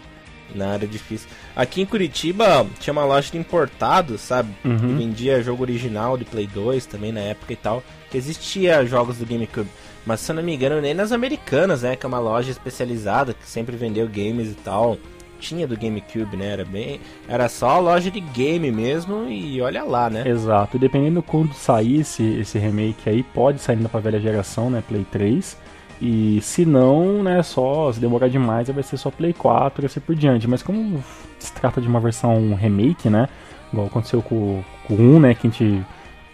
Não, 0.56 0.74
era 0.74 0.88
difícil. 0.88 1.28
Aqui 1.56 1.82
em 1.82 1.86
Curitiba 1.86 2.66
tinha 2.80 2.92
uma 2.92 3.06
loja 3.06 3.32
de 3.32 3.38
importados, 3.38 4.22
sabe? 4.22 4.50
Uhum. 4.64 4.78
Que 4.78 4.86
vendia 4.86 5.44
jogo 5.44 5.64
original 5.64 6.18
de 6.18 6.26
Play 6.26 6.48
2 6.48 6.86
também 6.86 7.12
na 7.12 7.20
época 7.20 7.54
e 7.54 7.56
tal. 7.56 7.84
Que 8.10 8.18
existia 8.18 8.86
jogos 8.86 9.18
do 9.18 9.26
GameCube. 9.26 9.70
Mas 10.08 10.22
se 10.22 10.32
eu 10.32 10.38
não 10.38 10.42
me 10.42 10.56
engano, 10.56 10.80
nem 10.80 10.94
nas 10.94 11.12
americanas, 11.12 11.82
né? 11.82 11.98
Que 11.98 12.06
é 12.06 12.08
uma 12.08 12.18
loja 12.18 12.50
especializada 12.50 13.34
que 13.34 13.46
sempre 13.46 13.76
vendeu 13.76 14.08
games 14.08 14.50
e 14.50 14.56
tal. 14.56 14.98
Tinha 15.38 15.68
do 15.68 15.78
GameCube, 15.78 16.38
né? 16.38 16.48
Era 16.54 16.64
bem. 16.64 17.02
Era 17.28 17.50
só 17.50 17.78
loja 17.82 18.10
de 18.10 18.22
game 18.22 18.72
mesmo 18.72 19.28
e 19.28 19.62
olha 19.62 19.84
lá, 19.84 20.10
né? 20.10 20.24
Exato. 20.26 20.78
E 20.78 20.80
dependendo 20.80 21.22
quando 21.22 21.54
sair 21.54 22.00
esse, 22.00 22.24
esse 22.40 22.58
remake 22.58 23.10
aí, 23.10 23.22
pode 23.22 23.60
sair 23.60 23.76
ainda 23.76 23.90
pra 23.90 24.00
velha 24.00 24.18
geração, 24.18 24.70
né? 24.70 24.82
Play 24.88 25.06
3. 25.12 25.58
E 26.02 26.40
se 26.42 26.66
não, 26.66 27.22
né, 27.22 27.44
só 27.44 27.92
se 27.92 28.00
demorar 28.00 28.30
demais, 28.30 28.70
vai 28.70 28.84
ser 28.84 28.96
só 28.96 29.12
Play 29.12 29.34
4 29.34 29.84
e 29.84 29.86
assim 29.88 30.00
por 30.00 30.16
diante. 30.16 30.48
Mas 30.48 30.64
como 30.64 31.04
se 31.38 31.52
trata 31.52 31.82
de 31.82 31.88
uma 31.88 32.00
versão 32.00 32.56
remake, 32.56 33.10
né? 33.10 33.28
Igual 33.74 33.88
aconteceu 33.88 34.22
com, 34.22 34.64
com 34.88 34.94
o 34.94 35.16
1, 35.18 35.20
né? 35.20 35.36
Que 35.36 35.48
a 35.48 35.50
gente 35.50 35.86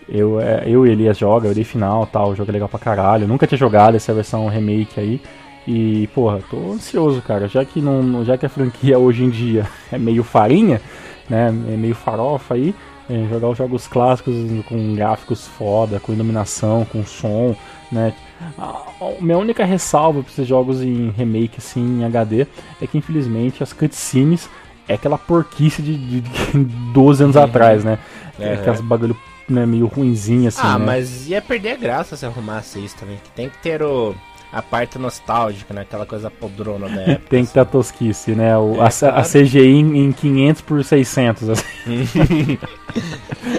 eu, 0.07 0.39
é, 0.39 0.63
eu 0.65 0.85
e 0.85 0.91
Elias 0.91 1.17
joga, 1.17 1.47
eu 1.47 1.53
dei 1.53 1.63
final 1.63 2.05
tal, 2.05 2.31
o 2.31 2.35
jogo 2.35 2.51
é 2.51 2.53
legal 2.53 2.69
pra 2.69 2.79
caralho. 2.79 3.23
Eu 3.23 3.27
nunca 3.27 3.47
tinha 3.47 3.57
jogado 3.57 3.95
essa 3.95 4.13
versão 4.13 4.47
remake 4.47 4.99
aí. 4.99 5.21
E, 5.67 6.07
porra, 6.13 6.39
tô 6.49 6.73
ansioso, 6.73 7.21
cara. 7.21 7.47
Já 7.47 7.63
que, 7.63 7.81
não, 7.81 8.23
já 8.25 8.37
que 8.37 8.45
a 8.45 8.49
franquia 8.49 8.97
hoje 8.99 9.23
em 9.23 9.29
dia 9.29 9.65
é 9.91 9.97
meio 9.97 10.23
farinha, 10.23 10.81
né? 11.29 11.47
É 11.47 11.77
meio 11.77 11.95
farofa 11.95 12.55
aí. 12.55 12.75
É, 13.09 13.27
jogar 13.29 13.49
os 13.49 13.57
jogos 13.57 13.85
clássicos 13.85 14.33
com 14.67 14.95
gráficos 14.95 15.45
foda, 15.45 15.99
com 15.99 16.13
iluminação, 16.13 16.85
com 16.85 17.05
som, 17.05 17.53
né? 17.91 18.13
A, 18.57 18.81
minha 19.19 19.37
única 19.37 19.65
ressalva 19.65 20.21
para 20.21 20.31
esses 20.31 20.47
jogos 20.47 20.81
em 20.81 21.09
remake, 21.09 21.55
assim, 21.57 21.99
em 21.99 22.05
HD, 22.05 22.47
é 22.81 22.87
que 22.87 22.97
infelizmente 22.97 23.61
as 23.61 23.73
cutscenes 23.73 24.49
é 24.87 24.93
aquela 24.93 25.17
porquice 25.17 25.81
de, 25.81 25.97
de, 25.97 26.21
de 26.21 26.57
12 26.93 27.23
anos 27.23 27.35
uhum. 27.35 27.43
atrás, 27.43 27.83
né? 27.83 27.99
É. 28.39 28.53
Aquelas 28.53 28.81
bagulho 28.81 29.15
né, 29.47 29.65
meio 29.65 29.87
ruinzinho, 29.87 30.47
assim. 30.47 30.61
Ah, 30.61 30.77
né? 30.77 30.85
mas 30.85 31.27
ia 31.27 31.41
perder 31.41 31.71
a 31.71 31.75
graça 31.77 32.15
se 32.15 32.25
arrumasse 32.25 32.83
isso 32.83 32.95
também. 32.97 33.17
Que 33.23 33.29
tem 33.31 33.49
que 33.49 33.57
ter 33.57 33.81
o, 33.81 34.15
a 34.51 34.61
parte 34.61 34.99
nostálgica, 34.99 35.73
né? 35.73 35.81
Aquela 35.81 36.05
coisa 36.05 36.29
podrona 36.29 36.87
da 36.87 37.01
época. 37.11 37.29
tem 37.29 37.45
que 37.45 37.51
ter 37.51 37.59
a 37.59 37.65
tosquice, 37.65 38.31
né? 38.35 38.57
O, 38.57 38.75
é, 38.75 38.87
a, 38.87 38.91
claro. 38.91 39.17
a, 39.17 39.21
CGI 39.23 39.79
em, 39.79 40.05
em 40.05 40.11
500 40.11 40.61
por 40.61 40.83
600, 40.83 41.49
assim. 41.49 42.59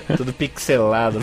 Tudo 0.16 0.32
pixelado. 0.32 1.18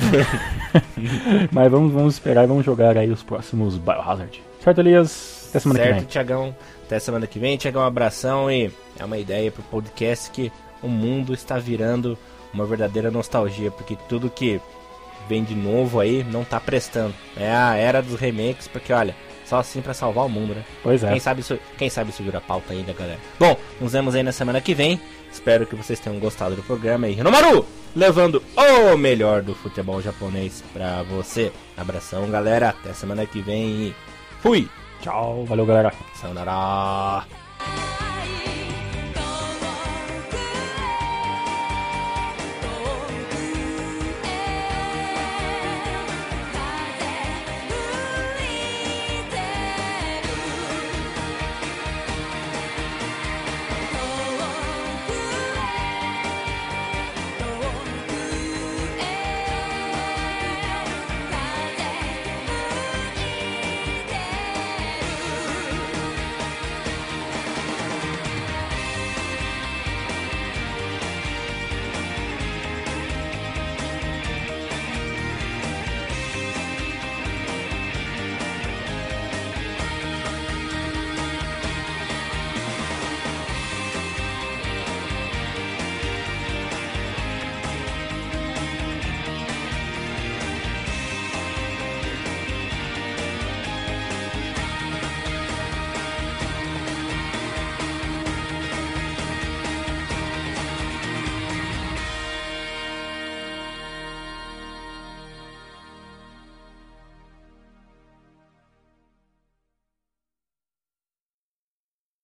mas 1.51 1.71
vamos, 1.71 1.93
vamos 1.93 2.13
esperar 2.15 2.43
e 2.43 2.47
vamos 2.47 2.65
jogar 2.65 2.97
aí 2.97 3.09
os 3.09 3.23
próximos 3.23 3.77
Biohazard. 3.77 4.43
Certo, 4.61 4.79
Elias? 4.79 5.47
Até 5.49 5.59
semana 5.59 5.79
certo, 5.79 5.93
que 5.93 5.99
vem. 5.99 6.09
Tiagão. 6.09 6.55
Até 6.85 6.99
semana 6.99 7.27
que 7.27 7.39
vem. 7.39 7.57
Tiagão, 7.57 7.81
um 7.81 7.85
abração 7.85 8.51
e 8.51 8.71
é 8.99 9.05
uma 9.05 9.17
ideia 9.17 9.51
pro 9.51 9.63
podcast 9.63 10.29
que 10.31 10.51
o 10.83 10.87
mundo 10.87 11.33
está 11.33 11.57
virando 11.57 12.17
uma 12.53 12.65
verdadeira 12.65 13.09
nostalgia, 13.11 13.71
porque 13.71 13.97
tudo 14.07 14.29
que 14.29 14.59
vem 15.29 15.43
de 15.43 15.55
novo 15.55 15.99
aí 15.99 16.23
não 16.23 16.43
tá 16.43 16.59
prestando. 16.59 17.13
É 17.37 17.51
a 17.51 17.75
era 17.75 18.01
dos 18.01 18.19
remakes, 18.19 18.67
porque 18.67 18.91
olha, 18.91 19.15
Só 19.51 19.57
assim 19.57 19.81
pra 19.81 19.93
salvar 19.93 20.25
o 20.25 20.29
mundo, 20.29 20.55
né? 20.55 20.63
Pois 20.81 21.03
é. 21.03 21.09
Quem 21.09 21.19
sabe 21.19 21.41
isso, 21.41 21.59
quem 21.77 21.89
sabe 21.89 22.09
isso 22.11 22.23
vira 22.23 22.39
pauta 22.39 22.71
ainda, 22.71 22.93
galera. 22.93 23.19
Bom, 23.37 23.57
nos 23.81 23.91
vemos 23.91 24.15
aí 24.15 24.23
na 24.23 24.31
semana 24.31 24.61
que 24.61 24.73
vem. 24.73 24.97
Espero 25.29 25.65
que 25.65 25.75
vocês 25.75 25.99
tenham 25.99 26.19
gostado 26.19 26.55
do 26.55 26.63
programa 26.63 27.07
aí. 27.07 27.13
Renomaru, 27.13 27.65
levando 27.93 28.41
o 28.55 28.95
melhor 28.95 29.41
do 29.41 29.53
futebol 29.53 30.01
japonês 30.01 30.63
pra 30.71 31.03
você. 31.03 31.51
Abração, 31.75 32.29
galera. 32.29 32.69
Até 32.69 32.93
semana 32.93 33.25
que 33.25 33.41
vem. 33.41 33.93
Fui. 34.41 34.69
Tchau, 35.01 35.43
valeu 35.45 35.65
galera. 35.65 35.93
Sayonara. 36.15 37.25